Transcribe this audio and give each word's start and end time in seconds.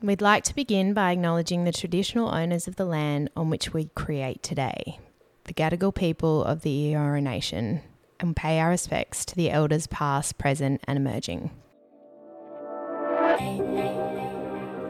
We'd 0.00 0.22
like 0.22 0.44
to 0.44 0.54
begin 0.54 0.94
by 0.94 1.10
acknowledging 1.12 1.64
the 1.64 1.72
traditional 1.72 2.32
owners 2.32 2.68
of 2.68 2.76
the 2.76 2.84
land 2.84 3.30
on 3.36 3.50
which 3.50 3.72
we 3.72 3.86
create 3.96 4.42
today, 4.42 5.00
the 5.44 5.54
Gadigal 5.54 5.94
people 5.94 6.44
of 6.44 6.62
the 6.62 6.92
Eora 6.92 7.20
Nation, 7.22 7.82
and 8.20 8.36
pay 8.36 8.60
our 8.60 8.70
respects 8.70 9.24
to 9.26 9.34
the 9.34 9.50
elders 9.50 9.86
past, 9.88 10.38
present, 10.38 10.80
and 10.86 10.96
emerging. 10.96 11.50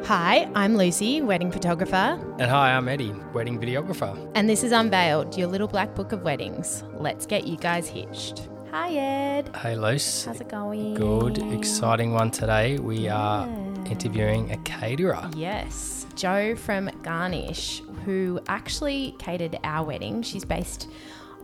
Hi, 0.05 0.49
I'm 0.55 0.77
Lucy, 0.77 1.21
wedding 1.23 1.51
photographer, 1.53 2.19
And 2.39 2.51
hi, 2.51 2.73
I'm 2.73 2.89
Eddie, 2.89 3.13
wedding 3.33 3.59
videographer. 3.59 4.31
and 4.35 4.49
this 4.49 4.63
is 4.63 4.73
Unveiled, 4.73 5.37
your 5.39 5.49
little 5.49 5.69
black 5.69 5.95
book 5.95 6.13
of 6.13 6.23
weddings. 6.23 6.85
Let's 6.95 7.25
get 7.27 7.47
you 7.47 7.57
guys 7.57 7.89
hitched. 7.89 8.49
Hi, 8.71 8.91
Ed. 8.95 9.57
Hey, 9.57 9.77
Luce. 9.77 10.25
How's 10.27 10.41
it 10.41 10.49
going? 10.49 10.95
Good, 10.95 11.39
exciting 11.53 12.13
one 12.13 12.31
today. 12.31 12.79
We 12.79 13.09
are 13.09 13.49
interviewing 13.87 14.53
a 14.53 14.57
caterer. 14.59 15.31
Yes, 15.35 16.07
Jo 16.15 16.55
from 16.55 16.91
Garnish, 17.03 17.81
who 18.05 18.41
actually 18.47 19.15
catered 19.19 19.59
our 19.65 19.87
wedding. 19.87 20.23
She's 20.23 20.45
based 20.45 20.89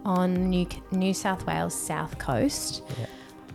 on 0.04 0.50
New, 0.50 0.66
New 0.90 1.14
South 1.14 1.46
Wales 1.46 1.74
South 1.74 2.18
Coast. 2.18 2.82
Yeah. 2.98 3.06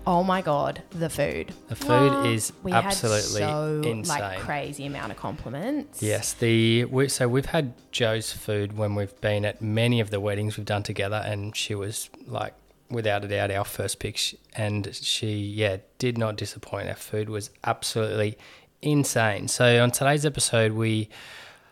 Oh 0.07 0.23
my 0.23 0.41
god, 0.41 0.81
the 0.90 1.09
food. 1.09 1.54
The 1.67 1.76
food 1.76 2.26
is 2.26 2.51
We 2.63 2.71
absolutely 2.71 3.41
had 3.41 3.49
so 3.49 3.81
insane. 3.85 4.20
like 4.20 4.40
crazy 4.40 4.88
amount 4.88 5.12
of 5.12 5.17
compliments. 5.17 6.01
Yes, 6.01 6.34
the 6.34 6.85
we, 6.85 7.07
so 7.09 7.27
we've 7.27 7.45
had 7.45 7.73
Jo's 7.91 8.31
food 8.34 8.76
when 8.76 8.95
we've 8.95 9.20
been 9.21 9.45
at 9.45 9.62
many 9.62 9.99
of 9.99 10.09
the 10.09 10.20
weddings 10.20 10.57
we've 10.57 10.65
done 10.65 10.81
together, 10.81 11.21
and 11.23 11.55
she 11.55 11.76
was 11.76 12.09
like, 12.26 12.55
without 12.89 13.23
a 13.23 13.27
doubt, 13.27 13.52
our 13.52 13.66
first 13.66 13.99
pick. 13.99 14.20
And 14.55 14.93
she, 14.93 15.34
yeah, 15.38 15.77
did 15.98 16.17
not 16.17 16.35
disappoint. 16.35 16.89
Our 16.89 16.95
food 16.95 17.29
was 17.29 17.49
absolutely 17.63 18.38
insane. 18.81 19.48
So 19.48 19.81
on 19.84 19.91
today's 19.91 20.25
episode, 20.25 20.73
we 20.73 21.09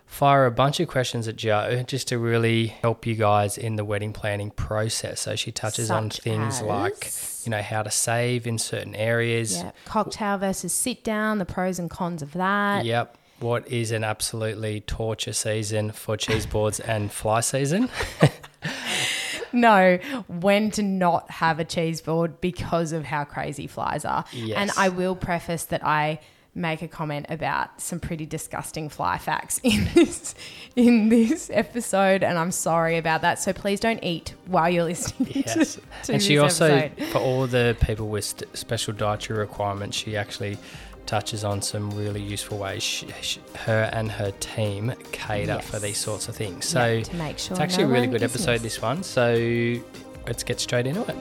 fire 0.06 0.46
a 0.46 0.52
bunch 0.52 0.80
of 0.80 0.88
questions 0.88 1.28
at 1.28 1.36
Jo 1.36 1.84
just 1.86 2.08
to 2.08 2.18
really 2.18 2.68
help 2.68 3.06
you 3.06 3.14
guys 3.14 3.58
in 3.58 3.76
the 3.76 3.86
wedding 3.86 4.14
planning 4.14 4.52
process. 4.52 5.22
So 5.22 5.36
she 5.36 5.52
touches 5.52 5.92
on 5.92 6.10
Such 6.10 6.22
things 6.24 6.62
like, 6.62 7.12
you 7.44 7.50
know, 7.50 7.62
how 7.62 7.84
to 7.84 7.92
save 7.92 8.48
in 8.48 8.58
certain 8.58 8.96
areas. 8.96 9.58
Yeah, 9.58 9.72
cocktail 9.86 10.38
versus 10.38 10.74
sit 10.74 11.04
down, 11.04 11.40
the 11.40 11.46
pros 11.46 11.78
and 11.78 11.90
cons 11.90 12.22
of 12.22 12.34
that. 12.34 12.86
Yep. 12.86 13.18
What 13.40 13.68
is 13.68 13.92
an 13.92 14.04
absolutely 14.04 14.82
torture 14.82 15.34
season 15.34 15.92
for 15.92 16.18
cheese 16.18 16.48
boards 16.48 16.80
and 16.80 17.12
fly 17.12 17.42
season? 17.42 17.90
No, 19.54 19.98
when 20.28 20.72
to 20.72 20.84
not 20.84 21.30
have 21.32 21.60
a 21.60 21.66
cheese 21.66 22.02
board 22.02 22.42
because 22.42 22.92
of 22.92 23.06
how 23.06 23.24
crazy 23.24 23.68
flies 23.68 24.06
are. 24.06 24.26
Yes. 24.32 24.58
And 24.58 24.72
I 24.78 24.90
will 24.90 25.16
preface 25.16 25.64
that 25.66 25.86
I 25.86 26.20
make 26.56 26.82
a 26.82 26.88
comment 26.88 27.28
about 27.30 27.80
some 27.80 28.00
pretty 28.00 28.26
disgusting 28.26 28.90
fly 28.90 29.16
facts 29.20 29.60
in 29.64 29.88
this 29.94 30.34
in 30.76 31.08
this 31.10 31.52
episode 31.54 32.24
and 32.24 32.36
I'm 32.38 32.50
sorry 32.52 32.98
about 32.98 33.22
that. 33.22 33.38
So 33.40 33.54
please 33.54 33.80
don't 33.80 34.04
eat 34.04 34.34
while 34.48 34.68
you're 34.68 34.86
listening 34.86 35.44
Yes. 35.46 35.76
to, 35.76 35.82
to 36.06 36.14
and 36.14 36.24
she 36.24 36.40
also, 36.40 36.66
episode. 36.74 37.10
for 37.12 37.20
all 37.20 37.46
the 37.46 37.78
people 37.82 38.08
with 38.08 38.44
special 38.58 38.94
dietary 38.96 39.38
requirements, 39.40 39.98
she 39.98 40.18
actually 40.18 40.58
touches 41.08 41.44
on 41.44 41.62
some 41.62 41.90
really 41.92 42.22
useful 42.22 42.58
ways 42.58 42.84
she, 42.84 43.08
she, 43.22 43.40
her 43.56 43.90
and 43.94 44.12
her 44.12 44.32
team 44.40 44.94
cater 45.12 45.60
for 45.60 45.80
these 45.80 45.98
sorts 45.98 46.28
of 46.28 46.36
things. 46.36 46.66
So 46.66 46.86
Yeah, 46.86 47.04
to 47.04 47.16
make 47.16 47.40
sure 47.40 47.54
it's 47.54 47.62
actually 47.62 47.86
no 47.86 47.90
a 47.90 47.94
really 47.94 48.08
good 48.08 48.22
is 48.22 48.32
episode, 48.32 48.60
this 48.60 48.82
one. 48.82 49.02
So 49.02 49.80
let's 50.28 50.44
get 50.44 50.60
straight 50.60 50.86
into 50.86 51.02
it. 51.08 51.16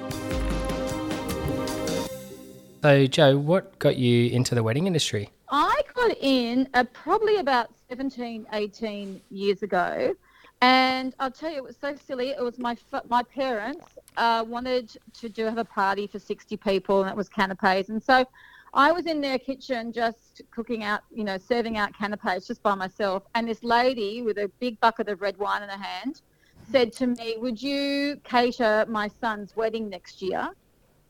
So, 2.83 3.07
Jo, 3.07 3.39
what 3.39 3.79
got 3.79 3.97
you 3.97 4.31
into 4.31 4.55
the 4.55 4.63
wedding 4.63 4.87
industry? 4.87 5.31
I 5.49 5.81
got 5.95 6.17
in 6.21 6.69
uh, 6.75 6.85
probably 6.93 7.39
about 7.39 7.71
17, 7.89 8.47
18 8.53 9.21
years 9.31 9.63
ago. 9.63 10.15
And 10.63 11.15
I'll 11.21 11.31
tell 11.31 11.51
you, 11.51 11.59
it 11.59 11.65
was 11.65 11.77
so 11.81 11.95
silly. 11.95 12.31
It 12.31 12.43
was 12.43 12.59
my 12.59 12.77
my 13.09 13.23
parents 13.23 13.85
uh, 14.17 14.45
wanted 14.47 14.97
to 15.21 15.29
do 15.29 15.45
have 15.45 15.59
a 15.59 15.65
party 15.65 16.07
for 16.07 16.19
60 16.19 16.57
people, 16.57 17.03
and 17.03 17.11
it 17.11 17.17
was 17.17 17.29
canapes. 17.29 17.91
And 17.91 18.03
so 18.03 18.27
I 18.75 18.93
was 18.93 19.07
in 19.07 19.21
their 19.21 19.39
kitchen 19.39 19.93
just 19.93 20.43
cooking 20.51 20.85
out, 20.85 21.03
you 21.11 21.25
know, 21.25 21.39
serving 21.39 21.77
out 21.79 21.93
canapes 21.97 22.47
just 22.47 22.63
by 22.63 22.75
myself. 22.75 23.25
And 23.35 23.49
this 23.49 23.63
lady 23.63 24.23
with 24.23 24.39
a 24.39 24.51
big 24.61 24.79
bucket 24.81 25.09
of 25.09 25.23
red 25.23 25.39
wine 25.39 25.63
in 25.63 25.69
her 25.69 25.83
hand 25.83 26.21
said 26.71 26.93
to 26.95 27.07
me, 27.07 27.37
Would 27.39 27.63
you 27.63 28.21
cater 28.25 28.85
my 28.89 29.09
son's 29.09 29.57
wedding 29.57 29.89
next 29.89 30.21
year? 30.21 30.51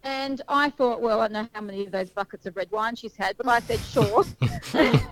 And 0.06 0.40
I 0.46 0.70
thought, 0.70 1.00
well, 1.00 1.20
I 1.20 1.26
know 1.26 1.48
how 1.52 1.60
many 1.60 1.84
of 1.84 1.90
those 1.90 2.10
buckets 2.10 2.46
of 2.46 2.54
red 2.54 2.70
wine 2.70 2.94
she's 2.94 3.16
had, 3.16 3.36
but 3.36 3.48
I 3.48 3.58
said, 3.58 3.80
sure. 3.80 4.24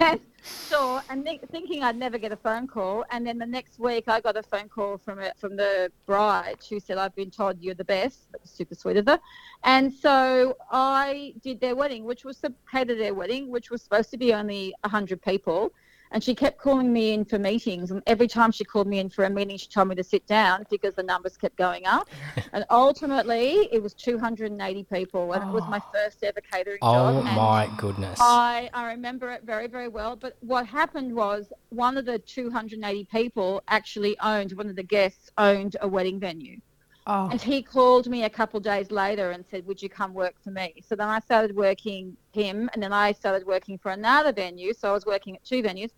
and, 0.00 0.20
sure. 0.44 1.02
And 1.08 1.24
th- 1.24 1.40
thinking 1.50 1.82
I'd 1.82 1.96
never 1.96 2.18
get 2.18 2.32
a 2.32 2.36
phone 2.36 2.66
call. 2.66 3.04
And 3.10 3.26
then 3.26 3.38
the 3.38 3.46
next 3.46 3.78
week, 3.78 4.04
I 4.08 4.20
got 4.20 4.36
a 4.36 4.42
phone 4.42 4.68
call 4.68 4.98
from 4.98 5.20
a, 5.20 5.32
from 5.36 5.56
the 5.56 5.90
bride 6.06 6.58
who 6.68 6.80
said, 6.80 6.98
I've 6.98 7.14
been 7.14 7.30
told 7.30 7.60
you're 7.60 7.74
the 7.74 7.84
best. 7.84 8.28
Super 8.44 8.74
sweet 8.74 8.96
of 8.96 9.06
her. 9.06 9.18
And 9.64 9.92
so 9.92 10.56
I 10.70 11.34
did 11.42 11.60
their 11.60 11.74
wedding, 11.74 12.04
which 12.04 12.24
was 12.24 12.38
to 12.40 12.52
cater 12.70 12.94
their 12.94 13.14
wedding, 13.14 13.50
which 13.50 13.70
was 13.70 13.82
supposed 13.82 14.10
to 14.10 14.18
be 14.18 14.32
only 14.32 14.74
100 14.82 15.22
people. 15.22 15.70
And 16.10 16.22
she 16.22 16.34
kept 16.34 16.58
calling 16.58 16.92
me 16.92 17.12
in 17.12 17.24
for 17.24 17.38
meetings. 17.38 17.90
And 17.90 18.02
every 18.06 18.28
time 18.28 18.52
she 18.52 18.64
called 18.64 18.86
me 18.86 18.98
in 18.98 19.08
for 19.08 19.24
a 19.24 19.30
meeting, 19.30 19.56
she 19.56 19.68
told 19.68 19.88
me 19.88 19.94
to 19.96 20.04
sit 20.04 20.26
down 20.26 20.64
because 20.70 20.94
the 20.94 21.02
numbers 21.02 21.36
kept 21.36 21.56
going 21.56 21.86
up. 21.86 22.08
and 22.52 22.64
ultimately, 22.70 23.68
it 23.72 23.82
was 23.82 23.94
280 23.94 24.84
people. 24.84 25.32
And 25.32 25.48
it 25.48 25.52
was 25.52 25.64
my 25.68 25.80
oh. 25.84 25.90
first 25.92 26.22
ever 26.22 26.40
catering 26.40 26.78
Oh, 26.82 26.92
job. 26.92 27.26
And 27.26 27.36
my 27.36 27.70
goodness. 27.76 28.18
I, 28.20 28.70
I 28.72 28.92
remember 28.92 29.30
it 29.30 29.42
very, 29.44 29.66
very 29.66 29.88
well. 29.88 30.14
But 30.14 30.36
what 30.40 30.66
happened 30.66 31.14
was 31.14 31.52
one 31.70 31.96
of 31.96 32.04
the 32.04 32.18
280 32.18 33.04
people 33.06 33.62
actually 33.68 34.16
owned, 34.20 34.52
one 34.52 34.68
of 34.68 34.76
the 34.76 34.82
guests 34.82 35.30
owned 35.38 35.76
a 35.80 35.88
wedding 35.88 36.20
venue. 36.20 36.60
Oh, 37.06 37.28
And 37.30 37.40
he 37.40 37.60
called 37.62 38.08
me 38.08 38.24
a 38.24 38.30
couple 38.30 38.56
of 38.56 38.64
days 38.64 38.90
later 38.90 39.32
and 39.32 39.44
said, 39.50 39.66
Would 39.66 39.82
you 39.82 39.88
come 39.90 40.14
work 40.14 40.34
for 40.42 40.50
me? 40.50 40.74
So 40.86 40.96
then 40.96 41.08
I 41.08 41.20
started 41.20 41.54
working 41.54 42.16
him 42.32 42.70
and 42.72 42.82
then 42.82 42.92
I 42.94 43.12
started 43.12 43.46
working 43.46 43.76
for 43.76 43.90
another 43.92 44.32
venue. 44.32 44.72
So 44.72 44.88
I 44.88 44.92
was 44.92 45.04
working 45.04 45.36
at 45.36 45.44
two 45.44 45.62
venues. 45.62 45.90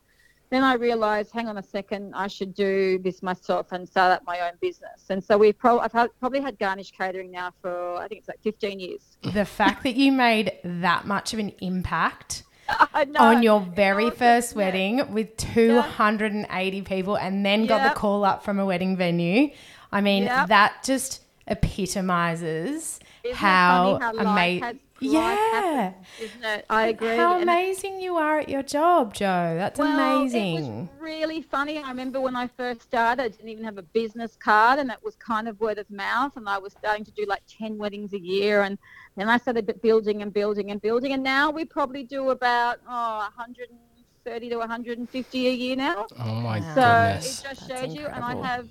Then 0.51 0.63
I 0.63 0.75
realized, 0.75 1.33
hang 1.33 1.49
on 1.49 1.59
a 1.59 1.63
second, 1.63 2.15
I 2.15 2.29
should 2.29 2.55
do 2.55 2.99
this 3.01 3.21
myself 3.21 3.73
and 3.73 3.89
start 3.89 4.13
up 4.13 4.23
my 4.27 4.41
own 4.41 4.53
business. 4.61 5.07
And 5.11 5.23
so 5.23 5.37
we've 5.37 5.59
pro- 5.59 5.81
I've 5.81 5.93
had, 5.93 6.09
probably 6.21 6.41
had 6.41 6.57
Garnish 6.59 6.93
Catering 6.93 7.33
now 7.33 7.53
for, 7.61 7.97
I 7.97 8.07
think 8.07 8.21
it's 8.21 8.29
like 8.29 8.41
15 8.43 8.79
years. 8.79 9.17
the 9.23 9.45
fact 9.45 9.83
that 9.83 9.97
you 9.97 10.13
made 10.13 10.53
that 10.63 11.05
much 11.05 11.33
of 11.33 11.41
an 11.41 11.51
impact 11.61 12.45
on 13.19 13.43
your 13.43 13.61
very 13.61 14.11
first 14.11 14.53
yeah. 14.53 14.59
wedding 14.59 15.13
with 15.13 15.37
280 15.37 16.83
people 16.83 17.17
and 17.17 17.45
then 17.45 17.67
got 17.67 17.83
Yep. 17.83 17.95
the 17.95 17.99
call 17.99 18.25
up 18.25 18.45
from 18.45 18.59
a 18.61 18.67
wedding 18.67 18.97
venue. 18.97 19.51
I 19.93 20.01
mean, 20.01 20.25
Yep. 20.25 20.49
that 20.49 20.83
just 20.85 21.23
epitomizes 21.47 22.99
Isn't 23.25 23.37
how 23.37 23.99
how 24.01 24.13
amazing. 24.17 24.81
Yeah. 24.99 25.35
happens, 25.53 26.07
Isn't 26.23 26.45
it? 26.45 26.65
I 26.71 26.87
agree. 26.89 27.17
How 27.17 27.35
And 27.35 27.43
amazing 27.43 28.01
you 28.01 28.17
are 28.17 28.39
at 28.39 28.49
your 28.49 28.63
job, 28.63 29.13
Jo. 29.13 29.55
That's 29.57 29.79
Well, 29.79 29.93
amazing. 30.21 30.57
It 30.57 30.61
was 30.81 30.89
really 30.99 31.43
funny. 31.43 31.77
I 31.79 31.89
remember 31.91 32.19
when 32.19 32.35
I 32.35 32.47
first 32.47 32.81
started, 32.83 33.23
I 33.23 33.29
didn't 33.29 33.49
even 33.51 33.63
have 33.65 33.77
a 33.77 33.83
business 33.83 34.37
card, 34.37 34.79
and 34.79 34.91
it 34.91 34.97
was 35.05 35.15
kind 35.17 35.49
of 35.49 35.61
word 35.61 35.77
of 35.79 35.91
mouth. 35.91 36.33
And 36.39 36.49
I 36.49 36.57
was 36.57 36.73
starting 36.73 37.05
to 37.05 37.11
do 37.11 37.27
like 37.29 37.43
10 37.47 37.77
weddings 37.77 38.15
a 38.15 38.19
year. 38.19 38.63
And 38.63 38.79
then 39.17 39.29
I 39.29 39.37
started 39.37 39.71
building 39.83 40.23
and 40.23 40.33
building 40.33 40.71
and 40.71 40.81
building. 40.81 41.13
And 41.13 41.23
now 41.23 41.51
we 41.51 41.67
probably 41.67 42.03
do 42.03 42.31
about 42.31 42.79
oh, 42.89 43.19
130 43.37 44.49
to 44.49 44.57
150 44.57 45.47
a 45.47 45.51
year 45.53 45.77
now. 45.77 46.07
oh, 46.19 46.35
my 46.37 46.61
Wow. 46.61 46.75
So 46.75 46.81
goodness. 46.81 47.41
it 47.45 47.49
just 47.49 47.69
That's 47.69 47.83
shows 47.83 47.95
you. 47.95 48.07
And 48.07 48.25
I 48.25 48.35
have 48.47 48.67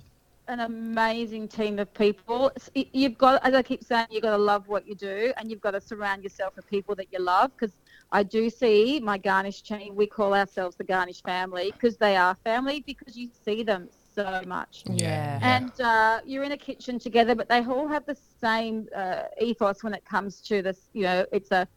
an 0.48 0.60
amazing 0.60 1.48
team 1.48 1.78
of 1.78 1.92
people. 1.94 2.52
You've 2.74 3.18
got, 3.18 3.44
as 3.44 3.54
I 3.54 3.62
keep 3.62 3.82
saying, 3.82 4.06
you've 4.10 4.22
got 4.22 4.36
to 4.36 4.42
love 4.42 4.68
what 4.68 4.86
you 4.86 4.94
do 4.94 5.32
and 5.36 5.50
you've 5.50 5.60
got 5.60 5.72
to 5.72 5.80
surround 5.80 6.22
yourself 6.22 6.54
with 6.56 6.66
people 6.66 6.94
that 6.96 7.06
you 7.12 7.18
love 7.18 7.50
because 7.56 7.76
I 8.12 8.22
do 8.22 8.48
see 8.48 9.00
my 9.00 9.18
Garnish 9.18 9.62
team, 9.62 9.94
we 9.94 10.06
call 10.06 10.34
ourselves 10.34 10.76
the 10.76 10.84
Garnish 10.84 11.22
family 11.22 11.72
because 11.72 11.96
they 11.96 12.16
are 12.16 12.36
family 12.44 12.82
because 12.86 13.16
you 13.16 13.28
see 13.44 13.62
them 13.62 13.88
so 14.14 14.42
much. 14.46 14.84
yeah. 14.86 15.38
And 15.42 15.78
uh, 15.80 16.20
you're 16.24 16.44
in 16.44 16.52
a 16.52 16.56
kitchen 16.56 16.98
together, 16.98 17.34
but 17.34 17.48
they 17.48 17.64
all 17.64 17.88
have 17.88 18.06
the 18.06 18.16
same 18.40 18.88
uh, 18.94 19.22
ethos 19.40 19.82
when 19.82 19.94
it 19.94 20.04
comes 20.04 20.40
to 20.42 20.62
this. 20.62 20.88
You 20.92 21.02
know, 21.02 21.26
it's 21.32 21.50
a 21.50 21.68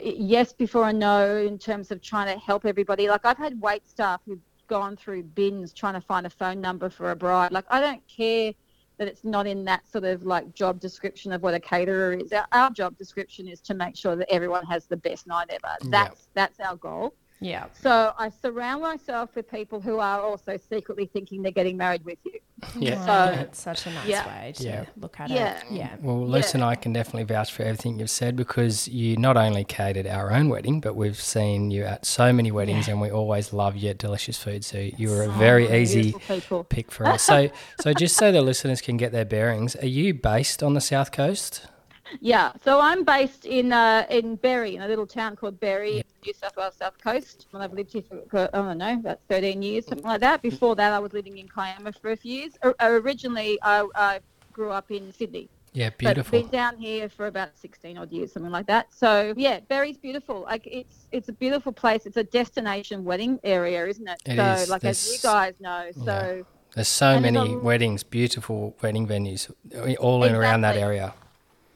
yes 0.00 0.52
before 0.52 0.88
a 0.88 0.92
no 0.92 1.36
in 1.36 1.58
terms 1.58 1.90
of 1.90 2.00
trying 2.00 2.32
to 2.32 2.40
help 2.40 2.64
everybody. 2.64 3.08
Like 3.08 3.26
I've 3.26 3.36
had 3.36 3.60
wait 3.60 3.86
staff 3.86 4.20
who've 4.26 4.40
gone 4.66 4.96
through 4.96 5.22
bins 5.22 5.72
trying 5.72 5.94
to 5.94 6.00
find 6.00 6.26
a 6.26 6.30
phone 6.30 6.60
number 6.60 6.88
for 6.90 7.10
a 7.10 7.16
bride. 7.16 7.52
Like 7.52 7.64
I 7.68 7.80
don't 7.80 8.06
care 8.08 8.52
that 8.98 9.08
it's 9.08 9.24
not 9.24 9.46
in 9.46 9.64
that 9.64 9.88
sort 9.90 10.04
of 10.04 10.24
like 10.24 10.54
job 10.54 10.80
description 10.80 11.32
of 11.32 11.42
what 11.42 11.54
a 11.54 11.60
caterer 11.60 12.12
is. 12.14 12.32
Our, 12.32 12.46
our 12.52 12.70
job 12.70 12.96
description 12.96 13.48
is 13.48 13.60
to 13.62 13.74
make 13.74 13.96
sure 13.96 14.16
that 14.16 14.32
everyone 14.32 14.64
has 14.66 14.86
the 14.86 14.96
best 14.96 15.26
night 15.26 15.48
ever. 15.50 15.74
Yeah. 15.82 15.90
That's 15.90 16.28
that's 16.34 16.60
our 16.60 16.76
goal. 16.76 17.14
Yeah. 17.40 17.66
So 17.80 18.14
I 18.18 18.30
surround 18.30 18.82
myself 18.82 19.34
with 19.34 19.50
people 19.50 19.80
who 19.80 19.98
are 19.98 20.20
also 20.20 20.56
secretly 20.56 21.06
thinking 21.12 21.42
they're 21.42 21.52
getting 21.52 21.76
married 21.76 22.04
with 22.04 22.18
you. 22.24 22.38
Yeah. 22.78 23.04
So- 23.04 23.40
it's 23.42 23.60
such 23.60 23.86
a 23.86 23.90
nice 23.90 24.06
Yeah. 24.08 24.26
way 24.26 24.52
to 24.56 24.62
Yeah. 24.64 24.84
look 24.96 25.20
at 25.20 25.28
Yeah. 25.28 25.58
it. 25.58 25.64
Yeah. 25.70 25.96
Well, 26.00 26.26
Luce 26.26 26.52
Yeah. 26.54 26.58
and 26.60 26.64
I 26.64 26.74
can 26.76 26.92
definitely 26.94 27.24
vouch 27.24 27.52
for 27.52 27.62
everything 27.64 27.98
you've 27.98 28.08
said 28.08 28.36
because 28.36 28.88
you 28.88 29.16
not 29.16 29.36
only 29.36 29.64
catered 29.64 30.06
our 30.06 30.32
own 30.32 30.48
wedding, 30.48 30.80
but 30.80 30.96
we've 30.96 31.20
seen 31.20 31.70
you 31.70 31.84
at 31.84 32.06
so 32.06 32.32
many 32.32 32.50
weddings, 32.50 32.88
and 32.88 33.00
we 33.00 33.10
always 33.10 33.52
love 33.52 33.76
your 33.76 33.92
delicious 33.94 34.38
food. 34.38 34.64
So 34.64 34.78
you 34.78 35.10
were 35.10 35.24
a 35.24 35.28
very 35.28 35.68
oh, 35.68 35.74
easy 35.74 36.14
pick 36.70 36.90
for 36.90 37.06
us. 37.06 37.22
So, 37.22 37.50
so 37.80 37.92
just 37.92 38.16
so 38.16 38.32
the 38.32 38.40
listeners 38.40 38.80
can 38.80 38.96
get 38.96 39.12
their 39.12 39.24
bearings, 39.26 39.76
are 39.76 39.86
you 39.86 40.14
based 40.14 40.62
on 40.62 40.72
the 40.74 40.80
south 40.80 41.12
coast? 41.12 41.66
Yeah, 42.20 42.52
so 42.64 42.80
I'm 42.80 43.04
based 43.04 43.44
in 43.44 43.72
uh, 43.72 44.06
in 44.10 44.36
Berry, 44.36 44.76
in 44.76 44.82
a 44.82 44.88
little 44.88 45.06
town 45.06 45.36
called 45.36 45.58
Berry, 45.60 46.02
New 46.24 46.32
South 46.34 46.56
Wales 46.56 46.74
South 46.76 46.96
Coast. 47.02 47.46
And 47.52 47.62
I've 47.62 47.72
lived 47.72 47.92
here 47.92 48.02
for, 48.30 48.48
I 48.52 48.56
don't 48.58 48.78
know, 48.78 48.94
about 48.94 49.20
13 49.28 49.62
years, 49.62 49.86
something 49.86 50.06
like 50.06 50.20
that. 50.20 50.42
Before 50.42 50.74
that, 50.76 50.92
I 50.92 50.98
was 50.98 51.12
living 51.12 51.38
in 51.38 51.48
Kiama 51.48 51.92
for 51.92 52.12
a 52.12 52.16
few 52.16 52.40
years. 52.40 52.52
O- 52.62 52.74
originally, 52.80 53.58
I, 53.62 53.86
I 53.94 54.20
grew 54.52 54.70
up 54.70 54.90
in 54.90 55.12
Sydney. 55.12 55.48
Yeah, 55.72 55.88
But 55.90 55.98
beautiful. 55.98 56.40
been 56.40 56.48
down 56.50 56.76
here 56.78 57.08
for 57.08 57.26
about 57.26 57.58
16 57.58 57.98
odd 57.98 58.12
years, 58.12 58.32
something 58.32 58.52
like 58.52 58.66
that. 58.68 58.94
So 58.94 59.34
yeah, 59.36 59.58
Berry's 59.68 59.96
beautiful. 59.98 60.42
Like 60.42 60.66
it's 60.66 61.08
it's 61.10 61.28
a 61.28 61.32
beautiful 61.32 61.72
place. 61.72 62.06
It's 62.06 62.16
a 62.16 62.22
destination 62.22 63.02
wedding 63.04 63.40
area, 63.42 63.84
isn't 63.86 64.06
it? 64.08 64.18
It 64.24 64.36
so 64.36 64.62
is. 64.62 64.68
like 64.70 64.84
as 64.84 65.12
you 65.12 65.18
guys 65.20 65.54
know, 65.58 65.90
so 66.04 66.44
There's 66.76 66.86
so 66.86 67.18
many 67.18 67.54
a- 67.54 67.58
weddings, 67.58 68.04
beautiful 68.04 68.76
wedding 68.82 69.08
venues, 69.08 69.50
all 69.98 70.22
in 70.22 70.34
around 70.36 70.60
that 70.60 70.76
area. 70.76 71.12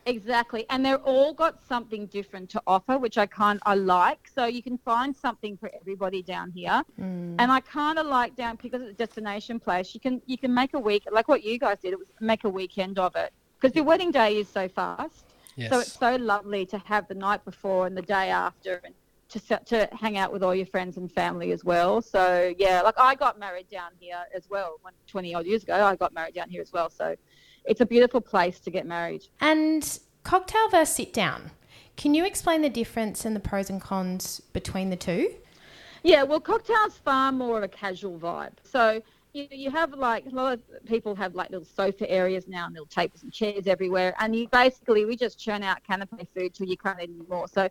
Exactly, 0.09 0.65
and 0.71 0.85
they're 0.85 1.05
all 1.13 1.35
got 1.35 1.63
something 1.63 2.07
different 2.07 2.49
to 2.51 2.63
offer, 2.67 2.97
which 2.97 3.19
I 3.19 3.27
kind 3.27 3.61
I 3.67 3.75
like. 3.75 4.27
So 4.35 4.47
you 4.47 4.63
can 4.63 4.79
find 4.79 5.15
something 5.15 5.57
for 5.59 5.71
everybody 5.79 6.23
down 6.23 6.51
here, 6.51 6.83
Mm. 6.99 7.37
and 7.39 7.53
I 7.53 7.61
kind 7.61 7.99
of 7.99 8.07
like 8.07 8.35
down 8.35 8.57
because 8.57 8.81
it's 8.81 8.93
a 8.93 8.95
destination 8.95 9.61
place. 9.61 9.95
You 9.95 10.01
can 10.01 10.23
you 10.25 10.39
can 10.39 10.53
make 10.55 10.73
a 10.73 10.79
week 10.79 11.05
like 11.13 11.29
what 11.29 11.45
you 11.45 11.59
guys 11.59 11.79
did. 11.81 11.93
It 11.93 11.99
was 11.99 12.09
make 12.21 12.45
a 12.45 12.49
weekend 12.49 12.99
of 12.99 13.17
it 13.17 13.35
because 13.61 13.77
your 13.77 13.85
wedding 13.85 14.11
day 14.11 14.39
is 14.39 14.49
so 14.49 14.67
fast. 14.67 15.27
Yes. 15.57 15.71
So 15.71 15.81
it's 15.81 15.93
so 15.93 16.17
lovely 16.17 16.65
to 16.67 16.79
have 16.79 17.07
the 17.09 17.15
night 17.15 17.45
before 17.45 17.87
and 17.87 17.95
the 17.97 18.03
day 18.03 18.31
after, 18.31 18.81
and 18.85 18.95
to 19.29 19.39
set, 19.39 19.67
to 19.67 19.89
hang 19.93 20.17
out 20.17 20.33
with 20.33 20.43
all 20.43 20.55
your 20.55 20.71
friends 20.75 20.97
and 20.97 21.13
family 21.13 21.53
as 21.53 21.65
well. 21.65 22.01
So 22.01 22.55
yeah, 22.57 22.81
like 22.81 22.99
I 22.99 23.15
got 23.15 23.39
married 23.39 23.69
down 23.69 23.91
here 24.01 24.23
as 24.35 24.49
well. 24.49 24.79
When 24.81 24.95
twenty 25.07 25.35
odd 25.35 25.45
years 25.45 25.65
ago, 25.65 25.85
I 25.85 25.97
got 25.97 26.15
married 26.15 26.35
down 26.35 26.49
here 26.49 26.63
as 26.63 26.73
well. 26.73 26.89
So 26.89 27.15
it's 27.69 27.81
a 27.81 27.87
beautiful 27.87 28.21
place 28.21 28.59
to 28.61 28.71
get 28.71 28.87
married. 28.87 29.27
And 29.41 29.99
cocktail 30.25 30.69
versus 30.71 30.95
sit 30.95 31.13
down. 31.13 31.51
Can 31.97 32.15
you 32.15 32.25
explain 32.25 32.63
the 32.63 32.71
difference 32.71 33.25
and 33.25 33.37
the 33.37 33.41
pros 33.41 33.71
and 33.71 33.81
cons 33.81 34.41
between 34.53 34.91
the 34.91 34.97
two? 34.97 35.35
Yeah, 36.03 36.23
well, 36.23 36.41
cocktails 36.41 36.97
far 37.05 37.33
more 37.33 37.59
of 37.59 37.65
a 37.65 37.69
casual 37.69 38.19
vibe. 38.19 38.53
So 38.63 39.03
you, 39.33 39.47
you 39.51 39.71
have 39.71 39.93
like 39.93 40.25
a 40.27 40.31
lot 40.31 40.55
of 40.55 40.63
people 40.87 41.15
have 41.17 41.35
like 41.35 41.51
little 41.51 41.67
sofa 41.67 42.09
areas 42.11 42.49
now 42.49 42.67
and 42.67 42.75
little 42.75 42.87
tables 42.87 43.23
and 43.23 43.33
chairs 43.33 43.67
everywhere, 43.67 44.15
and 44.21 44.35
you 44.35 44.49
basically 44.49 45.05
we 45.05 45.17
just 45.17 45.39
churn 45.39 45.63
out 45.63 45.79
canapé 45.89 46.27
food 46.35 46.55
till 46.55 46.67
you 46.67 46.77
can't 46.77 47.01
eat 47.01 47.11
anymore. 47.11 47.49
So 47.49 47.69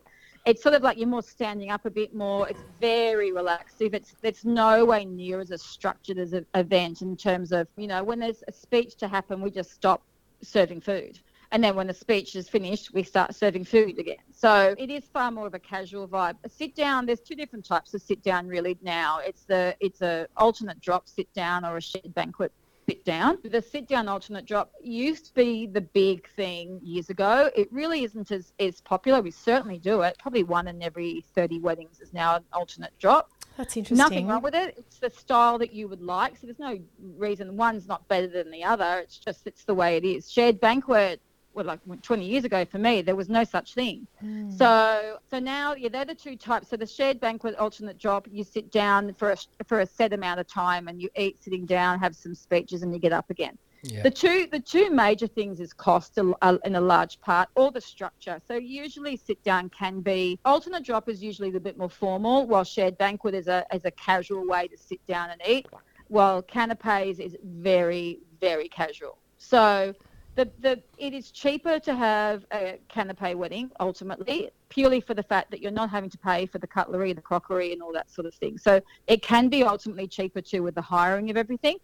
it's 0.47 0.63
sort 0.63 0.75
of 0.75 0.81
like 0.81 0.97
you're 0.97 1.07
more 1.07 1.21
standing 1.21 1.71
up 1.71 1.85
a 1.85 1.89
bit 1.89 2.15
more. 2.15 2.47
It's 2.47 2.63
very 2.79 3.31
relaxed. 3.33 3.81
It's 3.81 4.15
it's 4.23 4.45
no 4.45 4.85
way 4.85 5.03
near 5.03 5.41
as 5.41 5.61
structured 5.61 6.17
as 6.17 6.31
an 6.33 6.45
event 6.55 7.01
in 7.01 7.17
terms 7.17 7.51
of 7.51 7.67
you 7.75 7.88
know 7.88 8.03
when 8.03 8.19
there's 8.19 8.44
a 8.47 8.53
speech 8.53 8.95
to 8.97 9.07
happen, 9.07 9.41
we 9.41 9.51
just 9.51 9.71
stop 9.71 10.01
serving 10.41 10.81
food. 10.81 11.19
And 11.51 11.63
then 11.63 11.75
when 11.75 11.88
the 11.88 11.94
speech 11.94 12.35
is 12.35 12.49
finished, 12.49 12.94
we 12.94 13.03
start 13.03 13.33
serving 13.33 13.63
food 13.63 13.99
again. 13.99 14.17
So 14.33 14.75
it 14.77 14.89
is 14.89 15.05
far 15.05 15.31
more 15.31 15.47
of 15.47 15.53
a 15.53 15.59
casual 15.59 16.05
vibe. 16.07 16.35
A 16.44 16.50
sit 16.50 16.75
down, 16.75 17.05
there's 17.05 17.21
two 17.21 17.35
different 17.35 17.63
types 17.63 17.93
of 17.93 18.01
sit 18.01 18.21
down 18.21 18.47
really 18.47 18.77
now. 18.81 19.19
It's 19.19 19.43
the 19.43 19.75
it's 19.79 20.01
a 20.01 20.27
alternate 20.38 20.79
drop 20.81 21.07
sit 21.07 21.31
down 21.33 21.65
or 21.65 21.77
a 21.77 21.81
shared 21.81 22.13
banquet 22.13 22.51
sit 22.89 23.04
down. 23.04 23.38
The 23.44 23.62
sit 23.62 23.88
down 23.88 24.07
alternate 24.07 24.45
drop 24.45 24.72
used 24.81 25.25
to 25.28 25.34
be 25.34 25.68
the 25.68 25.81
big 25.81 26.30
thing 26.30 26.80
years 26.81 27.10
ago. 27.10 27.50
It 27.56 27.72
really 27.72 28.04
isn't 28.04 28.31
as, 28.31 28.54
as 28.60 28.80
popular. 28.81 29.22
We 29.22 29.31
certainly 29.31 29.78
do 29.78 30.01
it. 30.01 30.16
Probably 30.19 30.44
one 30.44 30.68
in 30.68 30.81
every 30.81 31.25
30 31.36 31.60
weddings 31.60 32.00
is 32.00 32.13
now 32.13 32.38
an 32.38 32.44
alternate 32.54 32.98
drop. 32.98 33.30
That's 33.57 33.75
interesting. 33.75 33.98
Nothing 33.98 34.28
wrong 34.28 34.42
with 34.42 34.56
it. 34.56 34.75
It's 34.78 35.00
the 35.00 35.10
style 35.10 35.57
that 35.57 35.74
you 35.74 35.88
would 35.88 36.01
like. 36.01 36.38
So 36.38 36.48
there's 36.48 36.60
no 36.60 36.80
reason 37.18 37.57
one's 37.57 37.88
not 37.88 38.07
better 38.07 38.28
than 38.28 38.51
the 38.51 38.63
other. 38.63 39.00
It's 39.00 39.18
just 39.18 39.48
it's 39.48 39.63
the 39.66 39.74
way 39.74 39.98
it 39.98 40.06
is. 40.06 40.31
Shared 40.31 40.60
banquet, 40.60 41.19
well, 41.57 41.65
like 41.65 41.80
20 42.04 42.24
years 42.24 42.45
ago 42.45 42.63
for 42.65 42.77
me, 42.77 43.01
there 43.01 43.15
was 43.15 43.30
no 43.30 43.44
such 43.44 43.74
thing. 43.74 44.06
Mm. 44.24 44.56
So 44.56 45.18
so 45.30 45.39
now 45.39 45.74
yeah, 45.74 45.89
they're 45.89 46.06
the 46.06 46.13
two 46.13 46.38
types. 46.38 46.69
So 46.69 46.77
the 46.77 46.86
shared 46.86 47.19
banquet 47.19 47.56
alternate 47.56 47.98
drop, 47.98 48.27
you 48.30 48.44
sit 48.44 48.71
down 48.71 49.13
for 49.15 49.31
a 49.31 49.38
for 49.65 49.80
a 49.80 49.86
set 49.86 50.13
amount 50.13 50.39
of 50.39 50.48
time 50.48 50.88
and 50.88 51.01
you 51.01 51.09
eat 51.18 51.42
sitting 51.44 51.65
down, 51.65 52.00
have 52.00 52.15
some 52.15 52.36
speeches, 52.36 52.83
and 52.83 52.94
you 52.94 53.00
get 53.00 53.12
up 53.12 53.30
again. 53.31 53.57
Yeah. 53.81 54.04
The 54.04 54.12
two 54.12 54.48
the 54.51 54.59
two 54.59 54.92
major 54.92 55.25
things 55.25 55.59
is 55.59 55.74
cost 55.74 56.18
a- 56.19 56.36
a- 56.44 56.59
in 56.63 56.75
a 56.75 56.81
large 56.81 57.19
part, 57.21 57.50
or 57.56 57.71
the 57.71 57.81
structure. 57.81 58.39
So 58.48 58.53
usually 58.53 59.18
sit 59.18 59.44
down 59.44 59.69
can 59.69 60.01
be 60.01 60.39
alternate 60.45 60.83
drop 60.83 61.10
is 61.10 61.24
usually 61.24 61.50
a 61.56 61.60
bit 61.60 61.77
more 61.77 61.89
formal, 61.89 62.45
while 62.45 62.63
shared 62.63 63.00
banquet 63.00 63.33
is 63.33 63.48
a 63.48 63.65
is 63.74 63.86
a 63.86 63.92
casual 63.92 64.45
way 64.48 64.68
to 64.68 64.77
sit 64.77 65.03
down 65.07 65.31
and 65.31 65.42
eat, 65.48 65.65
while 66.07 66.44
canapes 66.44 67.18
is 67.18 67.36
very 67.44 68.19
very 68.39 68.69
casual. 68.69 69.18
So 69.39 69.94
the, 70.38 70.48
the 70.60 70.81
it 71.00 71.13
is 71.13 71.31
cheaper 71.31 71.80
to 71.80 71.95
have 71.95 72.45
a 72.54 72.80
canapé 72.89 73.36
wedding 73.36 73.72
ultimately 73.80 74.51
purely 74.69 75.01
for 75.01 75.16
the 75.16 75.24
fact 75.24 75.50
that 75.50 75.62
you're 75.62 75.72
not 75.72 75.89
having 75.89 76.12
to 76.12 76.18
pay 76.18 76.45
for 76.45 76.60
the 76.60 76.68
cutlery, 76.68 77.12
the 77.12 77.22
crockery, 77.22 77.74
and 77.74 77.81
all 77.81 77.92
that 77.92 78.10
sort 78.12 78.28
of 78.28 78.36
thing. 78.36 78.57
So 78.57 78.80
it 79.07 79.22
can 79.24 79.50
be 79.50 79.63
ultimately 79.63 80.07
cheaper 80.07 80.42
too 80.42 80.62
with 80.62 80.75
the 80.75 80.81
hiring 80.81 81.31
of 81.31 81.38
everything. 81.38 81.78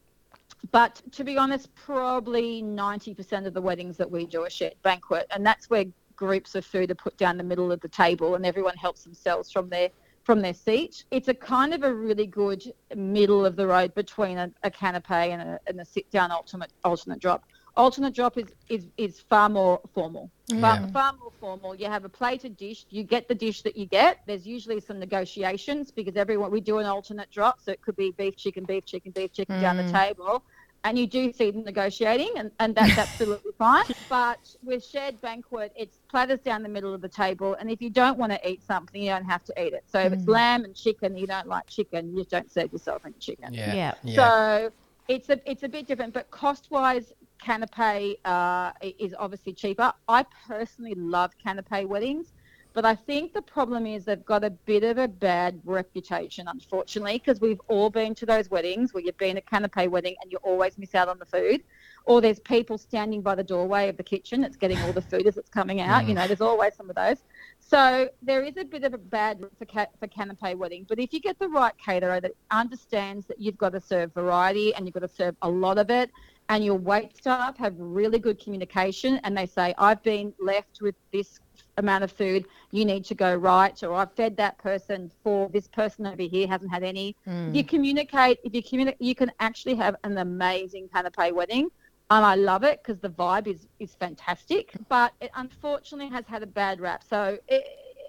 But 0.72 1.02
to 1.14 1.24
be 1.24 1.36
honest, 1.36 1.74
probably 1.76 2.62
90% 2.62 3.48
of 3.48 3.54
the 3.54 3.62
weddings 3.62 3.98
that 3.98 4.10
we 4.10 4.28
do 4.28 4.44
are 4.44 4.50
shared 4.50 4.76
banquet, 4.84 5.26
and 5.32 5.46
that's 5.46 5.70
where 5.70 5.86
groups 6.16 6.54
of 6.54 6.64
food 6.64 6.92
are 6.92 6.96
put 6.96 7.18
down 7.18 7.38
the 7.38 7.44
middle 7.44 7.72
of 7.72 7.82
the 7.82 7.90
table, 7.90 8.36
and 8.36 8.46
everyone 8.46 8.78
helps 8.78 9.04
themselves 9.04 9.52
from 9.52 9.68
their 9.70 9.90
from 10.24 10.42
their 10.42 10.54
seat. 10.54 11.04
It's 11.12 11.28
a 11.28 11.34
kind 11.34 11.74
of 11.74 11.84
a 11.84 11.94
really 11.94 12.28
good 12.28 12.64
middle 12.96 13.46
of 13.46 13.58
the 13.58 13.68
road 13.68 13.94
between 13.94 14.38
a, 14.38 14.50
a 14.64 14.72
canapé 14.72 15.32
and 15.32 15.42
a, 15.42 15.60
and 15.68 15.82
a 15.82 15.86
sit 15.86 16.10
down 16.12 16.32
alternate 16.32 16.72
alternate 16.86 17.20
drop. 17.20 17.44
Alternate 17.76 18.14
drop 18.14 18.38
is, 18.38 18.54
is, 18.70 18.86
is 18.98 19.20
far 19.20 19.50
more 19.50 19.82
formal. 19.94 20.30
Far, 20.50 20.60
Yeah. 20.60 20.88
far 20.88 21.14
more 21.14 21.32
formal. 21.40 21.74
You 21.74 21.88
have 21.88 22.06
a 22.06 22.10
plated 22.10 22.56
dish. 22.56 22.86
You 22.90 23.04
get 23.04 23.28
the 23.28 23.34
dish 23.34 23.64
that 23.64 23.76
you 23.76 23.88
get. 23.88 24.20
There's 24.28 24.46
usually 24.46 24.80
some 24.80 25.00
negotiations 25.00 25.90
because 25.90 26.16
everyone 26.16 26.52
we 26.52 26.62
do 26.62 26.78
an 26.78 26.86
alternate 26.86 27.32
drop, 27.32 27.60
so 27.62 27.72
it 27.72 27.82
could 27.82 27.96
be 27.96 28.12
beef, 28.12 28.36
chicken, 28.36 28.64
beef, 28.66 28.86
chicken, 28.86 29.12
beef, 29.12 29.34
chicken 29.34 29.60
down 29.60 29.78
the 29.78 29.84
mm. 29.84 29.92
table. 29.92 30.44
And 30.86 31.00
you 31.00 31.08
do 31.08 31.32
see 31.32 31.50
them 31.50 31.64
negotiating, 31.64 32.34
and, 32.36 32.52
and 32.60 32.76
that's 32.76 32.98
absolutely 33.06 33.54
fine. 33.58 33.86
But 34.10 34.56
with 34.64 34.86
shared 34.86 35.20
banquet, 35.22 35.72
it's 35.76 35.98
platters 36.10 36.42
down 36.42 36.62
the 36.62 36.70
middle 36.70 36.94
of 36.94 37.02
the 37.02 37.08
table. 37.08 37.56
And 37.56 37.72
if 37.72 37.82
you 37.82 37.90
don't 37.90 38.20
want 38.20 38.34
to 38.34 38.48
eat 38.50 38.62
something, 38.62 39.02
you 39.02 39.10
don't 39.10 39.26
have 39.26 39.46
to 39.46 39.54
eat 39.60 39.74
it. 39.74 39.86
So 39.88 40.00
if 40.00 40.14
it's 40.14 40.26
mm. 40.26 40.30
lamb 40.30 40.66
and 40.66 40.76
chicken, 40.76 41.18
you 41.18 41.26
don't 41.26 41.48
like 41.48 41.68
chicken, 41.68 42.12
you 42.12 42.18
just 42.18 42.30
don't 42.30 42.52
serve 42.52 42.72
yourself 42.72 43.02
any 43.06 43.16
chicken. 43.20 43.54
yeah. 43.54 43.74
Yeah. 43.74 43.94
Yeah. 44.04 44.16
So 44.16 44.72
it's 45.08 45.30
a 45.30 45.50
it's 45.50 45.64
a 45.64 45.70
bit 45.70 45.88
different, 45.88 46.14
but 46.14 46.30
cost 46.32 46.68
wise, 46.70 47.14
canapé 47.42 48.16
uh, 48.26 48.72
is 48.82 49.14
obviously 49.18 49.54
cheaper. 49.54 49.92
I 50.08 50.26
personally 50.48 50.96
love 50.96 51.32
canapé 51.44 51.88
weddings, 51.88 52.34
but 52.74 52.86
I 52.86 52.96
think 52.96 53.34
the 53.34 53.42
problem 53.42 53.86
is 53.86 54.06
they've 54.06 54.26
got 54.26 54.44
a 54.44 54.50
bit 54.50 54.84
of 54.84 54.98
a 54.98 55.08
bad 55.08 55.62
reputation, 55.64 56.48
unfortunately, 56.48 57.22
because 57.24 57.40
we've 57.40 57.62
all 57.68 57.92
been 57.92 58.16
to 58.16 58.26
those 58.26 58.50
weddings 58.50 58.94
where 58.94 59.04
you've 59.04 59.18
been 59.18 59.38
a 59.38 59.42
canapé 59.42 59.88
wedding 59.88 60.16
and 60.22 60.32
you 60.32 60.40
always 60.42 60.78
miss 60.78 60.96
out 60.96 61.08
on 61.08 61.20
the 61.20 61.26
food. 61.26 61.64
Or 62.06 62.20
there's 62.20 62.40
people 62.40 62.78
standing 62.78 63.22
by 63.22 63.36
the 63.36 63.44
doorway 63.44 63.88
of 63.90 63.96
the 63.96 64.04
kitchen 64.04 64.42
that's 64.42 64.58
getting 64.58 64.78
all 64.80 64.92
the 64.92 65.02
food 65.02 65.26
as 65.26 65.38
it's 65.38 65.50
coming 65.50 65.80
out. 65.80 66.06
You 66.08 66.16
know, 66.16 66.28
there's 66.28 66.42
always 66.42 66.74
some 66.76 66.90
of 66.90 66.96
those. 66.96 67.24
So 67.60 68.10
there 68.22 68.42
is 68.44 68.58
a 68.58 68.66
bit 68.66 68.84
of 68.84 68.94
a 68.94 68.98
bad 68.98 69.40
for, 69.58 69.66
ca- 69.66 69.88
for 70.00 70.08
canapé 70.08 70.58
wedding, 70.58 70.86
but 70.90 71.00
if 71.00 71.14
you 71.14 71.22
get 71.22 71.40
the 71.40 71.48
right 71.48 71.74
caterer 71.78 72.20
that 72.20 72.32
understands 72.52 73.26
that 73.28 73.40
you've 73.40 73.58
got 73.58 73.72
to 73.74 73.80
serve 73.80 74.14
variety 74.14 74.74
and 74.76 74.86
you've 74.86 74.94
got 74.94 75.02
to 75.02 75.08
serve 75.08 75.36
a 75.44 75.50
lot 75.50 75.78
of 75.78 75.90
it, 75.90 76.12
and 76.50 76.64
your 76.64 76.76
wait 76.76 77.18
staff 77.18 77.58
have 77.58 77.74
really 77.78 78.20
good 78.20 78.40
communication, 78.40 79.20
and 79.24 79.38
they 79.38 79.46
say, 79.46 79.74
"I've 79.78 80.04
been 80.04 80.34
left 80.40 80.82
with 80.82 80.96
this 81.12 81.40
amount 81.78 82.04
of 82.04 82.12
food, 82.12 82.46
you 82.72 82.86
need 82.86 83.06
to 83.06 83.16
go 83.16 83.36
right," 83.36 83.82
or 83.84 83.94
"I've 83.94 84.14
fed 84.14 84.38
that 84.38 84.58
person 84.58 85.12
for 85.24 85.50
this 85.50 85.68
person 85.68 86.06
over 86.06 86.22
here 86.22 86.48
hasn't 86.48 86.72
had 86.72 86.84
any." 86.84 87.16
If 87.26 87.34
hmm. 87.34 87.56
you 87.56 87.64
communicate, 87.64 88.40
if 88.44 88.54
you 88.54 88.64
communicate, 88.64 89.02
you 89.02 89.16
can 89.16 89.32
actually 89.40 89.76
have 89.76 89.96
an 90.04 90.18
amazing 90.18 90.90
canapé 90.90 91.34
wedding 91.34 91.70
and 92.10 92.26
I 92.26 92.36
love 92.36 92.64
it 92.64 92.82
because 92.84 93.00
the 93.00 93.10
vibe 93.10 93.48
is 93.48 93.68
is 93.80 93.96
fantastic. 93.96 94.74
But 94.90 95.14
it 95.22 95.32
unfortunately 95.36 96.10
has 96.10 96.26
had 96.28 96.44
a 96.44 96.48
bad 96.48 96.80
rap. 96.80 97.04
So 97.08 97.38
it, 97.48 97.64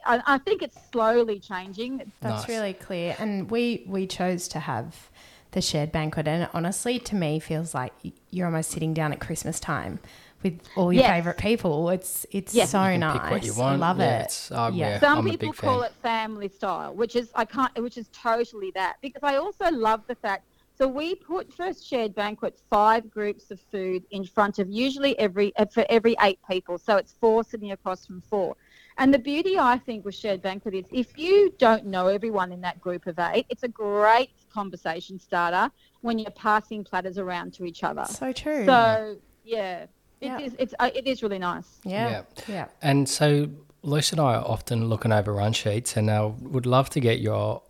I, 0.05 0.23
I 0.27 0.39
think 0.39 0.63
it's 0.63 0.77
slowly 0.93 1.41
changing. 1.41 1.99
That's 2.21 2.43
Nice. 2.43 2.49
really 2.49 2.75
clear. 2.75 3.17
And 3.19 3.51
we 3.51 3.85
we 3.87 4.07
chose 4.07 4.49
to 4.49 4.61
have 4.61 5.11
the 5.55 5.63
shared 5.63 5.91
banquet, 5.91 6.29
and 6.29 6.49
honestly, 6.53 6.99
to 6.99 7.15
me, 7.15 7.41
feels 7.41 7.75
like 7.75 7.93
you're 8.31 8.47
almost 8.47 8.71
sitting 8.71 8.93
down 8.93 9.13
at 9.13 9.21
Christmas 9.21 9.59
time 9.59 9.99
with 10.43 10.61
all 10.77 10.93
your 10.93 11.03
Yes. 11.05 11.11
favourite 11.13 11.39
people. 11.39 11.89
It's 11.91 12.27
it's 12.31 12.55
Yes. 12.55 12.71
so 12.71 12.83
You 12.85 12.91
can 12.91 13.01
nice. 13.01 13.13
pick 13.21 13.31
what 13.31 13.45
you 13.45 13.55
want. 13.55 13.83
I 13.83 13.87
love 13.87 13.99
Yeah, 13.99 14.05
it. 14.19 14.21
it's- 14.23 14.51
um, 14.53 14.75
Yeah. 14.75 14.89
yeah, 14.91 15.01
Some 15.01 15.19
I'm 15.19 15.27
a 15.27 15.31
people 15.31 15.49
big 15.53 15.57
call 15.57 15.81
fan. 15.81 15.91
it 15.91 15.95
family 16.03 16.49
style, 16.49 16.95
which 16.95 17.17
is 17.17 17.31
I 17.35 17.45
can't, 17.47 17.73
which 17.81 17.97
is 17.97 18.09
totally 18.13 18.71
that. 18.75 18.97
Because 19.01 19.23
I 19.23 19.37
also 19.37 19.71
love 19.71 20.03
the 20.07 20.17
fact. 20.17 20.45
So 20.77 20.89
we 20.89 21.15
put 21.15 21.53
for 21.53 21.67
a 21.67 21.75
shared 21.75 22.17
banquet 22.17 22.59
five 22.69 23.09
groups 23.09 23.53
of 23.53 23.61
food 23.71 24.03
in 24.11 24.25
front 24.25 24.59
of 24.59 24.69
usually 24.69 25.17
every 25.21 25.57
uh, 25.57 25.67
for 25.67 25.87
every 25.89 26.17
eight 26.21 26.41
people. 26.51 26.79
So 26.79 26.97
it's 26.97 27.13
four 27.21 27.45
sitting 27.45 27.71
across 27.71 28.05
from 28.05 28.21
four. 28.23 28.57
And 28.97 29.13
the 29.13 29.19
beauty 29.19 29.59
I 29.59 29.79
think 29.79 30.05
with 30.05 30.15
shared 30.15 30.41
banquet 30.41 30.75
is 30.75 30.85
if 30.93 31.19
you 31.19 31.53
don't 31.59 31.87
know 31.87 32.07
everyone 32.07 32.53
in 32.53 32.61
that 32.61 32.81
group 32.81 33.07
of 33.07 33.19
eight, 33.19 33.47
it's 33.49 33.65
a 33.65 33.69
great 33.69 34.31
conversation 34.53 35.19
starter 35.19 35.71
when 36.03 36.19
you're 36.19 36.31
passing 36.31 36.85
platters 36.85 37.19
around 37.19 37.53
to 37.55 37.65
each 37.65 37.83
other. 37.83 38.05
So 38.05 38.33
true. 38.33 38.65
So 38.67 39.17
yeah, 39.45 39.83
it 39.83 39.89
Yeah. 40.21 40.39
is. 40.39 40.55
It's 40.59 40.75
uh, 40.79 40.91
it 40.95 41.07
is 41.07 41.23
really 41.23 41.39
nice. 41.41 41.81
yeah. 41.85 42.09
Yeah. 42.11 42.23
Yeah. 42.47 42.67
And 42.83 43.09
so 43.09 43.51
Lucy 43.83 44.15
and 44.15 44.21
I 44.21 44.35
are 44.37 44.45
often 44.45 44.89
looking 44.89 45.13
over 45.13 45.33
run 45.33 45.53
sheets, 45.53 45.97
and 45.97 46.09
I 46.11 46.25
would 46.25 46.65
love 46.67 46.89
to 46.91 47.01
get 47.01 47.19
your 47.21 47.63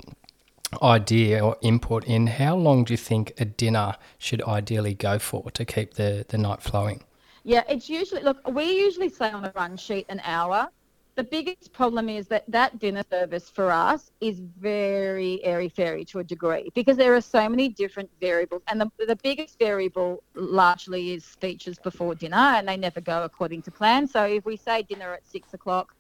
idea 0.82 1.42
or 1.44 1.56
input 1.62 2.04
in 2.04 2.26
how 2.26 2.54
long 2.56 2.84
do 2.84 2.92
you 2.92 2.96
think 2.98 3.32
a 3.38 3.44
dinner 3.44 3.94
should 4.18 4.42
ideally 4.42 4.92
go 4.94 5.18
for 5.18 5.50
to 5.52 5.64
keep 5.64 5.94
the, 5.94 6.26
the 6.28 6.36
night 6.36 6.62
flowing? 6.62 7.02
Yeah, 7.44 7.62
it's 7.68 7.88
usually 7.88 8.22
look. 8.22 8.46
We 8.48 8.64
usually 8.78 9.08
say 9.08 9.30
on 9.30 9.44
a 9.46 9.52
run 9.56 9.76
sheet 9.78 10.04
an 10.10 10.20
hour. 10.24 10.68
The 11.16 11.22
biggest 11.22 11.72
problem 11.72 12.08
is 12.08 12.26
that 12.28 12.44
that 12.48 12.80
dinner 12.80 13.04
service 13.08 13.48
for 13.48 13.70
us 13.70 14.10
is 14.20 14.40
very 14.40 15.42
airy 15.44 15.68
fairy 15.68 16.04
to 16.06 16.18
a 16.18 16.24
degree 16.24 16.70
because 16.74 16.96
there 16.96 17.14
are 17.14 17.20
so 17.20 17.48
many 17.48 17.68
different 17.68 18.10
variables, 18.20 18.62
and 18.66 18.80
the 18.80 18.90
the 19.06 19.16
biggest 19.16 19.56
variable 19.58 20.24
largely 20.34 21.12
is 21.12 21.24
speeches 21.24 21.78
before 21.78 22.16
dinner, 22.16 22.36
and 22.36 22.66
they 22.66 22.76
never 22.76 23.00
go 23.00 23.22
according 23.22 23.62
to 23.62 23.70
plan. 23.70 24.08
So 24.08 24.24
if 24.24 24.44
we 24.44 24.56
say 24.56 24.82
dinner 24.82 25.14
at 25.14 25.24
six 25.24 25.54
o'clock, 25.54 25.94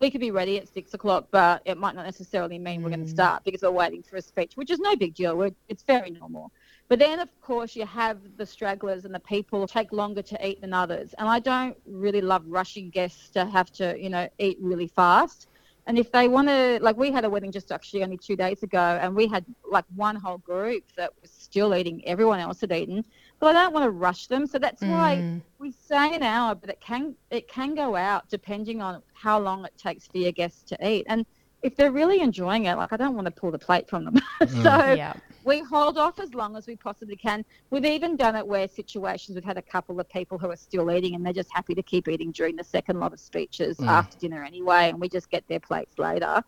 we 0.00 0.10
could 0.10 0.22
be 0.22 0.30
ready 0.30 0.56
at 0.56 0.66
six 0.66 0.94
o'clock, 0.94 1.28
but 1.30 1.60
it 1.66 1.76
might 1.76 1.94
not 1.94 2.06
necessarily 2.06 2.58
mean 2.58 2.82
we're 2.82 2.88
going 2.88 3.04
to 3.04 3.12
mm. 3.12 3.14
start 3.14 3.44
because 3.44 3.60
we're 3.60 3.70
waiting 3.70 4.02
for 4.02 4.16
a 4.16 4.22
speech, 4.22 4.52
which 4.54 4.70
is 4.70 4.78
no 4.78 4.96
big 4.96 5.14
deal. 5.14 5.36
We're, 5.36 5.50
it's 5.68 5.82
very 5.82 6.10
normal. 6.10 6.52
But 6.88 6.98
then, 6.98 7.18
of 7.20 7.28
course, 7.40 7.74
you 7.74 7.86
have 7.86 8.18
the 8.36 8.46
stragglers 8.46 9.04
and 9.04 9.14
the 9.14 9.20
people 9.20 9.60
who 9.60 9.66
take 9.66 9.92
longer 9.92 10.22
to 10.22 10.46
eat 10.46 10.60
than 10.60 10.72
others. 10.72 11.14
And 11.18 11.28
I 11.28 11.38
don't 11.38 11.76
really 11.86 12.20
love 12.20 12.42
rushing 12.46 12.90
guests 12.90 13.30
to 13.30 13.46
have 13.46 13.70
to, 13.72 13.96
you 13.98 14.10
know, 14.10 14.28
eat 14.38 14.58
really 14.60 14.88
fast. 14.88 15.46
And 15.86 15.98
if 15.98 16.10
they 16.12 16.28
want 16.28 16.48
to, 16.48 16.78
like, 16.82 16.96
we 16.96 17.10
had 17.10 17.24
a 17.24 17.30
wedding 17.30 17.52
just 17.52 17.70
actually 17.72 18.02
only 18.04 18.18
two 18.18 18.36
days 18.36 18.62
ago, 18.62 18.98
and 19.00 19.14
we 19.14 19.26
had 19.26 19.44
like 19.70 19.84
one 19.94 20.16
whole 20.16 20.38
group 20.38 20.84
that 20.96 21.10
was 21.20 21.30
still 21.30 21.74
eating. 21.74 22.02
Everyone 22.06 22.38
else 22.40 22.60
had 22.60 22.72
eaten, 22.72 23.04
but 23.40 23.54
I 23.54 23.62
don't 23.64 23.72
want 23.74 23.84
to 23.84 23.90
rush 23.90 24.26
them. 24.28 24.46
So 24.46 24.58
that's 24.58 24.86
why 24.86 25.24
Mm. 25.24 25.42
we 25.58 25.72
say 25.72 26.14
an 26.14 26.22
hour, 26.22 26.54
but 26.54 26.70
it 26.70 26.80
can 26.80 27.16
it 27.30 27.48
can 27.48 27.74
go 27.74 27.96
out 27.96 28.28
depending 28.30 28.80
on 28.82 29.02
how 29.14 29.38
long 29.38 29.64
it 29.64 29.72
takes 29.76 30.06
for 30.06 30.18
your 30.18 30.32
guests 30.32 30.62
to 30.64 30.88
eat. 30.88 31.04
And 31.08 31.26
if 31.62 31.76
they're 31.76 31.92
really 31.92 32.20
enjoying 32.20 32.64
it, 32.66 32.76
like 32.76 32.92
I 32.92 32.96
don't 32.96 33.14
want 33.14 33.26
to 33.26 33.30
pull 33.32 33.50
the 33.50 33.58
plate 33.58 33.88
from 33.88 34.04
them. 34.04 34.14
so 34.48 34.96
Yeah. 34.96 35.14
We 35.44 35.60
hold 35.60 35.98
off 35.98 36.18
as 36.18 36.34
long 36.34 36.56
as 36.56 36.66
we 36.66 36.74
possibly 36.74 37.16
can. 37.16 37.44
We've 37.70 37.84
even 37.84 38.16
done 38.16 38.34
it 38.34 38.46
where 38.46 38.66
situations 38.66 39.34
we've 39.36 39.44
had 39.44 39.58
a 39.58 39.62
couple 39.62 40.00
of 40.00 40.08
people 40.08 40.38
who 40.38 40.50
are 40.50 40.56
still 40.56 40.90
eating 40.90 41.14
and 41.14 41.24
they're 41.24 41.32
just 41.34 41.52
happy 41.52 41.74
to 41.74 41.82
keep 41.82 42.08
eating 42.08 42.32
during 42.32 42.56
the 42.56 42.64
second 42.64 42.98
lot 42.98 43.12
of 43.12 43.20
speeches 43.20 43.76
Mm. 43.76 43.86
after 43.88 44.18
dinner 44.18 44.42
anyway, 44.42 44.88
and 44.88 44.98
we 45.00 45.08
just 45.08 45.30
get 45.30 45.46
their 45.46 45.60
plates 45.60 45.98
later. 45.98 46.42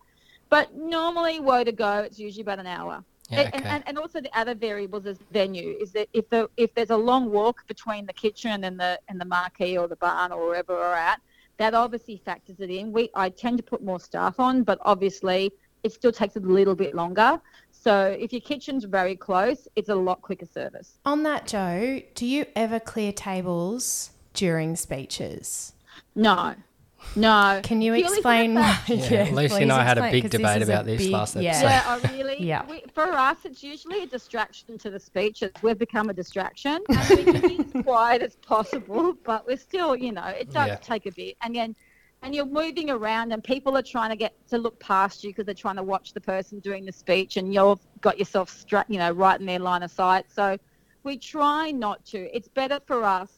But 0.49 0.73
normally, 0.75 1.39
woe 1.39 1.63
to 1.63 1.71
go, 1.71 1.99
it's 1.99 2.17
usually 2.19 2.41
about 2.41 2.59
an 2.59 2.67
hour. 2.67 3.03
Yeah, 3.29 3.41
And- 3.41 3.55
okay. 3.55 3.69
and, 3.69 3.83
and 3.87 3.97
also 3.99 4.21
the 4.21 4.35
other 4.39 4.55
variables 4.55 5.05
is 5.05 5.17
venue. 5.31 5.75
Is 5.79 5.91
that 5.91 6.07
if 6.13 6.29
the 6.29 6.49
if 6.57 6.73
there's 6.73 6.89
a 6.91 6.97
long 6.97 7.29
walk 7.29 7.67
between 7.67 8.05
the 8.05 8.13
kitchen 8.13 8.63
and 8.63 8.79
the 8.79 8.99
and 9.09 9.19
the 9.19 9.25
marquee 9.25 9.77
or 9.77 9.87
the 9.87 9.97
barn 9.97 10.31
or 10.31 10.47
wherever 10.47 10.73
we're 10.73 10.93
at, 10.93 11.19
that 11.57 11.73
obviously 11.73 12.21
factors 12.23 12.55
it 12.61 12.69
in. 12.69 12.93
We 12.93 13.09
I 13.15 13.27
tend 13.29 13.57
to 13.57 13.63
put 13.63 13.83
more 13.83 13.99
staff 13.99 14.39
on, 14.39 14.63
but 14.63 14.79
obviously 14.83 15.51
it 15.83 15.91
still 15.91 16.11
takes 16.13 16.37
a 16.37 16.39
little 16.39 16.73
bit 16.75 16.95
longer. 16.95 17.39
So 17.87 18.17
if 18.19 18.33
your 18.33 18.41
kitchen's 18.41 18.83
very 18.83 19.15
close, 19.15 19.65
it's 19.77 19.87
a 19.87 19.95
lot 19.95 20.21
quicker 20.21 20.45
service. 20.45 20.99
On 21.05 21.23
that, 21.23 21.47
Jo, 21.47 22.01
do 22.15 22.25
you 22.25 22.45
ever 22.53 22.81
clear 22.81 23.13
tables 23.13 24.11
during 24.33 24.75
speeches? 24.75 25.71
No, 26.13 26.55
no. 27.15 27.61
Can 27.63 27.81
you 27.81 27.93
Purely 27.93 28.11
explain 28.15 28.55
fact- 28.55 28.89
why? 28.89 28.95
Yeah, 29.09 29.29
Lucy 29.31 29.63
and 29.63 29.71
I 29.71 29.85
had 29.85 29.97
a 29.97 30.01
explain, 30.01 30.11
big 30.11 30.23
'cause 30.23 30.31
this 30.31 30.41
debate 30.41 30.61
about 30.63 30.85
this 30.85 31.01
big- 31.03 31.11
last 31.13 31.35
yeah. 31.37 31.49
episode. 31.51 31.63
Yeah, 31.65 31.83
oh 31.87 32.13
really? 32.17 32.43
Yeah. 32.45 32.65
We, 32.69 32.83
for 32.93 33.03
us, 33.13 33.37
it's 33.45 33.63
usually 33.63 34.03
a 34.03 34.07
distraction 34.07 34.77
to 34.79 34.89
the 34.89 34.99
speeches. 34.99 35.51
We've 35.61 35.79
become 35.79 36.09
a 36.09 36.13
distraction. 36.13 36.81
And 36.89 37.09
we 37.09 37.23
can 37.23 37.41
be 37.41 37.59
as 37.77 37.83
quiet 37.85 38.21
as 38.21 38.35
possible, 38.35 39.13
but 39.23 39.47
we're 39.47 39.55
still, 39.55 39.95
you 39.95 40.11
know, 40.11 40.25
it 40.25 40.51
does 40.51 40.67
Yeah. 40.67 40.75
take 40.75 41.05
a 41.05 41.11
bit. 41.13 41.37
And 41.41 41.55
then, 41.55 41.73
and 42.23 42.33
you're 42.35 42.45
moving 42.45 42.89
around, 42.89 43.31
and 43.31 43.43
people 43.43 43.77
are 43.77 43.81
trying 43.81 44.09
to 44.09 44.15
get 44.15 44.33
to 44.49 44.57
look 44.57 44.79
past 44.79 45.23
you 45.23 45.29
because 45.29 45.45
they're 45.45 45.53
trying 45.55 45.75
to 45.77 45.83
watch 45.83 46.13
the 46.13 46.21
person 46.21 46.59
doing 46.59 46.85
the 46.85 46.91
speech, 46.91 47.37
and 47.37 47.53
you've 47.53 47.79
got 48.01 48.17
yourself, 48.17 48.49
stra- 48.49 48.85
you 48.87 48.97
know, 48.97 49.11
right 49.11 49.39
in 49.39 49.45
their 49.45 49.59
line 49.59 49.83
of 49.83 49.91
sight. 49.91 50.25
So 50.31 50.57
we 51.03 51.17
try 51.17 51.71
not 51.71 52.03
to. 52.07 52.35
It's 52.35 52.47
better 52.47 52.79
for 52.85 53.03
us. 53.03 53.31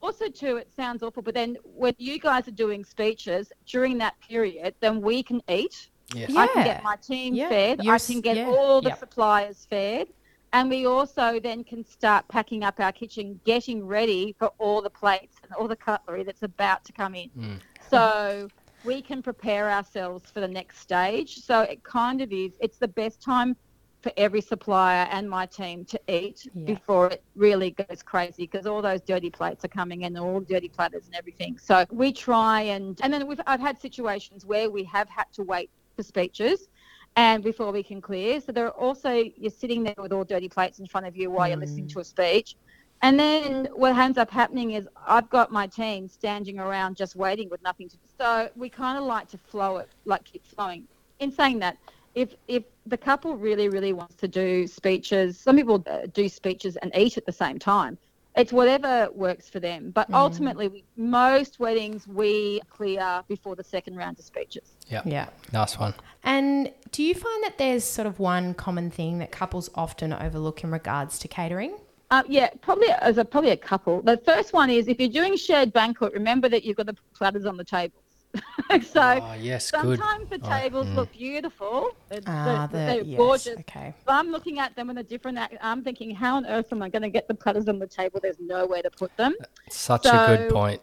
Also, 0.00 0.28
too, 0.28 0.56
it 0.56 0.68
sounds 0.74 1.02
awful, 1.02 1.22
but 1.22 1.34
then 1.34 1.56
when 1.62 1.94
you 1.98 2.18
guys 2.18 2.48
are 2.48 2.52
doing 2.52 2.84
speeches 2.84 3.52
during 3.66 3.98
that 3.98 4.14
period, 4.28 4.74
then 4.80 5.00
we 5.00 5.22
can 5.22 5.40
eat. 5.48 5.90
Yes. 6.14 6.30
Yeah. 6.30 6.40
I 6.40 6.46
can 6.48 6.64
get 6.64 6.82
my 6.82 6.96
team 6.96 7.34
Yeah. 7.34 7.48
fed. 7.48 7.84
You're 7.84 7.92
I 7.92 7.96
s- 7.96 8.08
can 8.08 8.20
get 8.20 8.36
yeah. 8.36 8.48
all 8.48 8.80
the 8.80 8.88
Yep. 8.90 8.98
suppliers 8.98 9.66
fed. 9.70 10.08
And 10.54 10.68
we 10.68 10.84
also 10.86 11.40
then 11.40 11.64
can 11.64 11.82
start 11.82 12.28
packing 12.28 12.62
up 12.62 12.78
our 12.78 12.92
kitchen, 12.92 13.40
getting 13.44 13.86
ready 13.86 14.34
for 14.38 14.48
all 14.58 14.82
the 14.82 14.90
plates 14.90 15.36
and 15.42 15.50
all 15.54 15.66
the 15.66 15.76
cutlery 15.76 16.24
that's 16.24 16.42
about 16.42 16.84
to 16.84 16.92
come 16.92 17.14
in. 17.14 17.30
Mm. 17.30 17.60
So 17.92 18.48
we 18.84 19.02
can 19.02 19.22
prepare 19.22 19.70
ourselves 19.70 20.30
for 20.30 20.40
the 20.40 20.48
next 20.48 20.78
stage. 20.78 21.36
So 21.36 21.60
it 21.60 21.82
kind 21.84 22.20
of 22.20 22.32
is, 22.32 22.52
it's 22.60 22.78
the 22.78 22.88
best 22.88 23.22
time 23.22 23.56
for 24.02 24.12
every 24.16 24.40
supplier 24.40 25.06
and 25.12 25.30
my 25.30 25.46
team 25.46 25.84
to 25.84 26.00
eat 26.08 26.48
Yeah. 26.54 26.64
before 26.64 27.10
it 27.10 27.22
really 27.36 27.70
goes 27.70 28.02
crazy 28.02 28.48
because 28.50 28.66
all 28.66 28.82
those 28.82 29.00
dirty 29.00 29.30
plates 29.30 29.64
are 29.64 29.68
coming 29.68 30.02
in, 30.02 30.18
all 30.18 30.40
dirty 30.40 30.68
platters 30.68 31.06
and 31.06 31.14
everything. 31.14 31.56
So 31.58 31.86
we 31.90 32.12
try 32.12 32.62
and 32.62 32.98
and 33.02 33.12
then 33.12 33.26
we've 33.28 33.40
I've 33.46 33.60
had 33.60 33.80
situations 33.80 34.44
where 34.44 34.68
we 34.70 34.82
have 34.84 35.08
had 35.08 35.26
to 35.34 35.44
wait 35.44 35.70
for 35.94 36.02
speeches 36.02 36.68
and 37.14 37.44
before 37.44 37.70
we 37.70 37.82
can 37.82 38.00
clear. 38.00 38.40
So 38.40 38.50
there 38.50 38.66
are 38.66 38.70
also 38.86 39.10
you're 39.12 39.50
sitting 39.50 39.84
there 39.84 39.94
with 39.98 40.12
all 40.12 40.24
dirty 40.24 40.48
plates 40.48 40.80
in 40.80 40.86
front 40.86 41.06
of 41.06 41.16
you 41.16 41.30
while 41.30 41.46
you're 41.46 41.56
listening 41.58 41.86
mm. 41.86 41.92
to 41.92 42.00
a 42.00 42.04
speech. 42.04 42.56
And 43.02 43.18
then 43.18 43.68
what 43.74 43.96
ends 43.96 44.16
up 44.16 44.30
happening 44.30 44.72
is 44.72 44.86
I've 45.06 45.28
got 45.28 45.50
my 45.50 45.66
team 45.66 46.08
standing 46.08 46.60
around 46.60 46.96
just 46.96 47.16
waiting 47.16 47.50
with 47.50 47.60
nothing 47.62 47.88
to 47.88 47.96
do. 47.96 48.02
So 48.18 48.48
we 48.54 48.68
kind 48.68 48.96
of 48.96 49.04
like 49.04 49.28
to 49.30 49.38
flow 49.38 49.78
it, 49.78 49.88
like 50.04 50.22
keep 50.22 50.46
flowing. 50.46 50.86
In 51.18 51.32
saying 51.32 51.58
that, 51.58 51.76
if 52.14 52.34
if 52.46 52.62
the 52.86 52.96
couple 52.96 53.36
really 53.36 53.68
really 53.68 53.92
wants 53.92 54.14
to 54.16 54.28
do 54.28 54.66
speeches, 54.66 55.36
some 55.36 55.56
people 55.56 55.82
uh, 55.90 56.06
do 56.12 56.28
speeches 56.28 56.76
and 56.76 56.92
eat 56.96 57.16
at 57.18 57.26
the 57.26 57.32
same 57.32 57.58
time. 57.58 57.98
It's 58.34 58.52
whatever 58.52 59.10
works 59.12 59.50
for 59.50 59.60
them. 59.60 59.90
But 59.90 60.10
ultimately, 60.14 60.68
we, 60.68 60.84
most 60.96 61.60
weddings 61.60 62.08
we 62.08 62.62
clear 62.70 63.22
before 63.28 63.56
the 63.56 63.64
second 63.64 63.96
round 63.96 64.18
of 64.18 64.24
speeches. 64.24 64.72
Yeah. 64.88 65.02
Yeah. 65.04 65.28
Nice 65.52 65.78
one. 65.78 65.92
And 66.22 66.72
do 66.92 67.02
you 67.02 67.14
find 67.14 67.44
that 67.44 67.58
there's 67.58 67.84
sort 67.84 68.06
of 68.06 68.18
one 68.18 68.54
common 68.54 68.90
thing 68.90 69.18
that 69.18 69.32
couples 69.32 69.68
often 69.74 70.14
overlook 70.14 70.64
in 70.64 70.70
regards 70.70 71.18
to 71.18 71.28
catering? 71.28 71.76
Uh, 72.12 72.22
yeah, 72.28 72.50
probably 72.60 72.88
as 73.00 73.16
a 73.16 73.24
probably 73.24 73.52
a 73.52 73.56
couple. 73.56 74.02
The 74.02 74.18
first 74.18 74.52
one 74.52 74.68
is 74.68 74.86
if 74.86 75.00
you're 75.00 75.08
doing 75.08 75.34
shared 75.34 75.72
banquet, 75.72 76.12
remember 76.12 76.46
that 76.50 76.62
you've 76.62 76.76
got 76.76 76.84
the 76.84 76.96
platters 77.14 77.46
on 77.46 77.56
the 77.56 77.64
tables. 77.64 78.02
so 78.82 79.00
Oh, 79.22 79.34
yes, 79.40 79.70
good. 79.70 79.98
sometimes 79.98 80.28
the 80.28 80.38
Oh, 80.42 80.48
tables 80.50 80.86
mm. 80.88 80.94
look 80.94 81.10
beautiful. 81.12 81.96
They're, 82.10 82.20
Ah, 82.26 82.68
they're, 82.70 82.86
they're 82.96 83.02
yes, 83.04 83.16
gorgeous. 83.16 83.58
Okay. 83.60 83.94
But 84.04 84.12
I'm 84.12 84.28
looking 84.30 84.58
at 84.58 84.76
them 84.76 84.90
in 84.90 84.98
a 84.98 85.02
different. 85.02 85.38
act- 85.38 85.56
I'm 85.62 85.82
thinking, 85.82 86.14
how 86.14 86.36
on 86.36 86.44
earth 86.44 86.70
am 86.70 86.82
I 86.82 86.90
going 86.90 87.00
to 87.00 87.08
get 87.08 87.28
the 87.28 87.34
platters 87.34 87.66
on 87.66 87.78
the 87.78 87.86
table? 87.86 88.20
There's 88.22 88.40
nowhere 88.40 88.82
to 88.82 88.90
put 88.90 89.16
them. 89.16 89.34
Such 89.70 90.04
a 90.04 90.10
good 90.26 90.50
point. 90.52 90.82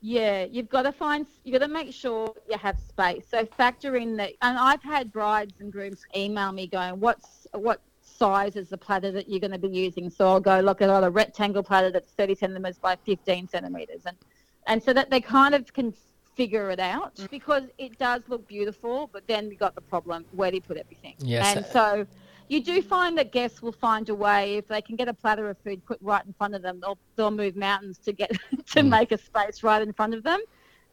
Yeah, 0.00 0.44
you've 0.44 0.70
got 0.70 0.82
to 0.82 0.92
find, 0.92 1.26
you've 1.44 1.60
got 1.60 1.66
to 1.66 1.72
make 1.72 1.92
sure 1.92 2.34
you 2.50 2.56
have 2.56 2.78
space. 2.80 3.26
So 3.30 3.44
factor 3.44 3.96
in 3.96 4.16
that. 4.16 4.32
And 4.40 4.58
I've 4.58 4.82
had 4.82 5.12
brides 5.12 5.52
and 5.60 5.70
grooms 5.70 6.00
email 6.16 6.50
me 6.50 6.66
going, 6.66 6.98
what's, 6.98 7.46
what 7.52 7.82
size 8.12 8.56
is 8.56 8.68
the 8.68 8.78
platter 8.78 9.10
that 9.12 9.28
you're 9.28 9.40
going 9.40 9.52
to 9.52 9.58
be 9.58 9.68
using? 9.68 10.10
So 10.10 10.26
I'll 10.28 10.40
go, 10.40 10.60
look, 10.60 10.82
I've 10.82 11.02
a 11.02 11.10
rectangle 11.10 11.62
platter 11.62 11.90
that's 11.90 12.12
30 12.12 12.34
centimeters 12.34 12.78
by 12.78 12.96
15 13.04 13.48
centimeters. 13.48 14.02
And, 14.06 14.16
and 14.66 14.82
so 14.82 14.92
that 14.92 15.10
they 15.10 15.20
kind 15.20 15.54
of 15.54 15.72
can 15.72 15.92
figure 16.36 16.70
it 16.70 16.80
out 16.80 17.18
because 17.30 17.64
it 17.78 17.98
does 17.98 18.22
look 18.28 18.46
beautiful, 18.48 19.10
but 19.12 19.26
then 19.26 19.48
we 19.48 19.56
got 19.56 19.74
the 19.74 19.80
problem, 19.80 20.24
where 20.30 20.50
do 20.50 20.56
you 20.56 20.62
put 20.62 20.76
everything? 20.76 21.14
Yes. 21.18 21.56
And 21.56 21.66
so 21.66 22.06
you 22.48 22.62
do 22.62 22.82
find 22.82 23.16
that 23.18 23.32
guests 23.32 23.62
will 23.62 23.72
find 23.72 24.08
a 24.08 24.14
way 24.14 24.56
if 24.56 24.68
they 24.68 24.82
can 24.82 24.96
get 24.96 25.08
a 25.08 25.14
platter 25.14 25.48
of 25.48 25.56
food 25.64 25.84
put 25.86 25.98
right 26.02 26.24
in 26.26 26.34
front 26.34 26.54
of 26.54 26.62
them 26.62 26.80
they'll, 26.80 26.98
they'll 27.16 27.30
move 27.30 27.56
mountains 27.56 27.98
to 27.98 28.12
get 28.12 28.30
to 28.66 28.80
Mm. 28.82 28.88
make 28.88 29.12
a 29.12 29.18
space 29.18 29.62
right 29.62 29.80
in 29.80 29.92
front 29.92 30.12
of 30.14 30.22
them 30.22 30.40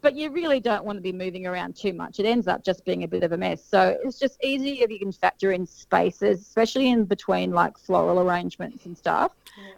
but 0.02 0.16
you 0.16 0.30
really 0.30 0.60
don't 0.60 0.86
want 0.86 0.98
to 0.98 1.02
be 1.02 1.12
moving 1.12 1.46
around 1.46 1.76
too 1.76 1.94
much. 1.94 2.20
It 2.20 2.26
ends 2.26 2.48
up 2.48 2.64
just 2.64 2.86
being 2.86 3.04
a 3.04 3.08
bit 3.08 3.24
of 3.24 3.32
a 3.32 3.38
mess. 3.38 3.64
So 3.64 3.98
it's 4.04 4.20
just 4.20 4.44
easy 4.44 4.82
if 4.82 4.90
you 4.90 5.00
can 5.00 5.12
factor 5.12 5.52
in 5.52 5.66
spaces, 5.66 6.42
especially 6.42 6.90
in 6.90 7.06
between 7.06 7.52
like 7.52 7.78
floral 7.78 8.20
arrangements 8.20 8.86
and 8.86 8.98
stuff, 8.98 9.32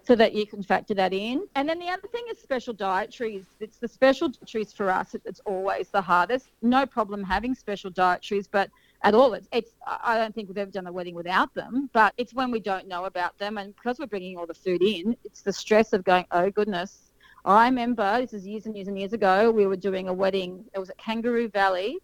so 0.03 0.15
that 0.15 0.33
you 0.33 0.45
can 0.45 0.61
factor 0.63 0.93
that 0.93 1.13
in. 1.13 1.47
And 1.55 1.67
then 1.67 1.79
the 1.79 1.89
other 1.89 2.07
thing 2.07 2.23
is 2.31 2.39
special 2.39 2.73
dietaries. 2.73 3.45
It's 3.59 3.77
the 3.77 3.87
special 3.87 4.29
dietaries 4.29 4.73
for 4.73 4.89
us. 4.89 5.15
It's 5.25 5.41
always 5.45 5.89
the 5.89 6.01
hardest. 6.01 6.47
No 6.61 6.85
problem 6.85 7.23
having 7.23 7.55
special 7.55 7.89
dietaries, 7.89 8.47
but 8.47 8.69
at 9.03 9.15
all. 9.15 9.33
It's, 9.33 9.47
it's 9.51 9.71
I 9.85 10.17
don't 10.17 10.33
think 10.33 10.47
we've 10.47 10.57
ever 10.57 10.71
done 10.71 10.87
a 10.87 10.91
wedding 10.91 11.15
without 11.15 11.53
them, 11.53 11.89
but 11.93 12.13
it's 12.17 12.33
when 12.33 12.51
we 12.51 12.59
don't 12.59 12.87
know 12.87 13.05
about 13.05 13.37
them, 13.39 13.57
and 13.57 13.75
because 13.75 13.99
we're 13.99 14.05
bringing 14.05 14.37
all 14.37 14.45
the 14.45 14.53
food 14.53 14.81
in, 14.81 15.15
it's 15.23 15.41
the 15.41 15.53
stress 15.53 15.93
of 15.93 16.03
going, 16.03 16.25
oh 16.31 16.49
goodness. 16.51 17.10
I 17.43 17.65
remember 17.65 18.21
this 18.21 18.33
is 18.33 18.45
years 18.45 18.65
and 18.65 18.75
years 18.75 18.87
and 18.87 18.97
years 18.97 19.13
ago. 19.13 19.49
We 19.51 19.65
were 19.65 19.75
doing 19.75 20.07
a 20.07 20.13
wedding. 20.13 20.65
It 20.73 20.79
was 20.79 20.89
at 20.89 20.97
Kangaroo 20.97 21.49
Valley 21.49 21.97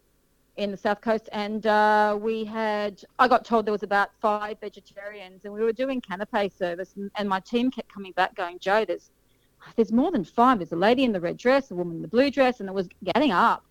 in 0.56 0.70
the 0.72 0.76
south 0.76 1.00
coast, 1.00 1.28
and 1.32 1.66
uh, 1.66 2.18
we 2.20 2.44
had. 2.44 3.02
I 3.18 3.28
got 3.28 3.44
told 3.44 3.66
there 3.66 3.72
was 3.72 3.84
about 3.84 4.10
five 4.20 4.58
vegetarians, 4.60 5.44
and 5.44 5.54
we 5.54 5.62
were 5.62 5.72
doing 5.72 6.00
canapé 6.00 6.52
service, 6.56 6.94
and, 6.96 7.10
and 7.16 7.28
my 7.28 7.40
team 7.40 7.70
kept 7.70 7.92
coming 7.92 8.12
back, 8.12 8.34
going, 8.34 8.58
"Jo, 8.58 8.84
there's 8.84 9.10
there's 9.76 9.92
more 9.92 10.10
than 10.10 10.24
five. 10.24 10.58
There's 10.58 10.72
a 10.72 10.76
lady 10.76 11.04
in 11.04 11.12
the 11.12 11.20
red 11.20 11.36
dress, 11.36 11.70
a 11.70 11.74
woman 11.74 11.96
in 11.96 12.02
the 12.02 12.08
blue 12.08 12.30
dress, 12.30 12.60
and 12.60 12.68
it 12.68 12.74
was 12.74 12.88
getting 13.04 13.30
up." 13.30 13.64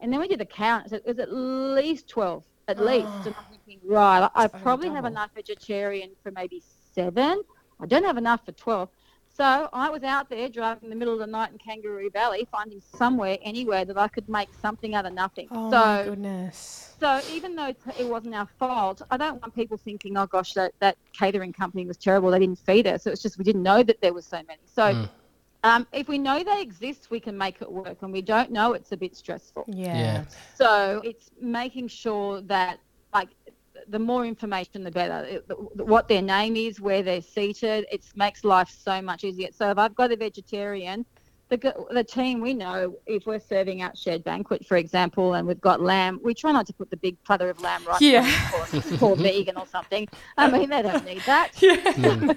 And 0.00 0.12
then 0.12 0.18
we 0.18 0.26
did 0.26 0.40
the 0.40 0.46
count. 0.46 0.92
It 0.92 1.06
was 1.06 1.20
at 1.20 1.32
least 1.32 2.08
twelve 2.08 2.44
at 2.68 2.80
oh. 2.80 2.84
least. 2.84 3.26
And 3.26 3.34
I'm 3.36 3.58
thinking, 3.64 3.80
right, 3.84 4.28
I 4.34 4.48
probably 4.48 4.88
have 4.88 5.04
enough 5.04 5.30
vegetarian 5.34 6.10
for 6.22 6.30
maybe 6.32 6.62
seven. 6.94 7.42
I 7.80 7.86
don't 7.86 8.04
have 8.04 8.16
enough 8.16 8.44
for 8.44 8.52
12. 8.52 8.88
So 9.34 9.68
I 9.72 9.88
was 9.88 10.02
out 10.02 10.28
there 10.28 10.48
driving 10.48 10.84
in 10.84 10.90
the 10.90 10.96
middle 10.96 11.14
of 11.14 11.20
the 11.20 11.26
night 11.26 11.52
in 11.52 11.58
Kangaroo 11.58 12.10
Valley, 12.10 12.46
finding 12.52 12.82
somewhere, 12.94 13.38
anywhere 13.42 13.84
that 13.86 13.96
I 13.96 14.08
could 14.08 14.28
make 14.28 14.48
something 14.60 14.94
out 14.94 15.06
of 15.06 15.14
nothing. 15.14 15.48
Oh 15.50 15.70
so, 15.70 15.78
my 15.78 16.04
goodness. 16.04 16.94
So 17.00 17.20
even 17.30 17.56
though 17.56 17.74
it 17.98 18.06
wasn't 18.06 18.34
our 18.34 18.48
fault, 18.58 19.00
I 19.10 19.16
don't 19.16 19.40
want 19.40 19.54
people 19.54 19.78
thinking, 19.78 20.18
oh 20.18 20.26
gosh, 20.26 20.52
that, 20.52 20.74
that 20.80 20.98
catering 21.12 21.52
company 21.52 21.86
was 21.86 21.96
terrible. 21.96 22.30
They 22.30 22.40
didn't 22.40 22.58
feed 22.58 22.86
us. 22.86 23.06
It 23.06 23.10
was 23.10 23.22
just 23.22 23.38
we 23.38 23.44
didn't 23.44 23.62
know 23.62 23.82
that 23.82 24.00
there 24.02 24.12
was 24.12 24.26
so 24.26 24.42
many. 24.46 24.60
So 24.66 24.82
mm. 24.82 25.08
Um, 25.64 25.86
if 25.92 26.08
we 26.08 26.18
know 26.18 26.42
they 26.42 26.60
exist, 26.60 27.08
we 27.10 27.20
can 27.20 27.38
make 27.38 27.62
it 27.62 27.70
work. 27.70 28.02
When 28.02 28.10
we 28.10 28.20
don't 28.20 28.50
know, 28.50 28.72
it's 28.72 28.90
a 28.90 28.96
bit 28.96 29.16
stressful. 29.16 29.64
Yeah. 29.68 29.96
yeah. 29.96 30.24
So 30.56 31.00
it's 31.04 31.30
making 31.40 31.86
sure 31.88 32.40
that, 32.42 32.80
like, 33.14 33.28
the 33.88 33.98
more 33.98 34.24
information, 34.26 34.84
the 34.84 34.90
better. 34.90 35.24
It, 35.26 35.44
what 35.74 36.08
their 36.08 36.22
name 36.22 36.56
is, 36.56 36.80
where 36.80 37.02
they're 37.02 37.22
seated, 37.22 37.86
it 37.90 38.04
makes 38.14 38.44
life 38.44 38.70
so 38.70 39.00
much 39.02 39.24
easier. 39.24 39.48
So 39.52 39.70
if 39.70 39.78
I've 39.78 39.94
got 39.94 40.12
a 40.12 40.16
vegetarian, 40.16 41.04
the, 41.48 41.74
the 41.90 42.04
team 42.04 42.40
we 42.40 42.54
know 42.54 42.96
if 43.06 43.26
we're 43.26 43.38
serving 43.38 43.82
out 43.82 43.96
shared 43.96 44.24
banquet, 44.24 44.66
for 44.66 44.76
example, 44.76 45.34
and 45.34 45.46
we've 45.46 45.60
got 45.60 45.82
lamb, 45.82 46.18
we 46.22 46.34
try 46.34 46.52
not 46.52 46.66
to 46.66 46.72
put 46.72 46.90
the 46.90 46.96
big 46.96 47.16
platter 47.24 47.50
of 47.50 47.60
lamb 47.60 47.84
right 47.86 48.00
yeah. 48.00 48.22
vegan 49.16 49.56
or 49.58 49.66
something. 49.66 50.08
I 50.38 50.50
mean, 50.50 50.70
they 50.70 50.82
don't 50.82 51.04
need 51.04 51.22
that. 51.26 51.50
Yeah. 51.62 52.34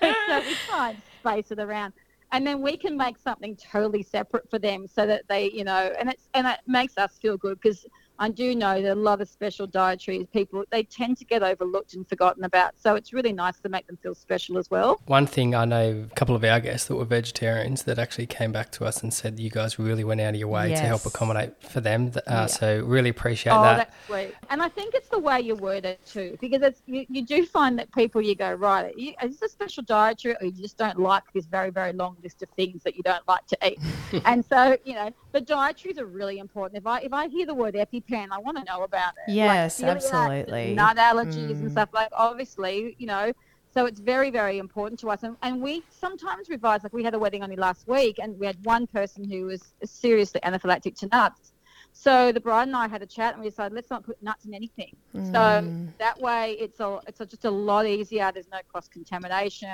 So 0.28 0.40
we 0.40 0.54
try 0.68 0.90
and 0.90 1.02
space 1.20 1.50
it 1.50 1.58
around 1.58 1.94
and 2.32 2.46
then 2.46 2.60
we 2.60 2.76
can 2.76 2.96
make 2.96 3.18
something 3.18 3.56
totally 3.56 4.02
separate 4.02 4.48
for 4.50 4.58
them 4.58 4.86
so 4.86 5.06
that 5.06 5.22
they 5.28 5.50
you 5.50 5.64
know 5.64 5.92
and 5.98 6.10
it's 6.10 6.28
and 6.34 6.46
it 6.46 6.60
makes 6.66 6.98
us 6.98 7.18
feel 7.20 7.36
good 7.36 7.58
because 7.60 7.86
I 8.18 8.30
do 8.30 8.54
know 8.54 8.82
that 8.82 8.92
a 8.92 8.94
lot 8.94 9.20
of 9.20 9.28
special 9.28 9.66
dietaries 9.66 10.26
people 10.32 10.64
they 10.70 10.82
tend 10.82 11.18
to 11.18 11.24
get 11.24 11.42
overlooked 11.42 11.94
and 11.94 12.08
forgotten 12.08 12.44
about. 12.44 12.74
So 12.76 12.94
it's 12.94 13.12
really 13.12 13.32
nice 13.32 13.58
to 13.60 13.68
make 13.68 13.86
them 13.86 13.96
feel 14.02 14.14
special 14.14 14.58
as 14.58 14.70
well. 14.70 15.00
One 15.06 15.26
thing 15.26 15.54
I 15.54 15.64
know 15.64 16.06
a 16.10 16.14
couple 16.14 16.34
of 16.34 16.44
our 16.44 16.60
guests 16.60 16.88
that 16.88 16.96
were 16.96 17.04
vegetarians 17.04 17.84
that 17.84 17.98
actually 17.98 18.26
came 18.26 18.52
back 18.52 18.72
to 18.72 18.84
us 18.84 19.02
and 19.02 19.12
said 19.12 19.38
you 19.38 19.50
guys 19.50 19.78
really 19.78 20.04
went 20.04 20.20
out 20.20 20.34
of 20.34 20.40
your 20.40 20.48
way 20.48 20.70
yes. 20.70 20.80
to 20.80 20.86
help 20.86 21.06
accommodate 21.06 21.62
for 21.62 21.80
them. 21.80 22.12
Uh, 22.16 22.20
yeah. 22.26 22.46
So 22.46 22.82
really 22.84 23.10
appreciate 23.10 23.52
oh, 23.52 23.62
that. 23.62 23.76
that's 23.76 24.06
sweet. 24.06 24.34
And 24.50 24.62
I 24.62 24.68
think 24.68 24.94
it's 24.94 25.08
the 25.08 25.18
way 25.18 25.40
you 25.40 25.54
word 25.54 25.84
it 25.84 26.04
too, 26.04 26.36
because 26.40 26.62
it's 26.62 26.82
you, 26.86 27.06
you 27.08 27.22
do 27.22 27.46
find 27.46 27.78
that 27.78 27.92
people 27.92 28.20
you 28.20 28.34
go 28.34 28.52
right, 28.52 28.96
you, 28.98 29.14
is 29.22 29.38
this 29.38 29.50
a 29.50 29.52
special 29.52 29.82
dietary 29.84 30.36
or 30.40 30.46
you 30.46 30.52
just 30.52 30.76
don't 30.76 30.98
like 30.98 31.22
this 31.32 31.46
very 31.46 31.70
very 31.70 31.92
long 31.92 32.16
list 32.22 32.42
of 32.42 32.48
things 32.50 32.82
that 32.82 32.96
you 32.96 33.02
don't 33.02 33.26
like 33.28 33.46
to 33.46 33.58
eat. 33.64 33.78
and 34.24 34.44
so 34.44 34.76
you 34.84 34.94
know 34.94 35.10
the 35.32 35.40
dietaries 35.40 35.98
are 35.98 36.06
really 36.06 36.38
important. 36.38 36.78
If 36.78 36.86
I 36.86 37.00
if 37.00 37.12
I 37.12 37.28
hear 37.28 37.46
the 37.46 37.54
word 37.54 37.76
epi 37.76 38.00
pen, 38.08 38.32
I 38.32 38.38
want 38.38 38.56
to 38.58 38.64
know 38.64 38.82
about 38.82 39.12
it. 39.26 39.32
Yes, 39.32 39.80
like, 39.80 39.96
absolutely. 39.96 40.74
Nut 40.74 40.96
allergies 40.96 41.56
mm. 41.56 41.62
and 41.62 41.70
stuff 41.70 41.90
like 41.92 42.08
obviously, 42.12 42.96
you 42.98 43.06
know. 43.06 43.32
So 43.74 43.84
it's 43.84 44.00
very, 44.00 44.30
very 44.30 44.58
important 44.58 44.98
to 45.00 45.10
us. 45.10 45.22
And, 45.22 45.36
and 45.42 45.60
we 45.60 45.84
sometimes 45.90 46.48
revise, 46.48 46.82
like 46.82 46.92
we 46.92 47.04
had 47.04 47.14
a 47.14 47.18
wedding 47.18 47.42
only 47.42 47.56
last 47.56 47.86
week, 47.86 48.18
and 48.20 48.38
we 48.38 48.46
had 48.46 48.56
one 48.64 48.86
person 48.86 49.30
who 49.30 49.46
was 49.46 49.74
seriously 49.84 50.40
anaphylactic 50.42 50.98
to 51.00 51.06
nuts. 51.08 51.52
So 51.92 52.32
the 52.32 52.40
bride 52.40 52.68
and 52.68 52.76
I 52.76 52.88
had 52.88 53.02
a 53.02 53.06
chat, 53.06 53.34
and 53.34 53.42
we 53.42 53.50
decided 53.50 53.74
let's 53.74 53.90
not 53.90 54.04
put 54.04 54.22
nuts 54.22 54.46
in 54.46 54.54
anything. 54.54 54.96
Mm. 55.14 55.32
So 55.32 55.92
that 55.98 56.18
way, 56.20 56.56
it's 56.58 56.80
a 56.80 57.00
it's 57.06 57.20
a, 57.20 57.26
just 57.26 57.44
a 57.44 57.50
lot 57.50 57.86
easier. 57.86 58.30
There's 58.32 58.50
no 58.50 58.58
cross 58.70 58.88
contamination, 58.88 59.68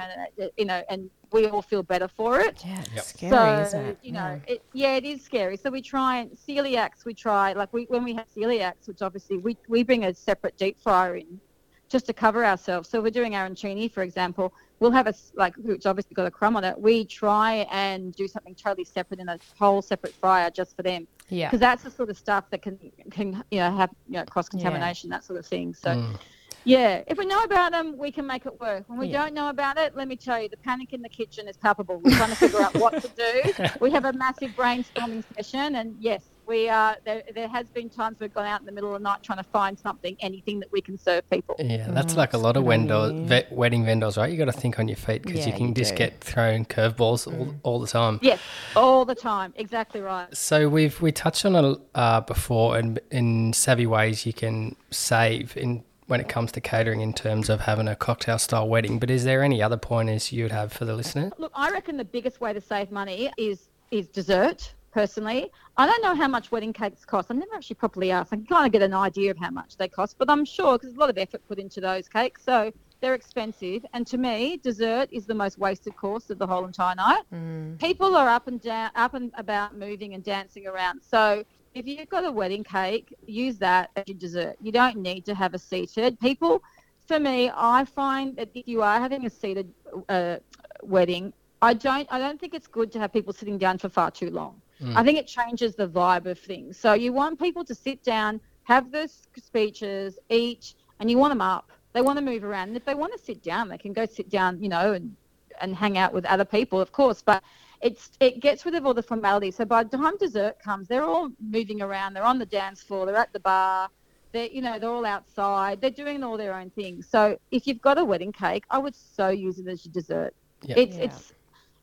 you 0.57 0.65
know, 0.65 0.83
and 0.89 1.11
we 1.35 1.47
all 1.47 1.63
feel 1.63 1.83
better 1.83 2.09
for 2.09 2.41
it. 2.41 2.63
Yeah, 2.65 2.81
it's 2.81 2.95
yep. 2.95 3.05
scary, 3.05 3.31
so, 3.31 3.63
isn't 3.63 3.85
it? 3.87 3.99
You 4.03 4.13
know, 4.13 4.41
yeah. 4.47 4.55
It, 4.55 4.63
yeah, 4.73 4.97
it 4.97 5.05
is 5.05 5.23
scary. 5.23 5.57
So 5.57 5.69
we 5.69 5.83
try 5.83 6.19
and 6.19 6.31
celiacs. 6.31 7.05
We 7.05 7.13
try 7.13 7.53
like 7.53 7.73
we 7.73 7.85
when 7.85 8.05
we 8.05 8.15
have 8.15 8.27
celiacs, 8.35 8.87
which 8.87 9.03
obviously 9.03 9.39
we 9.39 9.57
we 9.69 9.83
bring 9.83 10.05
a 10.05 10.15
separate 10.15 10.57
deep 10.57 10.81
fryer 10.81 11.17
in 11.17 11.41
just 11.89 12.07
to 12.07 12.13
cover 12.13 12.45
ourselves. 12.45 12.89
So 12.89 13.03
we're 13.03 13.11
doing 13.11 13.33
arancini, 13.33 13.91
for 13.91 14.03
example. 14.03 14.55
We'll 14.81 14.93
have 14.93 15.07
a 15.07 15.15
like 15.35 15.55
which 15.57 15.87
obviously 15.87 16.15
got 16.15 16.27
a 16.27 16.31
crumb 16.31 16.57
on 16.57 16.65
it. 16.65 16.79
We 16.79 17.05
try 17.05 17.67
and 17.71 18.15
do 18.15 18.29
something 18.29 18.55
totally 18.55 18.85
separate 18.85 19.21
in 19.21 19.29
a 19.29 19.39
whole 19.59 19.83
separate 19.83 20.15
fryer 20.15 20.51
just 20.51 20.77
for 20.77 20.83
them. 20.83 21.07
Yeah. 21.29 21.49
Because 21.49 21.61
that's 21.61 21.83
the 21.83 21.91
sort 21.91 22.11
of 22.11 22.17
stuff 22.17 22.49
that 22.51 22.63
can 22.63 22.79
can 23.11 23.43
you 23.51 23.59
know 23.59 23.77
have 23.77 23.91
you 24.09 24.15
know 24.15 24.25
cross 24.25 24.49
contamination 24.49 25.11
yeah. 25.11 25.17
that 25.17 25.25
sort 25.25 25.39
of 25.39 25.47
thing. 25.47 25.75
So. 25.75 25.91
Mm. 25.91 26.17
Yeah, 26.65 27.03
if 27.07 27.19
we 27.19 27.27
know 27.27 27.43
about 27.43 27.73
them, 27.73 27.99
we 27.99 28.11
can 28.11 28.27
make 28.27 28.47
it 28.47 28.59
work. 28.61 28.85
When 28.87 28.99
we 28.99 29.09
yeah. 29.09 29.23
don't 29.23 29.35
know 29.35 29.51
about 29.51 29.77
it, 29.77 29.95
let 29.95 30.09
me 30.09 30.17
tell 30.17 30.41
you, 30.41 30.49
the 30.49 30.57
panic 30.57 30.93
in 30.93 31.03
the 31.03 31.09
kitchen 31.09 31.47
is 31.47 31.57
palpable. 31.57 32.01
We're 32.03 32.17
trying 32.17 32.31
to 32.31 32.37
figure 32.37 32.63
out 32.63 32.75
what 32.77 33.03
to 33.03 33.09
do. 33.09 33.53
We 33.81 33.91
have 33.91 34.05
a 34.05 34.13
massive 34.13 34.53
brainstorming 34.53 35.25
session, 35.35 35.75
and 35.77 35.97
yes, 35.99 36.23
we 36.47 36.69
are 36.69 36.97
there, 37.05 37.23
there 37.35 37.49
has 37.49 37.69
been 37.69 37.89
times 37.89 38.19
we've 38.21 38.35
gone 38.35 38.47
out 38.47 38.61
in 38.61 38.67
the 38.67 38.73
middle 38.73 38.95
of 38.95 39.01
the 39.01 39.05
night 39.05 39.23
trying 39.23 39.39
to 39.39 39.45
find 39.45 39.79
something 39.79 40.17
anything 40.21 40.61
that 40.61 40.71
we 40.73 40.81
can 40.81 40.99
serve 40.99 41.29
people 41.31 41.55
yeah 41.59 41.87
that's 41.91 42.15
oh, 42.15 42.19
like 42.19 42.33
a 42.35 42.39
lot 42.39 42.57
of 42.57 42.65
vendor, 42.65 43.11
ve- 43.25 43.47
wedding 43.51 43.85
vendors 43.85 44.17
right 44.17 44.31
you 44.31 44.39
got 44.39 44.47
to 44.47 44.53
think 44.53 44.79
on 44.79 44.89
your 44.89 44.97
feet 44.97 45.23
because 45.23 45.41
yeah, 45.41 45.47
you 45.47 45.53
can 45.53 45.69
you 45.69 45.75
just 45.75 45.93
do. 45.93 45.99
get 45.99 46.21
thrown 46.21 46.65
curveballs 46.65 47.27
all, 47.27 47.47
mm. 47.47 47.55
all 47.63 47.81
the 47.81 47.87
time 47.87 48.19
yes 48.23 48.41
all 48.77 49.05
the 49.05 49.15
time 49.15 49.53
exactly 49.57 50.01
right 50.01 50.35
so 50.37 50.69
we've 50.69 51.01
we 51.01 51.13
touched 51.13 51.45
on 51.45 51.57
it 51.57 51.79
uh, 51.95 52.21
before 52.21 52.77
and 52.77 53.01
in 53.11 53.53
savvy 53.53 53.87
ways 53.87 54.27
you 54.27 54.33
can 54.33 54.77
save 54.91 55.57
in 55.57 55.83
when 56.07 56.21
it 56.21 56.29
comes 56.29 56.53
to 56.53 56.61
catering 56.61 57.01
in 57.01 57.13
terms 57.13 57.49
of 57.49 57.63
having 57.63 57.89
a 57.89 57.97
cocktail 57.97 58.39
style 58.39 58.69
wedding 58.69 58.99
but 58.99 59.11
is 59.11 59.25
there 59.25 59.43
any 59.43 59.63
other 59.63 59.77
pointers 59.77 60.33
you'd 60.33 60.53
have 60.53 60.73
for 60.73 60.85
the 60.85 60.95
listeners 60.95 61.33
look 61.39 61.53
i 61.55 61.71
reckon 61.71 61.97
the 61.97 62.05
biggest 62.05 62.41
way 62.41 62.53
to 62.53 62.61
save 62.61 62.91
money 62.91 63.31
is 63.37 63.69
is 63.91 64.09
dessert 64.09 64.75
personally. 64.95 65.51
I 65.77 65.87
don't 65.87 66.03
know 66.03 66.15
how 66.15 66.29
much 66.29 66.53
wedding 66.53 66.73
cakes 66.73 67.05
cost. 67.05 67.31
I've 67.31 67.37
never 67.37 67.55
actually 67.55 67.75
properly 67.75 68.13
asked. 68.13 68.33
I 68.33 68.37
can 68.37 68.47
kind 68.47 68.65
of 68.65 68.73
get 68.73 68.81
an 68.81 68.95
idea 68.95 69.33
of 69.33 69.37
how 69.37 69.51
much 69.51 69.77
they 69.77 69.89
cost, 69.89 70.17
but 70.19 70.31
I'm 70.31 70.45
sure 70.45 70.75
because 70.75 70.91
there's 70.91 70.97
a 70.97 71.01
lot 71.01 71.11
of 71.11 71.19
effort 71.19 71.43
put 71.49 71.59
into 71.59 71.81
those 71.81 72.09
cakes. 72.09 72.45
So 72.45 72.73
they're 73.01 73.15
expensive. 73.15 73.85
And 73.93 74.07
to 74.07 74.17
me, 74.17 74.59
dessert 74.63 75.09
is 75.11 75.27
the 75.27 75.35
most 75.35 75.59
wasted 75.59 75.97
course 75.97 76.31
of 76.31 76.39
the 76.39 76.47
whole 76.47 76.65
entire 76.65 76.95
night. 76.95 77.23
Mm. 77.35 77.79
People 77.81 78.15
are 78.15 78.29
up 78.29 78.47
and 78.47 78.61
down, 78.61 78.93
up 78.95 79.15
and 79.15 79.33
about 79.37 79.77
moving 79.77 80.15
and 80.15 80.23
dancing 80.23 80.67
around. 80.69 81.01
So 81.03 81.45
if 81.75 81.87
you've 81.87 82.09
got 82.09 82.25
a 82.25 82.31
wedding 82.31 82.65
cake, 82.65 83.15
use 83.27 83.59
that 83.59 83.91
as 83.97 84.05
your 84.07 84.17
dessert. 84.17 84.57
You 84.61 84.73
don't 84.73 84.97
need 84.97 85.25
to 85.27 85.35
have 85.35 85.55
a 85.55 85.59
seated. 85.59 86.19
People, 86.21 86.63
for 87.07 87.19
me, 87.19 87.51
I 87.55 87.85
find 87.85 88.37
that 88.37 88.51
if 88.55 88.69
you 88.69 88.83
are 88.83 89.01
having 89.01 89.27
a 89.27 89.31
seated 89.31 89.73
uh, 90.09 90.37
wedding, 90.83 91.33
I 91.61 91.75
don't, 91.75 92.07
I 92.11 92.19
don't 92.19 92.39
think 92.41 92.55
it's 92.55 92.67
good 92.67 92.93
to 92.93 92.99
have 93.01 93.13
people 93.13 93.33
sitting 93.33 93.59
down 93.59 93.79
for 93.79 93.89
far 93.89 94.11
too 94.11 94.31
long. 94.31 94.61
Mm. 94.81 94.97
I 94.97 95.03
think 95.03 95.19
it 95.19 95.27
changes 95.27 95.75
the 95.75 95.89
vibe 95.89 96.27
of 96.27 96.39
things. 96.39 96.79
So 96.79 96.93
you 96.93 97.13
want 97.13 97.41
people 97.41 97.65
to 97.65 97.75
sit 97.75 98.03
down, 98.05 98.41
have 98.65 98.93
the 98.93 99.09
speeches, 99.37 100.19
eat, 100.29 100.75
and 101.01 101.11
you 101.11 101.19
want 101.19 101.33
them 101.33 101.41
up. 101.41 101.71
They 101.93 102.03
want 102.03 102.19
to 102.19 102.25
move 102.25 102.45
around. 102.45 102.69
And 102.69 102.77
if 102.77 102.85
they 102.85 102.95
want 102.95 103.13
to 103.13 103.19
sit 103.19 103.43
down, 103.43 103.69
they 103.69 103.79
can 103.79 103.93
go 103.93 104.07
sit 104.07 104.29
down, 104.29 104.63
you 104.63 104.69
know, 104.69 104.93
and, 104.93 105.15
and 105.61 105.75
hang 105.75 105.97
out 105.99 106.13
with 106.13 106.25
other 106.27 106.45
people, 106.45 106.81
of 106.81 106.93
course. 106.93 107.23
But 107.23 107.43
it's 107.85 108.11
it 108.19 108.41
gets 108.41 108.65
rid 108.65 108.75
of 108.75 108.87
all 108.87 108.95
the 108.95 109.03
formalities. 109.03 109.57
So 109.57 109.67
by 109.67 109.85
the 109.85 109.97
time 109.97 110.17
dessert 110.17 110.59
comes, 110.59 110.89
they're 110.89 111.05
all 111.05 111.29
moving 111.39 111.83
around. 111.83 112.15
They're 112.15 112.25
on 112.25 112.39
the 112.39 112.47
dance 112.47 112.83
floor. 112.83 113.05
They're 113.05 113.15
at 113.15 113.33
the 113.35 113.41
bar. 113.41 113.91
They're 114.33 114.47
you 114.47 114.63
know 114.63 114.79
they're 114.79 114.91
all 114.91 115.05
outside. 115.05 115.83
They're 115.83 115.91
doing 115.91 116.25
all 116.25 116.39
their 116.39 116.55
own 116.55 116.71
things. 116.71 117.07
So 117.07 117.39
if 117.51 117.67
you've 117.67 117.83
got 117.83 117.99
a 117.99 118.05
wedding 118.05 118.33
cake, 118.33 118.65
I 118.71 118.79
would 118.79 118.97
so 118.97 119.29
use 119.29 119.59
it 119.59 119.69
as 119.69 119.85
your 119.85 119.93
dessert. 119.93 120.35
Yep. 120.63 120.79
It's 120.79 120.97
yeah. 120.97 121.05
it's 121.05 121.33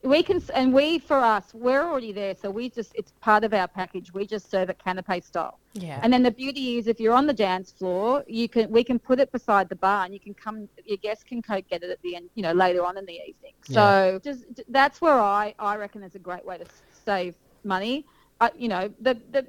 we 0.03 0.23
can 0.23 0.41
and 0.55 0.73
we 0.73 0.97
for 0.97 1.17
us 1.17 1.53
we're 1.53 1.83
already 1.83 2.11
there 2.11 2.35
so 2.35 2.49
we 2.49 2.69
just 2.69 2.91
it's 2.95 3.11
part 3.21 3.43
of 3.43 3.53
our 3.53 3.67
package 3.67 4.11
we 4.13 4.25
just 4.25 4.49
serve 4.49 4.69
it 4.69 4.77
canapé 4.85 5.23
style 5.23 5.59
yeah 5.73 5.99
and 6.01 6.11
then 6.11 6.23
the 6.23 6.31
beauty 6.31 6.77
is 6.77 6.87
if 6.87 6.99
you're 6.99 7.13
on 7.13 7.27
the 7.27 7.33
dance 7.33 7.71
floor 7.71 8.23
you 8.27 8.49
can 8.49 8.69
we 8.71 8.83
can 8.83 8.97
put 8.97 9.19
it 9.19 9.31
beside 9.31 9.69
the 9.69 9.75
bar 9.75 10.05
and 10.05 10.13
you 10.13 10.19
can 10.19 10.33
come 10.33 10.67
your 10.85 10.97
guests 10.97 11.23
can 11.23 11.39
go 11.41 11.61
get 11.69 11.83
it 11.83 11.89
at 11.91 12.01
the 12.01 12.15
end 12.15 12.29
you 12.35 12.41
know 12.41 12.51
later 12.51 12.83
on 12.83 12.97
in 12.97 13.05
the 13.05 13.13
evening 13.13 13.53
so 13.63 13.73
yeah. 14.23 14.31
just 14.31 14.45
that's 14.69 15.01
where 15.01 15.19
i 15.19 15.53
i 15.59 15.75
reckon 15.75 16.01
is 16.01 16.15
a 16.15 16.19
great 16.19 16.45
way 16.45 16.57
to 16.57 16.65
save 17.05 17.35
money 17.63 18.05
uh, 18.41 18.49
you 18.57 18.67
know, 18.67 18.91
the 18.99 19.17
the 19.31 19.47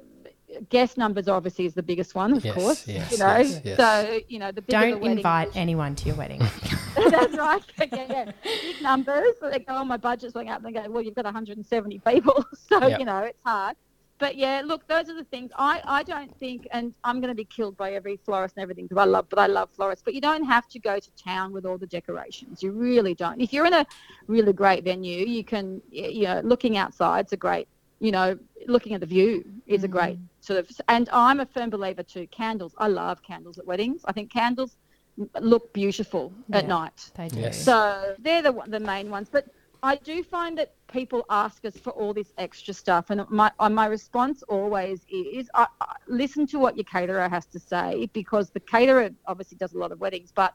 guest 0.69 0.97
numbers 0.97 1.27
obviously 1.27 1.65
is 1.65 1.73
the 1.73 1.81
biggest 1.81 2.13
one, 2.13 2.31
of 2.37 2.45
Yes, 2.45 2.55
course. 2.55 2.87
yes, 2.87 3.11
you 3.11 3.17
know, 3.17 3.37
yes, 3.37 3.61
yes. 3.65 3.77
so 3.77 4.19
you 4.27 4.37
know 4.39 4.51
the 4.51 4.61
bigger 4.61 4.91
Don't 4.91 5.01
wedding 5.01 5.17
invite 5.17 5.49
anyone 5.55 5.95
to 5.95 6.05
your 6.05 6.15
wedding. 6.15 6.41
That's 7.09 7.37
right. 7.37 7.63
Yeah, 7.93 8.05
yeah. 8.09 8.31
Big 8.43 8.81
numbers. 8.81 9.35
They 9.41 9.59
go, 9.59 9.75
oh, 9.75 9.85
my 9.85 9.97
budget's 9.97 10.33
going 10.33 10.49
up. 10.49 10.63
And 10.63 10.75
they 10.75 10.79
go, 10.79 10.89
well, 10.89 11.01
you've 11.01 11.15
got 11.15 11.25
170 11.25 11.99
people. 12.07 12.45
So, 12.69 12.87
Yep. 12.87 12.99
you 12.99 13.05
know, 13.05 13.19
it's 13.19 13.39
hard. 13.45 13.75
But 14.19 14.37
yeah, 14.37 14.61
look, 14.63 14.87
those 14.87 15.09
are 15.09 15.15
the 15.15 15.25
things. 15.25 15.51
I, 15.57 15.81
I 15.85 16.03
don't 16.03 16.33
think, 16.37 16.67
and 16.71 16.93
I'm 17.03 17.19
going 17.19 17.29
to 17.29 17.35
be 17.35 17.45
killed 17.45 17.75
by 17.75 17.93
every 17.93 18.17
florist 18.17 18.55
and 18.55 18.63
everything 18.63 18.85
because 18.85 19.01
I 19.01 19.05
love, 19.05 19.25
but 19.27 19.39
I 19.39 19.47
love 19.47 19.69
florists. 19.71 20.03
But 20.03 20.13
you 20.13 20.21
don't 20.21 20.45
have 20.45 20.67
to 20.69 20.79
go 20.79 20.99
to 20.99 21.11
town 21.21 21.51
with 21.51 21.65
all 21.65 21.77
the 21.77 21.87
decorations. 21.87 22.63
You 22.63 22.71
really 22.71 23.15
don't. 23.15 23.41
If 23.41 23.51
you're 23.51 23.65
in 23.65 23.73
a 23.73 23.85
really 24.27 24.53
great 24.53 24.83
venue, 24.83 25.25
you 25.25 25.43
can, 25.43 25.81
you 25.89 26.23
know, 26.23 26.41
looking 26.43 26.77
outside's 26.77 27.33
a 27.33 27.37
great, 27.37 27.67
you 27.99 28.11
know, 28.11 28.37
looking 28.67 28.93
at 28.93 29.01
the 29.01 29.07
view 29.07 29.43
is 29.67 29.83
a 29.83 29.87
great 29.87 30.17
mm. 30.17 30.27
sort 30.39 30.59
of. 30.59 30.69
And 30.87 31.09
I'm 31.11 31.39
a 31.39 31.45
firm 31.45 31.69
believer 31.69 32.03
too. 32.03 32.27
Candles. 32.27 32.73
I 32.77 32.87
love 32.87 33.21
candles 33.23 33.57
at 33.57 33.65
weddings. 33.65 34.03
I 34.05 34.13
think 34.13 34.31
candles 34.31 34.77
look 35.39 35.73
beautiful 35.73 36.33
at 36.51 36.67
night. 36.67 37.11
They 37.15 37.27
do. 37.27 37.39
Yes. 37.41 37.63
So 37.63 38.15
they're 38.19 38.41
the 38.41 38.53
the 38.67 38.79
main 38.79 39.09
ones. 39.09 39.29
But 39.29 39.47
I 39.83 39.97
do 39.97 40.23
find 40.23 40.57
that 40.57 40.73
people 40.91 41.25
ask 41.29 41.65
us 41.65 41.77
for 41.77 41.91
all 41.91 42.13
this 42.13 42.31
extra 42.37 42.73
stuff, 42.73 43.09
and 43.09 43.25
my 43.29 43.51
uh, 43.59 43.69
my 43.69 43.85
response 43.85 44.43
always 44.43 45.05
is 45.09 45.49
I, 45.53 45.67
I, 45.81 45.95
listen 46.07 46.47
to 46.47 46.59
what 46.59 46.77
your 46.77 46.85
caterer 46.85 47.27
has 47.29 47.45
to 47.47 47.59
say 47.59 48.09
because 48.13 48.49
the 48.51 48.59
caterer 48.59 49.09
obviously 49.27 49.57
does 49.57 49.73
a 49.73 49.77
lot 49.77 49.91
of 49.91 49.99
weddings, 49.99 50.31
but 50.33 50.53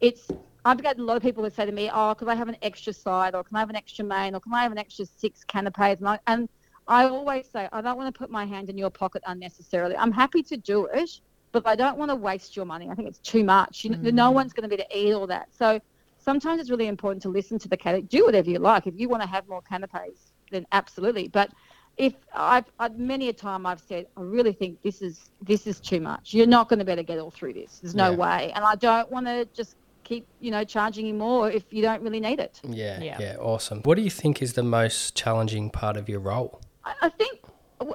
it's 0.00 0.28
I've 0.64 0.82
got 0.82 0.98
a 0.98 1.02
lot 1.02 1.16
of 1.16 1.22
people 1.22 1.42
that 1.44 1.54
say 1.54 1.66
to 1.66 1.72
me, 1.72 1.90
"Oh, 1.92 2.14
could 2.14 2.28
I 2.28 2.34
have 2.34 2.48
an 2.48 2.56
extra 2.62 2.92
side, 2.92 3.34
or 3.34 3.44
can 3.44 3.56
I 3.56 3.60
have 3.60 3.70
an 3.70 3.76
extra 3.76 4.04
main, 4.04 4.34
or 4.34 4.40
can 4.40 4.54
I 4.54 4.62
have 4.62 4.72
an 4.72 4.78
extra 4.78 5.06
six 5.06 5.44
canapes?" 5.44 6.00
And 6.00 6.08
I, 6.08 6.18
and 6.26 6.48
I 6.88 7.04
always 7.04 7.48
say, 7.50 7.68
I 7.72 7.80
don't 7.80 7.96
want 7.96 8.12
to 8.12 8.18
put 8.18 8.30
my 8.30 8.44
hand 8.44 8.68
in 8.68 8.76
your 8.76 8.90
pocket 8.90 9.22
unnecessarily. 9.26 9.96
I'm 9.96 10.12
happy 10.12 10.42
to 10.44 10.56
do 10.56 10.86
it, 10.86 11.10
but 11.52 11.66
I 11.66 11.76
don't 11.76 11.98
want 11.98 12.10
to 12.10 12.16
waste 12.16 12.56
your 12.56 12.64
money. 12.64 12.88
I 12.90 12.94
think 12.94 13.08
it's 13.08 13.18
too 13.18 13.44
much. 13.44 13.84
You 13.84 13.90
know, 13.90 14.10
No 14.10 14.30
mm. 14.30 14.34
one's 14.34 14.52
going 14.52 14.68
to 14.68 14.74
be 14.74 14.80
able 14.82 14.88
to 14.90 14.98
eat 14.98 15.12
all 15.12 15.26
that. 15.28 15.48
So 15.52 15.80
sometimes 16.18 16.60
it's 16.60 16.70
really 16.70 16.86
important 16.88 17.22
to 17.22 17.28
listen 17.28 17.58
to 17.60 17.68
the 17.68 17.76
caterer. 17.76 18.00
Do 18.00 18.24
whatever 18.24 18.50
you 18.50 18.58
like. 18.58 18.86
If 18.86 18.94
you 18.96 19.08
want 19.08 19.22
to 19.22 19.28
have 19.28 19.46
more 19.48 19.62
canapes, 19.62 20.32
then 20.50 20.66
absolutely. 20.72 21.28
But 21.28 21.50
if 21.98 22.14
I've, 22.34 22.64
I've 22.78 22.98
many 22.98 23.28
a 23.28 23.32
time 23.32 23.66
I've 23.66 23.80
said, 23.80 24.06
I 24.16 24.22
really 24.22 24.52
think 24.54 24.80
this 24.82 25.02
is 25.02 25.30
this 25.42 25.66
is 25.66 25.78
too 25.78 26.00
much. 26.00 26.32
You're 26.32 26.46
not 26.46 26.68
going 26.68 26.78
to 26.78 26.84
be 26.84 26.92
able 26.92 27.02
to 27.02 27.06
get 27.06 27.18
all 27.18 27.30
through 27.30 27.52
this. 27.52 27.80
There's 27.80 27.94
no 27.94 28.10
Yeah. 28.12 28.16
way. 28.16 28.52
And 28.54 28.64
I 28.64 28.74
don't 28.76 29.10
want 29.10 29.26
to 29.26 29.46
just 29.54 29.76
keep 30.04 30.26
you 30.40 30.50
know 30.50 30.64
charging 30.64 31.06
you 31.06 31.14
more 31.14 31.50
if 31.50 31.64
you 31.70 31.82
don't 31.82 32.02
really 32.02 32.18
need 32.18 32.40
it. 32.40 32.60
Yeah, 32.64 33.00
Yeah. 33.00 33.18
yeah, 33.20 33.36
awesome. 33.38 33.82
What 33.82 33.96
do 33.96 34.02
you 34.02 34.10
think 34.10 34.40
is 34.42 34.54
the 34.54 34.62
most 34.62 35.14
challenging 35.14 35.70
part 35.70 35.96
of 35.98 36.08
your 36.08 36.20
role? 36.20 36.60
I 36.84 36.94
I 37.02 37.08
think 37.10 37.40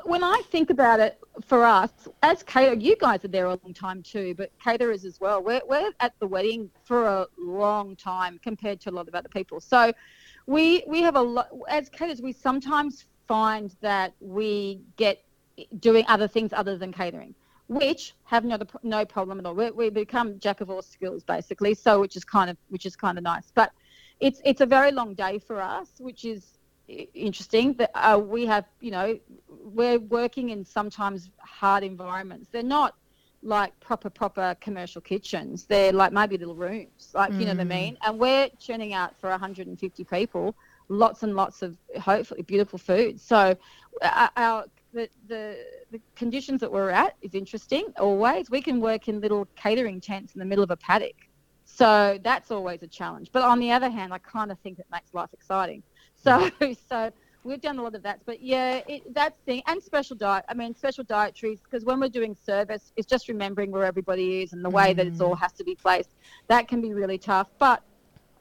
when 0.05 0.23
I 0.23 0.41
think 0.51 0.69
about 0.69 0.99
it 0.99 1.17
for 1.47 1.63
us, 1.63 1.91
as 2.23 2.43
caterer, 2.43 2.75
you 2.75 2.97
guys 2.97 3.23
are 3.23 3.29
there 3.29 3.45
a 3.45 3.57
long 3.63 3.73
time 3.73 4.03
too, 4.03 4.35
but 4.35 4.51
caterers 4.61 5.05
as 5.05 5.21
well. 5.21 5.41
We're, 5.41 5.61
we're 5.67 5.91
at 6.01 6.13
the 6.19 6.27
wedding 6.27 6.69
for 6.83 7.07
a 7.07 7.27
long 7.37 7.95
time 7.95 8.37
compared 8.43 8.81
to 8.81 8.89
a 8.89 8.91
lot 8.91 9.07
of 9.07 9.15
other 9.15 9.29
people. 9.29 9.61
So 9.61 9.93
we 10.45 10.83
we 10.87 11.01
have 11.01 11.15
a 11.15 11.21
lot 11.21 11.49
as 11.69 11.89
caterers. 11.89 12.21
We 12.21 12.33
sometimes 12.33 13.05
find 13.27 13.73
that 13.81 14.13
we 14.19 14.81
get 14.97 15.23
doing 15.79 16.05
other 16.07 16.27
things 16.27 16.51
other 16.51 16.77
than 16.77 16.91
catering, 16.91 17.33
which 17.67 18.13
have 18.25 18.43
pro- 18.43 18.79
no 18.83 19.05
problem 19.05 19.39
at 19.39 19.45
all. 19.45 19.55
We, 19.55 19.71
we 19.71 19.89
become 19.89 20.39
jack 20.39 20.59
of 20.59 20.69
all 20.69 20.81
skills 20.81 21.23
basically. 21.23 21.73
So 21.73 22.01
which 22.01 22.17
is 22.17 22.25
kind 22.25 22.49
of 22.49 22.57
which 22.69 22.85
is 22.85 22.95
kind 22.97 23.17
of 23.17 23.23
nice, 23.23 23.51
but 23.55 23.71
it's 24.19 24.41
it's 24.43 24.59
a 24.59 24.65
very 24.65 24.91
long 24.91 25.13
day 25.13 25.39
for 25.39 25.61
us, 25.61 25.91
which 25.99 26.25
is 26.25 26.56
interesting. 26.87 27.73
That 27.73 27.91
uh, 27.93 28.19
we 28.19 28.45
have, 28.45 28.65
you 28.79 28.91
know, 28.91 29.19
we're 29.49 29.99
working 29.99 30.49
in 30.49 30.65
sometimes 30.65 31.29
hard 31.39 31.83
environments. 31.83 32.49
They're 32.51 32.63
not 32.63 32.95
like 33.43 33.79
proper 33.79 34.09
proper 34.09 34.55
commercial 34.61 35.01
kitchens. 35.01 35.65
They're 35.65 35.93
like 35.93 36.11
maybe 36.11 36.37
little 36.37 36.55
rooms, 36.55 37.11
like 37.13 37.31
you 37.33 37.45
know 37.45 37.51
what 37.51 37.59
I 37.59 37.65
mean. 37.65 37.97
And 38.05 38.19
we're 38.19 38.49
churning 38.59 38.93
out 38.93 39.15
for 39.19 39.29
150 39.29 40.03
people, 40.03 40.55
lots 40.89 41.23
and 41.23 41.35
lots 41.35 41.61
of 41.61 41.77
hopefully 41.99 42.41
beautiful 42.41 42.79
food. 42.79 43.19
So 43.19 43.55
uh, 44.01 44.27
our 44.35 44.65
the, 44.93 45.09
the 45.27 45.57
the 45.91 46.01
conditions 46.15 46.61
that 46.61 46.71
we're 46.71 46.89
at 46.89 47.15
is 47.21 47.35
interesting. 47.35 47.85
Always, 47.99 48.49
we 48.49 48.61
can 48.61 48.81
work 48.81 49.07
in 49.07 49.21
little 49.21 49.47
catering 49.55 50.01
tents 50.01 50.33
in 50.33 50.39
the 50.39 50.45
middle 50.45 50.63
of 50.63 50.71
a 50.71 50.77
paddock. 50.77 51.15
So 51.65 52.17
that's 52.23 52.49
always 52.49 52.81
a 52.81 52.87
challenge. 52.87 53.29
But 53.31 53.43
on 53.43 53.59
the 53.59 53.71
other 53.71 53.89
hand, 53.89 54.13
I 54.13 54.19
kind 54.19 54.51
of 54.51 54.59
think 54.59 54.79
it 54.79 54.87
makes 54.91 55.13
life 55.13 55.29
exciting. 55.33 55.83
So 56.27 56.51
so 56.89 57.11
we've 57.43 57.61
done 57.61 57.79
a 57.79 57.83
lot 57.83 57.95
of 57.95 58.03
that. 58.03 58.19
But 58.25 58.41
yeah, 58.41 58.81
it, 58.87 59.13
that 59.13 59.35
thing 59.45 59.63
and 59.67 59.81
special 59.81 60.15
diet. 60.15 60.45
I 60.49 60.53
mean, 60.53 60.75
special 60.75 61.03
dietaries 61.03 61.59
because 61.61 61.85
when 61.85 61.99
we're 61.99 62.09
doing 62.09 62.35
service, 62.45 62.91
it's 62.97 63.07
just 63.07 63.27
remembering 63.29 63.71
where 63.71 63.85
everybody 63.85 64.41
is 64.41 64.53
and 64.53 64.63
the 64.63 64.69
way 64.69 64.93
that 64.93 65.07
it's 65.07 65.21
all 65.21 65.35
mm. 65.35 65.39
has 65.39 65.53
to 65.53 65.63
be 65.63 65.75
placed. 65.75 66.09
That 66.47 66.67
can 66.67 66.81
be 66.81 66.93
really 66.93 67.17
tough. 67.17 67.47
But 67.57 67.81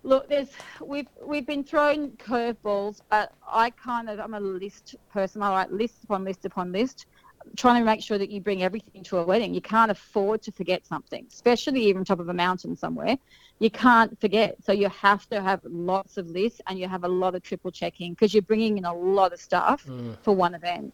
look, 0.02 0.28
there's 0.28 0.50
we've 0.84 1.08
we've 1.24 1.46
been 1.46 1.64
thrown 1.64 2.10
curveballs, 2.12 3.00
but 3.08 3.32
I 3.46 3.70
kind 3.70 4.10
of 4.10 4.18
I'm 4.18 4.34
a 4.34 4.40
list 4.40 4.96
person. 5.12 5.42
I 5.42 5.50
write 5.50 5.72
list 5.72 6.04
upon 6.04 6.24
list 6.24 6.44
upon 6.44 6.72
list 6.72 7.06
trying 7.56 7.80
to 7.80 7.84
make 7.84 8.02
sure 8.02 8.18
that 8.18 8.30
you 8.30 8.40
bring 8.40 8.62
everything 8.62 9.02
to 9.04 9.18
a 9.18 9.24
wedding. 9.24 9.54
You 9.54 9.60
can't 9.60 9.90
afford 9.90 10.42
to 10.42 10.52
forget 10.52 10.86
something, 10.86 11.26
especially 11.32 11.82
even 11.86 12.04
top 12.04 12.20
of 12.20 12.28
a 12.28 12.34
mountain 12.34 12.76
somewhere. 12.76 13.16
You 13.58 13.70
can't 13.70 14.18
forget. 14.20 14.56
So 14.62 14.72
you 14.72 14.88
have 14.88 15.28
to 15.30 15.40
have 15.40 15.60
lots 15.64 16.18
of 16.18 16.28
lists 16.28 16.60
and 16.66 16.78
you 16.78 16.88
have 16.88 17.04
a 17.04 17.08
lot 17.08 17.34
of 17.34 17.42
triple 17.42 17.70
checking 17.70 18.12
because 18.12 18.34
you're 18.34 18.42
bringing 18.42 18.78
in 18.78 18.84
a 18.84 18.94
lot 18.94 19.32
of 19.32 19.40
stuff 19.40 19.86
mm. 19.86 20.16
for 20.22 20.34
one 20.34 20.54
event. 20.54 20.92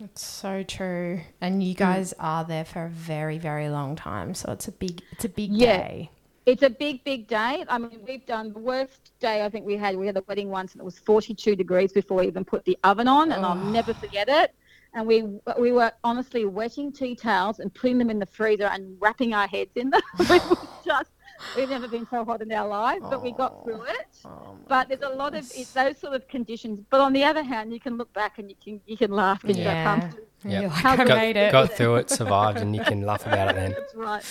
It's 0.00 0.24
so 0.24 0.62
true. 0.62 1.20
And 1.40 1.62
you 1.62 1.74
mm. 1.74 1.78
guys 1.78 2.14
are 2.20 2.44
there 2.44 2.64
for 2.64 2.84
a 2.84 2.88
very, 2.88 3.38
very 3.38 3.68
long 3.68 3.96
time. 3.96 4.34
So 4.34 4.52
it's 4.52 4.68
a 4.68 4.72
big 4.72 5.02
it's 5.12 5.24
a 5.24 5.28
big 5.28 5.50
Yeah. 5.52 5.78
day. 5.78 6.10
It's 6.46 6.62
a 6.62 6.70
big, 6.70 7.04
big 7.04 7.26
day. 7.26 7.64
I 7.68 7.76
mean, 7.76 8.00
we've 8.06 8.24
done 8.24 8.54
the 8.54 8.58
worst 8.58 9.12
day 9.20 9.44
I 9.44 9.50
think 9.50 9.66
we 9.66 9.76
had. 9.76 9.96
We 9.96 10.06
had 10.06 10.16
a 10.16 10.22
wedding 10.28 10.48
once 10.48 10.72
and 10.72 10.80
it 10.80 10.84
was 10.84 10.98
42 10.98 11.56
degrees 11.56 11.92
before 11.92 12.18
we 12.18 12.26
even 12.26 12.44
put 12.44 12.64
the 12.64 12.78
oven 12.84 13.06
on, 13.06 13.32
and 13.32 13.44
I'll 13.44 13.54
never 13.54 13.92
forget 13.92 14.28
it. 14.28 14.54
And 14.98 15.06
we 15.06 15.22
we 15.56 15.70
were 15.70 15.92
honestly 16.02 16.44
wetting 16.44 16.90
tea 16.90 17.14
towels 17.14 17.60
and 17.60 17.72
putting 17.72 17.98
them 17.98 18.10
in 18.10 18.18
the 18.18 18.26
freezer 18.26 18.66
and 18.66 18.96
wrapping 18.98 19.32
our 19.32 19.46
heads 19.46 19.70
in 19.76 19.90
them. 19.90 20.00
it 20.18 20.28
was 20.28 20.58
just 20.84 21.10
we've 21.56 21.70
never 21.70 21.86
been 21.86 22.04
so 22.10 22.24
hot 22.24 22.42
in 22.42 22.50
our 22.50 22.66
lives, 22.66 23.04
but 23.08 23.22
we 23.22 23.30
got 23.30 23.62
through 23.62 23.82
oh, 23.86 23.92
it. 23.92 24.06
Oh 24.24 24.56
but 24.66 24.88
there's 24.88 25.02
a 25.02 25.08
lot 25.08 25.36
of 25.36 25.48
it's 25.54 25.70
those 25.70 25.98
sort 25.98 26.14
of 26.14 26.26
conditions. 26.26 26.80
But 26.90 27.00
on 27.00 27.12
the 27.12 27.22
other 27.22 27.44
hand, 27.44 27.72
you 27.72 27.78
can 27.78 27.96
look 27.96 28.12
back 28.12 28.40
and 28.40 28.50
you 28.50 28.56
can 28.62 28.80
you 28.86 28.96
can 28.96 29.12
laugh 29.12 29.40
because 29.40 29.56
Yeah. 29.56 29.72
you're 29.72 30.00
pumped. 30.00 30.18
Yeah. 30.42 30.60
You're 30.62 30.70
like, 30.70 30.78
How 30.78 30.92
I 30.94 30.96
good- 30.96 31.08
made 31.08 31.36
it. 31.36 31.52
Got 31.52 31.72
through 31.74 31.94
it, 31.96 32.10
survived, 32.10 32.58
and 32.58 32.74
you 32.74 32.82
can 32.82 33.02
laugh 33.02 33.24
about 33.24 33.50
it 33.50 33.54
then. 33.54 33.76
That's 33.78 33.94
right. 33.94 34.24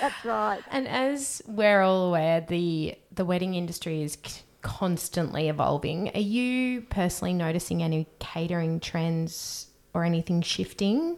That's 0.00 0.24
right. 0.24 0.60
And 0.72 0.88
as 0.88 1.40
we're 1.46 1.82
all 1.82 2.08
aware, 2.08 2.40
the 2.40 2.96
the 3.12 3.24
wedding 3.24 3.54
industry 3.54 4.02
is 4.02 4.18
c- 4.26 4.42
constantly 4.62 5.48
evolving. 5.48 6.10
Are 6.16 6.18
you 6.20 6.80
personally 6.80 7.32
noticing 7.32 7.80
any 7.80 8.08
catering 8.18 8.80
trends 8.80 9.68
or 9.94 10.04
anything 10.04 10.42
shifting? 10.42 11.16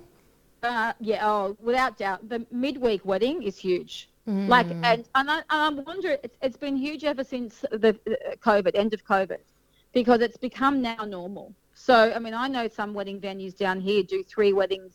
Uh, 0.63 0.93
yeah, 1.01 1.27
oh, 1.29 1.57
without 1.61 1.99
doubt, 1.99 2.29
the 2.29 2.47
midweek 2.51 3.05
wedding 3.05 3.43
is 3.43 3.59
huge. 3.59 4.09
Like, 4.25 4.67
and 4.71 5.05
and 5.17 5.31
I, 5.31 5.39
and 5.39 5.45
I 5.51 5.69
wonder, 5.71 6.17
it's, 6.23 6.37
it's 6.41 6.57
been 6.57 6.77
huge 6.77 7.03
ever 7.03 7.25
since 7.25 7.65
the 7.73 7.99
uh, 8.07 8.37
COVID, 8.37 8.71
end 8.77 8.95
of 8.95 9.05
COVID, 9.05 9.39
because 9.93 10.21
it's 10.21 10.37
become 10.37 10.81
now 10.81 11.05
normal. 11.05 11.53
So, 11.75 12.13
I 12.15 12.21
mean, 12.21 12.33
I 12.33 12.47
know 12.47 12.69
some 12.69 12.95
wedding 12.95 13.21
venues 13.21 13.57
down 13.57 13.81
here 13.81 14.05
do 14.05 14.23
three 14.23 14.53
weddings 14.53 14.93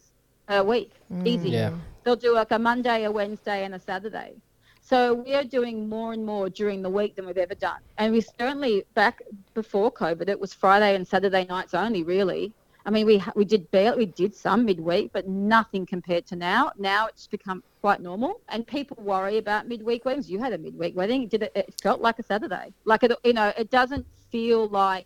a 0.48 0.64
week, 0.64 0.94
easy. 1.26 1.50
Yeah. 1.50 1.74
They'll 2.04 2.16
do 2.16 2.34
like 2.34 2.52
a 2.52 2.60
Monday, 2.60 3.04
a 3.04 3.12
Wednesday, 3.12 3.66
and 3.66 3.76
a 3.76 3.80
Saturday. 3.80 4.36
So 4.82 5.16
we 5.16 5.34
are 5.34 5.44
doing 5.44 5.90
more 5.90 6.14
and 6.14 6.26
more 6.26 6.50
during 6.50 6.82
the 6.82 6.90
week 6.90 7.18
than 7.18 7.26
we've 7.26 7.38
ever 7.38 7.56
done. 7.56 7.82
And 7.98 8.14
we 8.14 8.22
certainly 8.22 8.86
back 8.94 9.22
before 9.54 9.92
COVID, 9.92 10.30
it 10.30 10.40
was 10.40 10.54
Friday 10.54 10.96
and 10.96 11.06
Saturday 11.06 11.44
nights 11.44 11.74
only, 11.74 12.04
really. 12.04 12.54
I 12.88 12.90
mean, 12.90 13.06
we 13.06 13.22
we 13.36 13.44
did 13.44 13.70
barely, 13.72 13.98
we 13.98 14.06
did 14.06 14.34
some 14.34 14.64
midweek, 14.66 15.12
but 15.12 15.28
nothing 15.28 15.86
compared 15.86 16.26
to 16.28 16.36
now. 16.38 16.72
Now 16.78 17.08
it's 17.08 17.28
become 17.28 17.62
quite 17.82 18.00
normal, 18.02 18.40
and 18.48 18.66
people 18.66 18.98
worry 19.02 19.38
about 19.38 19.68
midweek 19.68 20.06
weddings. 20.06 20.30
You 20.32 20.40
had 20.40 20.54
a 20.54 20.58
midweek 20.58 20.96
wedding; 20.96 21.24
it 21.24 21.30
did 21.30 21.44
it, 21.44 21.52
it 21.54 21.74
felt 21.82 22.00
like 22.00 22.18
a 22.18 22.24
Saturday, 22.24 22.74
like 22.86 23.04
it, 23.04 23.12
you 23.26 23.34
know, 23.34 23.52
it 23.58 23.70
doesn't 23.70 24.06
feel 24.32 24.68
like 24.70 25.06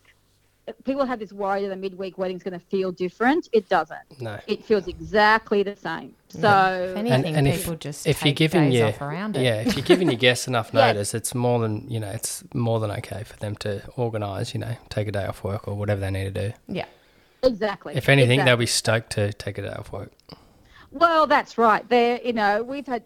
people 0.85 1.05
have 1.05 1.17
this 1.19 1.33
worry 1.33 1.63
that 1.65 1.71
a 1.71 1.75
midweek 1.75 2.19
wedding 2.19 2.37
is 2.37 2.43
going 2.43 2.57
to 2.57 2.65
feel 2.67 2.91
different. 2.91 3.49
It 3.51 3.67
doesn't. 3.67 4.21
No. 4.21 4.39
It 4.45 4.63
feels 4.63 4.87
exactly 4.87 5.63
the 5.63 5.75
same. 5.75 6.13
So 6.29 6.87
If 6.91 6.97
anything, 6.97 7.35
and 7.35 7.47
if- 7.47 7.57
people 7.61 7.75
just 7.75 8.05
If 8.05 8.19
take 8.19 8.25
you're 8.39 8.47
giving 8.47 8.69
days 8.69 8.79
your 8.79 8.87
off 8.89 9.01
around 9.01 9.35
it. 9.37 9.41
yeah, 9.41 9.61
if 9.61 9.75
you're 9.75 9.83
giving 9.83 10.07
your 10.07 10.19
guests 10.27 10.47
enough 10.47 10.69
Yeah. 10.73 10.87
notice, 10.93 11.15
it's 11.15 11.33
more 11.33 11.59
than 11.59 11.89
you 11.89 11.99
know. 11.99 12.11
It's 12.11 12.43
more 12.53 12.79
than 12.79 12.91
okay 12.91 13.23
for 13.23 13.35
them 13.37 13.55
to 13.57 13.81
organise. 13.97 14.53
You 14.53 14.59
know, 14.59 14.75
take 14.89 15.07
a 15.07 15.11
day 15.11 15.25
off 15.25 15.43
work 15.43 15.67
or 15.67 15.73
whatever 15.73 15.99
they 16.01 16.11
need 16.11 16.33
to 16.35 16.49
do. 16.49 16.53
Yeah. 16.67 16.85
Exactly. 17.43 17.95
If 17.95 18.09
anything, 18.09 18.39
exactly. 18.39 18.49
they'll 18.49 18.57
be 18.57 18.65
stoked 18.65 19.11
to 19.11 19.33
take 19.33 19.57
a 19.57 19.61
day 19.63 19.69
off 19.69 19.91
work. 19.91 20.11
Well, 20.93 21.25
that's 21.25 21.57
right. 21.57 21.87
There, 21.87 22.19
you 22.21 22.33
know, 22.33 22.61
we've 22.63 22.85
had 22.85 23.05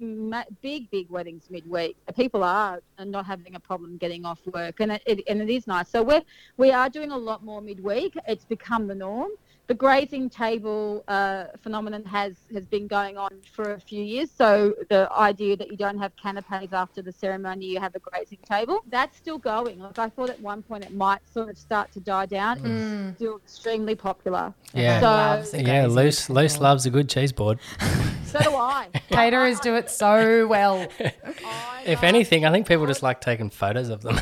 big, 0.62 0.89
big 0.89 1.08
weddings 1.10 1.43
midweek. 1.52 1.95
People 2.15 2.43
are 2.43 2.82
not 2.98 3.28
having 3.28 3.54
a 3.54 3.60
problem 3.60 3.98
getting 3.98 4.26
off 4.26 4.39
work, 4.52 4.80
and 4.80 4.93
it, 4.93 5.04
it 5.06 5.24
and 5.28 5.39
it 5.39 5.50
is 5.50 5.67
nice. 5.67 5.88
So 5.89 6.02
we're 6.02 6.24
we 6.58 6.71
are 6.71 6.89
doing 6.89 7.12
a 7.12 7.17
lot 7.17 7.43
more 7.43 7.62
midweek. 7.62 8.17
It's 8.28 8.43
become 8.43 8.88
the 8.88 8.95
norm. 8.95 9.30
The 9.67 9.73
grazing 9.73 10.30
table 10.30 11.04
uh, 11.08 11.45
phenomenon 11.63 12.04
has 12.06 12.36
has 12.54 12.65
been 12.67 12.86
going 12.88 13.17
on 13.17 13.32
for 13.51 13.73
a 13.73 13.80
few 13.80 14.04
years. 14.04 14.30
So 14.30 14.75
the 14.89 15.10
idea 15.12 15.58
that 15.58 15.71
you 15.71 15.78
don't 15.78 15.97
have 15.97 16.12
canapes 16.17 16.71
after 16.71 17.01
the 17.01 17.12
ceremony, 17.12 17.65
you 17.65 17.80
have 17.80 17.95
a 17.95 17.99
grazing 17.99 18.38
table, 18.47 18.82
that's 18.89 19.17
still 19.17 19.39
going. 19.39 19.80
Like 19.80 19.97
I 19.97 20.10
thought 20.10 20.30
at 20.30 20.39
one 20.39 20.62
point 20.62 20.84
it 20.86 20.93
might 20.93 21.21
sort 21.28 21.49
of 21.49 21.58
start 21.58 21.91
to 21.93 21.99
die 21.99 22.28
down. 22.28 22.60
It's 22.63 23.17
still 23.17 23.38
extremely 23.38 23.95
popular. 23.95 24.54
Yeah. 24.73 24.99
So- 24.99 25.06
Loves 25.08 25.54
Yeah, 25.54 25.63
grazing 25.63 25.95
Luce 25.95 26.30
Luce 26.30 26.60
loves 26.60 26.86
a 26.86 26.91
good 26.91 27.10
cheese 27.10 27.32
board. 27.32 27.60
So 28.25 28.41
do 28.41 28.56
I. 28.56 28.89
Caterers 29.12 29.62
do 29.62 29.75
it 29.75 29.89
so 29.89 30.45
well. 30.47 30.88
If 31.86 32.04
anything, 32.04 32.43
I 32.45 32.51
think 32.51 32.67
people 32.67 32.86
just 32.88 33.04
like 33.04 33.21
taking 33.21 33.49
photos 33.51 33.89
of 33.89 34.01
them. 34.01 34.19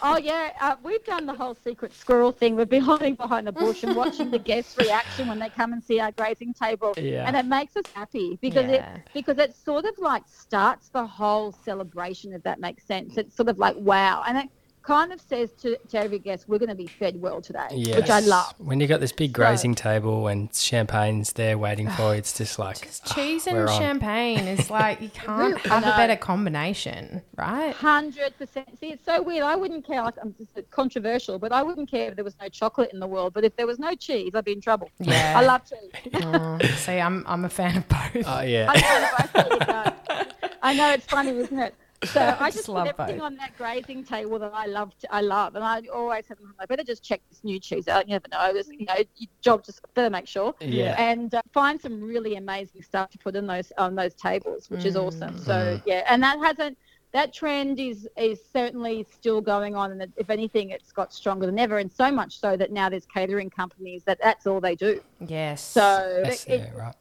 Oh 0.00 0.16
yeah, 0.16 0.52
uh, 0.60 0.76
we've 0.82 1.04
done 1.04 1.26
the 1.26 1.34
whole 1.34 1.54
secret 1.54 1.92
squirrel 1.94 2.30
thing. 2.30 2.54
We've 2.54 2.68
been 2.68 2.82
hiding 2.82 3.16
behind 3.16 3.46
the 3.48 3.52
bush 3.52 3.82
and 3.82 3.96
watching 3.96 4.30
the 4.30 4.38
guests' 4.38 4.76
reaction 4.78 5.26
when 5.26 5.38
they 5.38 5.48
come 5.50 5.72
and 5.72 5.82
see 5.82 5.98
our 5.98 6.12
grazing 6.12 6.54
table, 6.54 6.94
Yeah. 6.96 7.24
and 7.26 7.36
it 7.36 7.46
makes 7.46 7.76
us 7.76 7.84
happy 7.94 8.38
because 8.40 8.66
Yeah. 8.70 8.96
it 8.96 9.02
because 9.12 9.38
it 9.38 9.56
sort 9.56 9.84
of 9.84 9.94
like 9.98 10.22
starts 10.28 10.88
the 10.90 11.04
whole 11.04 11.50
celebration. 11.50 12.32
If 12.32 12.42
that 12.44 12.60
makes 12.60 12.84
sense, 12.86 13.16
it's 13.18 13.34
sort 13.34 13.48
of 13.48 13.58
like 13.58 13.74
wow, 13.76 14.22
and 14.26 14.38
it 14.38 14.48
kind 14.82 15.12
of 15.12 15.20
says 15.20 15.52
to, 15.62 15.76
to 15.90 15.98
every 15.98 16.18
guest, 16.18 16.48
"We're 16.48 16.58
going 16.58 16.68
to 16.70 16.74
be 16.74 16.86
fed 16.86 17.20
well 17.20 17.40
today," 17.40 17.66
which 17.70 18.10
I 18.10 18.20
love. 18.20 18.54
When 18.58 18.80
you 18.80 18.86
got 18.86 19.00
this 19.00 19.12
big 19.12 19.30
So- 19.30 19.34
grazing 19.34 19.74
table 19.74 20.26
and 20.28 20.52
champagne's 20.52 21.32
there 21.34 21.58
waiting 21.58 21.88
for 21.90 22.12
you, 22.14 22.18
it's 22.18 22.36
just 22.36 22.58
like 22.58 22.80
Just 22.82 23.10
ah, 23.10 23.14
cheese 23.14 23.46
we're 23.46 23.60
and 23.60 23.68
on. 23.68 23.78
champagne 23.80 24.46
is 24.46 24.70
like 24.78 25.00
you 25.00 25.10
can't 25.10 25.56
Really? 25.56 25.68
have 25.70 25.82
a 25.84 25.96
better 25.96 26.16
combination, 26.16 27.22
right? 27.36 27.74
Hundred 27.74 28.36
percent. 28.38 28.68
See, 28.80 28.88
it's 28.92 29.04
so 29.04 29.22
weird. 29.22 29.42
I 29.44 29.56
wouldn't 29.56 29.86
care. 29.86 30.02
Like, 30.02 30.14
I'm 30.22 30.34
just 30.38 30.56
uh, 30.56 30.62
controversial, 30.70 31.38
but 31.38 31.52
I 31.52 31.62
wouldn't 31.62 31.90
care 31.90 32.08
if 32.10 32.14
there 32.16 32.24
was 32.24 32.36
no 32.40 32.48
chocolate 32.48 32.90
in 32.92 33.00
the 33.00 33.06
world. 33.06 33.34
But 33.34 33.44
if 33.44 33.54
there 33.56 33.66
was 33.66 33.78
no 33.78 33.94
cheese, 33.94 34.32
I'd 34.34 34.44
be 34.44 34.52
in 34.52 34.60
trouble. 34.60 34.90
Yeah. 35.00 35.34
I 35.36 35.44
love 35.44 35.62
cheese. 35.68 36.12
Oh, 36.14 36.58
see, 36.76 36.98
I'm 37.00 37.24
I'm 37.26 37.44
a 37.44 37.48
fan 37.48 37.76
of 37.78 37.88
both. 37.88 38.24
oh 38.26 38.40
yeah. 38.42 38.72
I 38.74 38.80
know, 38.80 39.08
both. 39.16 39.32
There 39.32 39.52
you 39.52 39.66
go. 39.66 40.54
I 40.62 40.74
know 40.74 40.92
it's 40.92 41.06
funny, 41.06 41.30
isn't 41.30 41.58
it? 41.58 41.74
So 42.06 42.20
I 42.38 42.46
just 42.46 42.58
just, 42.58 42.68
love 42.68 42.86
put 42.86 42.94
everything 43.00 43.18
both. 43.18 43.26
on 43.26 43.36
that 43.38 43.56
grazing 43.58 44.04
table 44.04 44.38
that 44.38 44.52
I 44.54 44.66
love. 44.66 44.96
To, 45.00 45.12
I 45.12 45.20
love, 45.20 45.56
and 45.56 45.64
I 45.64 45.82
always 45.92 46.26
have. 46.28 46.38
I 46.60 46.64
better 46.66 46.84
just 46.84 47.02
check 47.02 47.20
this 47.28 47.42
new 47.42 47.58
cheese 47.58 47.88
out. 47.88 48.06
You 48.06 48.12
never 48.14 48.28
know. 48.30 48.52
There's, 48.52 48.68
you 48.68 48.86
know, 48.86 48.94
your 49.16 49.28
job 49.40 49.64
just 49.64 49.80
better 49.94 50.08
make 50.08 50.28
sure. 50.28 50.54
Yeah. 50.60 50.94
And 50.96 51.34
uh, 51.34 51.42
find 51.52 51.80
some 51.80 52.00
really 52.00 52.36
amazing 52.36 52.82
stuff 52.82 53.10
to 53.10 53.18
put 53.18 53.34
in 53.34 53.46
those 53.48 53.72
on 53.78 53.96
those 53.96 54.14
tables, 54.14 54.70
which 54.70 54.84
is 54.84 54.94
Mm. 54.94 55.06
awesome. 55.08 55.38
So 55.38 55.80
yeah, 55.86 56.04
and 56.08 56.22
that 56.22 56.38
hasn't. 56.38 56.78
That 57.12 57.32
trend 57.32 57.80
is 57.80 58.06
is 58.16 58.38
certainly 58.52 59.04
still 59.10 59.40
going 59.40 59.74
on, 59.74 59.90
and 59.90 60.12
if 60.16 60.30
anything, 60.30 60.70
it's 60.70 60.92
got 60.92 61.12
stronger 61.12 61.46
than 61.46 61.58
ever. 61.58 61.78
And 61.78 61.90
so 61.90 62.12
much 62.12 62.38
so 62.38 62.56
that 62.56 62.70
now 62.70 62.88
there's 62.88 63.06
catering 63.06 63.50
companies 63.50 64.04
that 64.04 64.18
that's 64.22 64.46
all 64.46 64.60
they 64.60 64.76
do. 64.76 65.00
Yes. 65.26 65.62
So 65.64 66.20
That's, 66.22 66.44
it- 66.44 66.60
yeah, 66.60 66.78
right. 66.80 66.94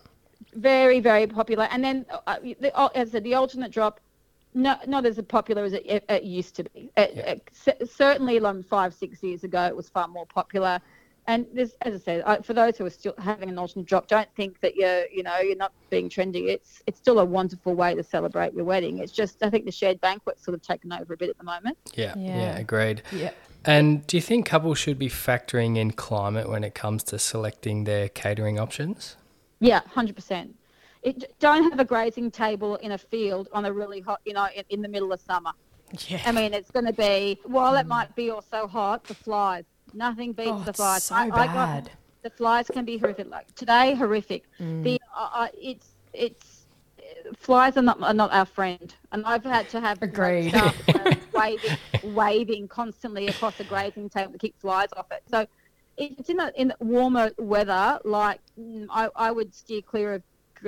very 0.53 0.99
very 1.01 1.27
popular 1.27 1.65
and 1.71 1.83
then 1.83 2.05
uh, 2.25 2.37
the, 2.41 2.71
uh, 2.75 2.87
as 2.95 3.09
I 3.09 3.11
said, 3.11 3.23
the 3.25 3.35
alternate 3.35 3.69
drop 3.71 3.99
no, 4.53 4.75
not 4.87 5.05
as 5.05 5.19
popular 5.27 5.63
as 5.63 5.73
it, 5.73 5.83
it, 5.85 6.05
it 6.09 6.23
used 6.23 6.55
to 6.55 6.63
be 6.63 6.89
it, 6.97 7.13
Yeah. 7.15 7.21
it- 7.31 7.49
cer- 7.53 7.85
certainly 7.85 8.39
like 8.39 8.63
five 8.65 8.93
six 8.93 9.21
years 9.23 9.43
ago 9.43 9.65
it 9.65 9.75
was 9.75 9.89
far 9.89 10.07
more 10.07 10.25
popular 10.25 10.79
and 11.27 11.45
this 11.53 11.75
as 11.81 11.93
i 11.93 11.97
said 11.97 12.23
I, 12.25 12.37
for 12.41 12.53
those 12.53 12.77
who 12.77 12.85
are 12.85 12.89
still 12.89 13.13
having 13.17 13.49
an 13.49 13.57
alternate 13.59 13.85
drop 13.85 14.07
don't 14.07 14.29
think 14.35 14.59
that 14.61 14.75
you're 14.75 15.05
you 15.11 15.23
know 15.23 15.37
you're 15.39 15.57
not 15.57 15.73
being 15.89 16.09
trendy 16.09 16.47
it's 16.47 16.81
it's 16.87 16.97
still 16.97 17.19
a 17.19 17.25
wonderful 17.25 17.75
way 17.75 17.93
to 17.95 18.03
celebrate 18.03 18.53
your 18.53 18.63
wedding 18.65 18.99
it's 18.99 19.11
just 19.11 19.43
i 19.43 19.49
think 19.49 19.65
the 19.65 19.71
shared 19.71 19.99
banquet's 20.01 20.43
sort 20.43 20.55
of 20.55 20.61
taken 20.61 20.91
over 20.93 21.13
a 21.13 21.17
bit 21.17 21.29
at 21.29 21.37
the 21.37 21.43
moment 21.43 21.77
Yeah, 21.93 22.13
yeah, 22.17 22.37
Yeah. 22.37 22.57
agreed. 22.57 23.01
yeah. 23.11 23.31
And 23.65 24.07
do 24.07 24.15
you 24.15 24.21
think 24.21 24.45
couples 24.45 24.77
should 24.77 24.97
be 24.97 25.09
factoring 25.09 25.75
in 25.77 25.91
climate 25.91 26.47
when 26.47 26.63
it 26.63 26.73
comes 26.73 27.03
to 27.05 27.19
selecting 27.19 27.83
their 27.83 28.07
catering 28.07 28.57
options? 28.57 29.17
Yeah, 29.59 29.81
hundred 29.93 30.15
percent. 30.15 30.55
It, 31.03 31.33
don't 31.39 31.63
have 31.69 31.79
a 31.79 31.85
grazing 31.85 32.31
table 32.31 32.75
in 32.77 32.91
a 32.93 32.97
field 32.97 33.49
on 33.53 33.65
a 33.65 33.71
really 33.73 33.99
hot, 34.01 34.19
you 34.25 34.33
know, 34.33 34.47
in, 34.55 34.63
in 34.69 34.81
the 34.81 34.87
middle 34.89 35.11
of 35.13 35.19
summer. 35.21 35.51
Yeah. 36.07 36.21
I 36.25 36.31
mean, 36.31 36.53
it's 36.53 36.71
going 36.71 36.85
to 36.85 36.93
be 36.93 37.39
while 37.45 37.75
it 37.75 37.87
might 37.87 38.13
be 38.15 38.29
also 38.29 38.67
hot, 38.67 39.03
the 39.05 39.13
flies. 39.13 39.63
Nothing 39.93 40.33
beats 40.33 40.49
Oh, 40.51 40.63
the 40.65 40.73
flies. 40.73 41.03
so 41.03 41.15
I, 41.15 41.23
I 41.25 41.29
got 41.29 41.53
bad. 41.53 41.91
the 42.23 42.29
flies 42.29 42.67
can 42.67 42.83
be 42.83 42.97
horrific. 42.97 43.29
Like 43.29 43.53
today, 43.55 43.93
horrific. 43.95 44.43
Mm. 44.59 44.83
The 44.83 44.99
uh, 45.15 45.47
it's 45.57 45.95
it's 46.13 46.65
flies 47.37 47.77
are 47.77 47.81
not 47.81 48.01
are 48.03 48.13
not 48.13 48.33
our 48.33 48.45
friend, 48.45 48.93
and 49.13 49.25
I've 49.25 49.45
had 49.45 49.69
to 49.69 49.79
have 49.79 50.01
like, 50.01 50.09
Agreed. 50.11 50.53
uh, 50.55 50.71
waving 51.33 51.77
waving 52.03 52.67
constantly 52.67 53.27
across 53.27 53.55
the 53.57 53.63
grazing 53.63 54.09
table 54.09 54.33
to 54.33 54.37
keep 54.37 54.59
flies 54.59 54.89
off 54.97 55.05
it. 55.11 55.23
So 55.31 55.47
if 55.95 56.19
it's 56.19 56.29
in 56.29 56.41
a, 56.41 56.51
in 56.57 56.73
warmer 56.79 57.31
weather, 57.37 57.97
like 58.03 58.41
mm, 58.59 58.87
I, 58.89 59.07
I 59.15 59.31
would 59.31 59.55
steer 59.55 59.81
clear 59.81 60.15
of 60.15 60.23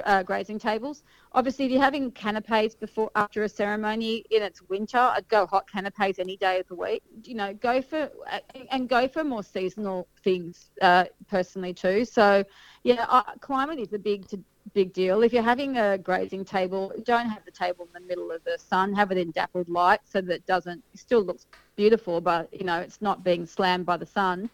uh, 0.05 0.23
grazing 0.23 0.59
tables. 0.59 1.03
Obviously, 1.33 1.65
if 1.65 1.71
you're 1.71 1.81
having 1.81 2.11
canapes 2.11 2.75
before 2.75 3.09
after 3.15 3.43
a 3.43 3.49
ceremony 3.49 4.23
in 4.31 4.41
it's 4.43 4.61
winter, 4.63 4.97
I'd 4.97 5.27
go 5.27 5.45
hot 5.45 5.69
canapes 5.69 6.19
any 6.19 6.37
day 6.37 6.59
of 6.59 6.67
the 6.67 6.75
week. 6.75 7.03
You 7.23 7.35
know, 7.35 7.53
go 7.53 7.81
for 7.81 8.09
uh, 8.31 8.39
and 8.71 8.87
go 8.89 9.07
for 9.07 9.23
more 9.23 9.43
seasonal 9.43 10.07
things 10.23 10.71
uh, 10.81 11.05
personally 11.27 11.73
too. 11.73 12.05
So, 12.05 12.43
yeah, 12.83 13.05
uh, 13.09 13.23
climate 13.39 13.79
is 13.79 13.93
a 13.93 13.99
big 13.99 14.27
to, 14.29 14.39
big 14.73 14.93
deal. 14.93 15.23
If 15.23 15.33
you're 15.33 15.43
having 15.43 15.77
a 15.77 15.97
grazing 15.97 16.45
table, 16.45 16.91
don't 17.03 17.29
have 17.29 17.45
the 17.45 17.51
table 17.51 17.87
in 17.93 18.01
the 18.01 18.07
middle 18.07 18.31
of 18.31 18.43
the 18.43 18.57
sun. 18.57 18.93
Have 18.93 19.11
it 19.11 19.17
in 19.17 19.31
dappled 19.31 19.69
light 19.69 19.99
so 20.03 20.21
that 20.21 20.33
it 20.33 20.45
doesn't 20.45 20.83
it 20.93 20.99
still 20.99 21.23
looks 21.23 21.45
beautiful, 21.75 22.21
but 22.21 22.49
you 22.53 22.65
know 22.65 22.79
it's 22.79 23.01
not 23.01 23.23
being 23.23 23.45
slammed 23.45 23.85
by 23.85 23.97
the 23.97 24.05
sun. 24.05 24.49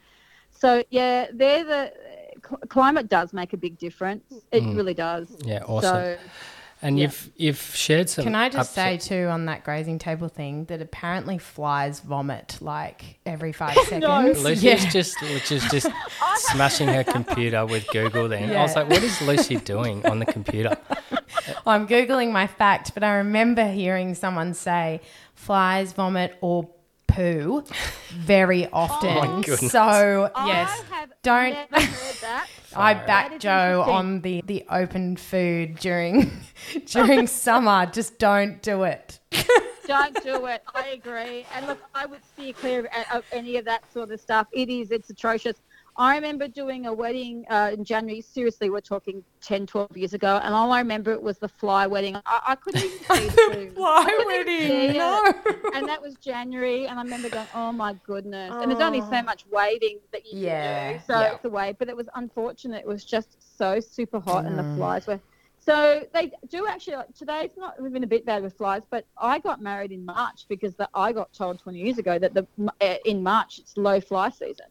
So 0.52 0.84
yeah, 0.90 1.28
they're 1.34 1.64
the 1.64 1.94
cl- 2.44 2.60
climate 2.70 3.10
does 3.10 3.34
make 3.34 3.54
a 3.54 3.58
big 3.58 3.78
difference. 3.78 4.24
It 4.52 4.64
Mm. 4.64 4.76
really 4.76 4.94
does. 4.94 5.30
Yeah, 5.44 5.64
awesome. 5.68 5.90
So 5.90 6.18
and 6.82 7.00
yeah. 7.00 7.04
you've 7.06 7.32
you've 7.38 7.60
shared 7.76 8.10
some. 8.10 8.26
Can 8.26 8.36
I 8.36 8.50
just 8.50 8.74
say 8.74 8.98
too 8.98 9.28
on 9.28 9.46
that 9.46 9.64
grazing 9.64 9.98
table 9.98 10.28
thing 10.28 10.66
that 10.66 10.82
apparently 10.82 11.38
flies 11.38 12.02
vomit 12.02 12.58
like 12.62 13.20
every 13.26 13.52
five 13.62 13.76
No. 13.76 13.84
seconds? 13.84 14.44
Lucy's 14.44 14.64
Yeah. 14.64 14.90
just 14.90 15.22
Lucy's 15.22 15.64
just 15.72 15.88
smashing 16.36 16.88
her 16.90 17.04
computer 17.18 17.66
with 17.66 17.88
Google. 17.92 18.28
Then 18.28 18.56
I 18.56 18.62
was 18.62 18.76
like, 18.76 18.90
"What 18.90 19.02
is 19.04 19.20
Lucy 19.22 19.56
doing 19.56 20.06
on 20.06 20.20
the 20.20 20.26
computer?" 20.26 20.78
I'm 21.66 21.88
googling 21.88 22.32
my 22.32 22.48
fact, 22.48 22.94
but 22.94 23.04
I 23.04 23.16
remember 23.16 23.66
hearing 23.68 24.14
someone 24.16 24.54
say 24.54 25.02
flies 25.34 25.94
vomit 25.94 26.38
or 26.42 26.70
poo 27.08 27.64
very 28.14 28.68
often. 28.68 29.10
Oh 29.18 29.36
my 29.38 29.42
goodness. 29.44 29.72
So 29.72 30.30
yes, 30.46 30.84
I 30.92 30.96
have 30.96 31.14
don't- 31.24 31.54
never 31.72 31.86
heard 31.86 32.16
that. 32.22 32.48
I 32.76 32.94
back 32.94 33.40
Jo 33.40 33.84
on 33.88 34.22
the 34.22 34.42
the 34.46 34.66
open 34.70 35.16
food 35.16 35.76
during 35.80 36.32
during 36.88 37.28
summer. 37.46 37.86
Just 37.86 38.20
don't 38.20 38.62
do 38.62 38.84
it. 38.84 39.20
Don't 39.88 40.22
do 40.24 40.48
it. 40.48 40.64
I 40.74 40.88
agree. 40.90 41.46
And 41.56 41.68
look, 41.68 41.80
I 41.94 42.06
would 42.08 42.26
steer 42.26 42.54
clear 42.54 42.90
of 43.14 43.24
any 43.32 43.58
of 43.58 43.66
that 43.66 43.84
sort 43.94 44.12
of 44.12 44.20
stuff. 44.20 44.48
It 44.52 44.68
is. 44.70 44.92
It's 44.92 45.10
atrocious. 45.10 45.58
I 45.98 46.16
remember 46.16 46.48
doing 46.50 46.88
a 46.88 46.94
wedding 46.94 47.46
uh, 47.50 47.72
in 47.74 47.86
January. 47.86 48.20
Seriously, 48.20 48.70
we're 48.70 48.82
talking 48.82 49.24
10, 49.42 49.66
12 49.66 49.96
years 49.96 50.14
ago. 50.14 50.42
And 50.44 50.54
all 50.54 50.74
I 50.74 50.80
remember 50.80 51.12
it 51.14 51.22
was 51.22 51.38
the 51.38 51.48
fly 51.48 51.88
wedding. 51.88 52.18
I, 52.26 52.42
I 52.48 52.56
couldn't 52.56 52.84
even 52.84 52.98
see 53.00 53.26
the 53.28 53.32
food. 53.54 53.74
I 53.80 54.04
couldn't 54.06 54.48
see 54.48 54.98
it. 54.98 55.74
And 55.74 55.88
that 55.88 56.02
was 56.02 56.16
January. 56.16 56.88
And 56.88 57.00
I 57.00 57.04
remember 57.04 57.30
going, 57.30 57.48
oh 57.56 57.72
my 57.72 57.94
goodness. 58.06 58.54
And 58.62 58.70
there's 58.70 58.82
only 58.82 59.02
so 59.02 59.22
much 59.24 59.46
waving 59.50 60.00
that 60.12 60.26
you 60.30 60.40
Yeah, 60.42 60.92
can 60.92 60.98
do. 61.00 61.04
So 61.08 61.20
yeah. 61.20 61.34
it's 61.36 61.46
a 61.46 61.50
wave. 61.50 61.78
But 61.80 61.88
it 61.88 61.96
was 61.96 62.10
unfortunate. 62.16 62.80
It 62.80 62.88
was 62.88 63.06
just 63.06 63.58
so 63.58 63.80
super 63.80 64.20
hot 64.20 64.46
and 64.46 64.60
the 64.60 64.64
Mm. 64.64 64.76
flies 64.76 65.08
were. 65.08 65.20
So 65.60 66.04
they 66.14 66.32
do 66.50 66.68
actually. 66.68 66.98
Like, 66.98 67.16
today's 67.16 67.52
not. 67.58 67.82
We've 67.82 67.96
a 67.96 68.06
bit 68.06 68.26
bad 68.26 68.44
with 68.44 68.56
flies, 68.58 68.82
but 68.90 69.06
I 69.18 69.40
got 69.40 69.62
married 69.62 69.92
in 69.92 70.04
March 70.06 70.46
because 70.50 70.76
the, 70.76 70.90
I 70.94 71.12
got 71.12 71.32
told 71.34 71.60
20 71.60 71.80
years 71.80 71.98
ago 71.98 72.20
that 72.20 72.34
the 72.34 72.46
uh, 72.82 72.96
in 73.06 73.24
March 73.24 73.60
it's 73.60 73.78
low 73.78 74.00
fly 74.02 74.30
season. 74.30 74.66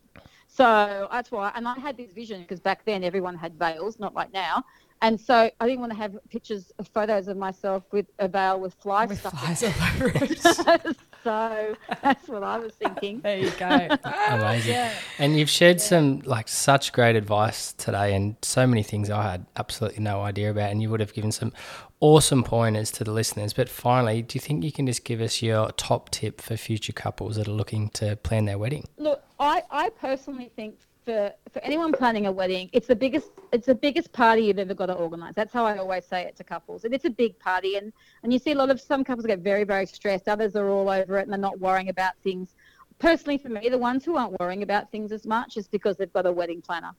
So 0.56 1.08
that's 1.10 1.32
why, 1.32 1.50
and 1.56 1.66
I 1.66 1.74
had 1.80 1.96
this 1.96 2.12
vision 2.12 2.42
because 2.42 2.60
back 2.60 2.84
then 2.84 3.02
everyone 3.02 3.34
had 3.36 3.54
veils, 3.58 3.98
not 3.98 4.14
like 4.14 4.32
now. 4.32 4.62
And 5.02 5.20
so 5.20 5.50
I 5.60 5.66
didn't 5.66 5.80
want 5.80 5.90
to 5.90 5.98
have 5.98 6.16
pictures, 6.30 6.70
photos 6.94 7.26
of 7.26 7.36
myself 7.36 7.82
with 7.90 8.06
a 8.20 8.28
veil 8.28 8.60
with 8.60 8.72
flies 8.74 9.08
With 9.08 9.18
stuck. 9.18 9.36
flies 9.36 9.64
all 9.64 9.70
over 9.70 10.12
it. 10.14 10.38
so 11.24 11.76
that's 12.02 12.28
what 12.28 12.44
I 12.44 12.58
was 12.58 12.72
thinking. 12.74 13.20
There 13.20 13.36
you 13.36 13.50
go. 13.58 13.66
Amazing. 14.28 14.72
Yeah. 14.72 14.92
And 15.18 15.36
you've 15.36 15.50
shared 15.50 15.80
some 15.80 16.20
like 16.20 16.46
such 16.46 16.92
great 16.92 17.16
advice 17.16 17.72
today, 17.72 18.14
and 18.14 18.36
so 18.42 18.64
many 18.66 18.84
things 18.84 19.10
I 19.10 19.22
had 19.32 19.46
absolutely 19.56 20.04
no 20.04 20.22
idea 20.22 20.52
about, 20.52 20.70
and 20.70 20.80
you 20.80 20.88
would 20.88 21.00
have 21.00 21.12
given 21.12 21.32
some 21.32 21.52
awesome 22.00 22.44
pointers 22.44 22.90
to 22.92 23.04
the 23.04 23.12
listeners. 23.12 23.52
But 23.52 23.68
finally, 23.68 24.22
do 24.22 24.36
you 24.36 24.40
think 24.40 24.62
you 24.62 24.72
can 24.72 24.86
just 24.86 25.04
give 25.04 25.20
us 25.20 25.42
your 25.42 25.72
top 25.72 26.10
tip 26.10 26.40
for 26.40 26.56
future 26.56 26.92
couples 26.92 27.36
that 27.36 27.48
are 27.48 27.52
looking 27.52 27.90
to 27.90 28.16
plan 28.16 28.44
their 28.44 28.58
wedding? 28.58 28.86
Look, 28.96 29.22
I, 29.38 29.62
I 29.70 29.90
personally 29.90 30.50
think 30.54 30.76
for, 31.04 31.32
for 31.52 31.58
anyone 31.62 31.92
planning 31.92 32.26
a 32.26 32.32
wedding, 32.32 32.70
it's 32.72 32.86
the 32.86 32.96
biggest 32.96 33.28
it's 33.52 33.66
the 33.66 33.74
biggest 33.74 34.12
party 34.12 34.42
you've 34.42 34.58
ever 34.58 34.74
got 34.74 34.86
to 34.86 34.94
organise. 34.94 35.34
That's 35.34 35.52
how 35.52 35.64
I 35.64 35.78
always 35.78 36.04
say 36.04 36.22
it 36.22 36.36
to 36.36 36.44
couples. 36.44 36.84
And 36.84 36.94
it's 36.94 37.04
a 37.04 37.10
big 37.10 37.38
party, 37.38 37.76
and 37.76 37.92
and 38.22 38.32
you 38.32 38.38
see 38.38 38.52
a 38.52 38.54
lot 38.54 38.70
of 38.70 38.80
some 38.80 39.04
couples 39.04 39.26
get 39.26 39.40
very 39.40 39.64
very 39.64 39.86
stressed. 39.86 40.28
Others 40.28 40.56
are 40.56 40.68
all 40.68 40.88
over 40.88 41.18
it 41.18 41.22
and 41.22 41.32
they're 41.32 41.38
not 41.38 41.60
worrying 41.60 41.88
about 41.88 42.14
things. 42.22 42.54
Personally, 42.98 43.38
for 43.38 43.48
me, 43.48 43.68
the 43.68 43.78
ones 43.78 44.04
who 44.04 44.16
aren't 44.16 44.38
worrying 44.40 44.62
about 44.62 44.90
things 44.90 45.12
as 45.12 45.26
much 45.26 45.56
is 45.56 45.66
because 45.68 45.96
they've 45.96 46.12
got 46.12 46.26
a 46.26 46.32
wedding 46.32 46.62
planner. 46.62 46.92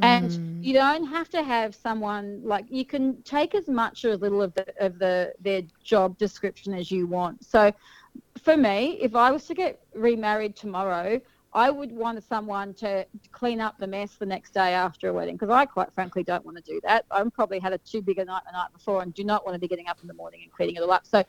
and 0.00 0.30
mm. 0.30 0.64
you 0.64 0.72
don't 0.72 1.04
have 1.04 1.28
to 1.28 1.42
have 1.42 1.74
someone 1.74 2.40
like 2.42 2.64
you 2.70 2.84
can 2.84 3.20
take 3.24 3.54
as 3.54 3.68
much 3.68 4.06
or 4.06 4.10
as 4.12 4.20
little 4.20 4.40
of 4.40 4.54
the 4.54 4.66
of 4.80 4.98
the 4.98 5.32
their 5.40 5.62
job 5.84 6.16
description 6.16 6.72
as 6.72 6.90
you 6.90 7.06
want. 7.06 7.44
So 7.44 7.72
for 8.42 8.56
me, 8.56 8.98
if 9.00 9.14
I 9.14 9.30
was 9.30 9.46
to 9.46 9.54
get 9.54 9.80
remarried 9.94 10.56
tomorrow, 10.56 11.20
I 11.54 11.70
would 11.70 11.92
want 11.92 12.22
someone 12.24 12.72
to 12.74 13.06
clean 13.30 13.60
up 13.60 13.78
the 13.78 13.86
mess 13.86 14.16
the 14.16 14.26
next 14.26 14.54
day 14.54 14.72
after 14.72 15.08
a 15.08 15.12
wedding 15.12 15.34
because 15.34 15.50
I 15.50 15.66
quite 15.66 15.92
frankly 15.94 16.22
don't 16.22 16.44
want 16.44 16.56
to 16.56 16.62
do 16.62 16.80
that. 16.84 17.04
I'm 17.10 17.30
probably 17.30 17.58
had 17.58 17.72
a 17.72 17.78
too 17.78 18.00
big 18.00 18.18
a 18.18 18.24
night 18.24 18.42
the 18.46 18.52
night 18.52 18.72
before 18.72 19.02
and 19.02 19.12
do 19.12 19.22
not 19.22 19.44
want 19.44 19.54
to 19.54 19.58
be 19.58 19.68
getting 19.68 19.88
up 19.88 19.98
in 20.00 20.08
the 20.08 20.14
morning 20.14 20.40
and 20.42 20.52
cleaning 20.52 20.76
it 20.76 20.82
all 20.82 20.90
up. 20.90 21.06
So 21.06 21.22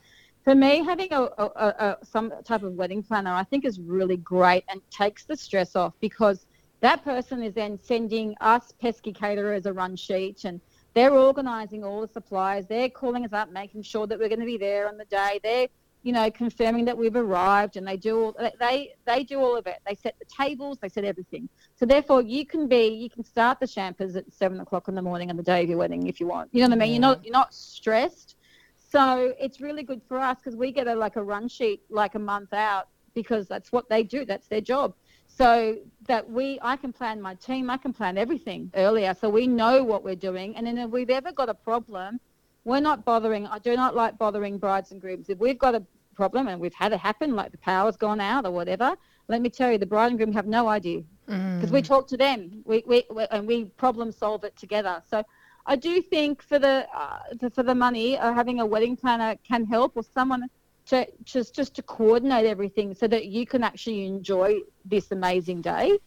for 0.44 0.56
me, 0.56 0.84
having 0.84 1.12
a, 1.12 1.24
a, 1.38 1.46
a, 1.46 1.98
some 2.04 2.32
type 2.46 2.64
of 2.64 2.74
wedding 2.74 3.04
planner, 3.04 3.34
I 3.34 3.44
think 3.44 3.66
is 3.66 3.80
really 3.80 4.18
great 4.18 4.64
and 4.70 4.82
takes 4.90 5.26
the 5.26 5.36
stress 5.36 5.76
off 5.76 5.94
because 6.00 6.46
that 6.80 7.04
person 7.04 7.44
is 7.44 7.54
then 7.54 7.78
sending 7.82 8.36
us 8.40 8.74
pesky 8.82 9.12
caterers 9.12 9.66
a 9.66 9.74
run 9.74 9.96
sheet 9.96 10.46
and 10.46 10.62
they're 10.94 11.14
organising 11.14 11.84
all 11.84 12.02
the 12.02 12.08
supplies. 12.08 12.68
They're 12.68 12.90
calling 12.90 13.26
us 13.26 13.34
up, 13.34 13.52
making 13.52 13.84
sure 13.84 14.06
that 14.08 14.20
we're 14.20 14.30
going 14.30 14.40
to 14.40 14.46
be 14.46 14.58
there 14.58 14.88
on 14.88 14.98
the 14.98 15.06
day. 15.06 15.40
They're 15.44 15.68
you 16.04 16.12
know, 16.12 16.30
confirming 16.30 16.86
that 16.86 16.98
we've 16.98 17.16
arrived, 17.16 17.78
and 17.78 17.88
they 17.88 17.98
do 17.98 18.20
all 18.20 18.36
they 18.60 18.94
they 19.06 19.24
do 19.24 19.40
all 19.40 19.56
of 19.56 19.66
it. 19.68 19.80
They 19.88 19.96
set 19.96 20.16
the 20.20 20.26
tables, 20.26 20.78
they 20.82 20.90
set 20.90 21.06
everything. 21.06 21.50
So 21.76 21.86
therefore, 21.86 22.22
you 22.22 22.46
can 22.46 22.68
be 22.68 22.88
you 22.88 23.10
can 23.10 23.24
start 23.24 23.60
the 23.60 23.68
champers 23.68 24.16
at 24.16 24.32
seven 24.32 24.60
o'clock 24.60 24.88
in 24.90 24.96
the 24.96 25.02
morning 25.02 25.30
on 25.30 25.38
the 25.38 25.44
day 25.44 25.64
of 25.64 25.70
your 25.70 25.78
wedding 25.78 26.08
if 26.08 26.20
you 26.20 26.28
want. 26.28 26.50
You 26.52 26.62
know 26.62 26.68
what 26.68 26.78
I 26.78 26.80
mean? 26.80 26.90
Yeah. 26.90 26.94
You're 26.94 27.02
not 27.02 27.26
you're 27.26 27.34
not 27.34 27.54
stressed. 27.54 28.36
So 28.78 29.34
it's 29.40 29.60
really 29.60 29.82
good 29.82 30.02
for 30.08 30.20
us 30.20 30.38
because 30.38 30.56
we 30.56 30.72
get 30.72 30.88
a 30.88 30.94
like 30.94 31.16
a 31.16 31.24
run 31.24 31.48
sheet 31.48 31.82
like 31.90 32.16
a 32.16 32.20
month 32.20 32.54
out 32.54 32.90
because 33.14 33.48
that's 33.48 33.72
what 33.72 33.90
they 33.90 34.04
do. 34.04 34.26
That's 34.26 34.48
their 34.48 34.62
job. 34.62 34.94
So 35.28 35.78
that 36.08 36.30
we, 36.30 36.60
I 36.62 36.76
can 36.76 36.94
plan 36.94 37.20
my 37.20 37.34
team, 37.36 37.70
I 37.72 37.78
can 37.78 37.92
plan 37.92 38.20
everything 38.20 38.72
earlier, 38.76 39.16
so 39.20 39.30
we 39.30 39.48
know 39.48 39.84
what 39.84 40.04
we're 40.04 40.16
doing. 40.16 40.56
And 40.56 40.68
then 40.68 40.78
if 40.78 40.92
we've 40.92 41.10
ever 41.10 41.32
got 41.32 41.50
a 41.50 41.56
problem, 41.56 42.20
we're 42.66 42.80
not 42.80 43.06
bothering. 43.06 43.48
I 43.48 43.60
do 43.60 43.76
not 43.76 43.96
like 43.96 44.18
bothering 44.18 44.58
brides 44.58 44.92
and 44.92 45.02
grooms. 45.02 45.30
If 45.30 45.40
we've 45.40 45.58
got 45.58 45.76
a 45.76 45.84
problem 46.16 46.48
and 46.48 46.60
we've 46.62 46.74
had 46.74 46.94
it 46.94 47.00
happen, 47.00 47.36
like 47.36 47.52
the 47.52 47.58
power's 47.58 47.98
gone 47.98 48.22
out 48.22 48.46
or 48.46 48.52
whatever, 48.52 48.96
let 49.28 49.42
me 49.42 49.50
tell 49.50 49.72
you, 49.72 49.78
the 49.78 49.86
bride 49.86 50.12
and 50.12 50.18
groom 50.18 50.34
have 50.34 50.48
no 50.48 50.68
idea 50.68 51.04
because 51.26 51.70
mm. 51.70 51.72
we 51.72 51.82
talk 51.82 52.08
to 52.08 52.18
them, 52.18 52.62
we, 52.66 52.84
we, 52.86 53.04
we, 53.10 53.26
and 53.32 53.48
we 53.48 53.66
problem 53.66 54.12
solve 54.12 54.44
it 54.44 54.56
together. 54.58 55.02
So 55.10 55.24
I 55.66 55.76
do 55.76 56.02
think 56.02 56.42
for 56.42 56.60
the 56.60 56.86
uh, 56.94 57.50
for 57.54 57.64
the 57.64 57.76
money, 57.76 58.18
uh, 58.18 58.34
having 58.34 58.60
a 58.60 58.66
wedding 58.66 58.98
planner 58.98 59.38
can 59.48 59.66
help, 59.66 59.94
or 59.96 60.04
someone 60.04 60.50
to 60.88 61.08
just 61.24 61.56
just 61.56 61.74
to 61.76 61.82
coordinate 61.82 62.46
everything 62.46 62.94
so 62.94 63.08
that 63.08 63.28
you 63.28 63.46
can 63.46 63.64
actually 63.64 64.06
enjoy 64.06 64.60
this 64.84 65.12
amazing 65.12 65.62
day. 65.62 65.98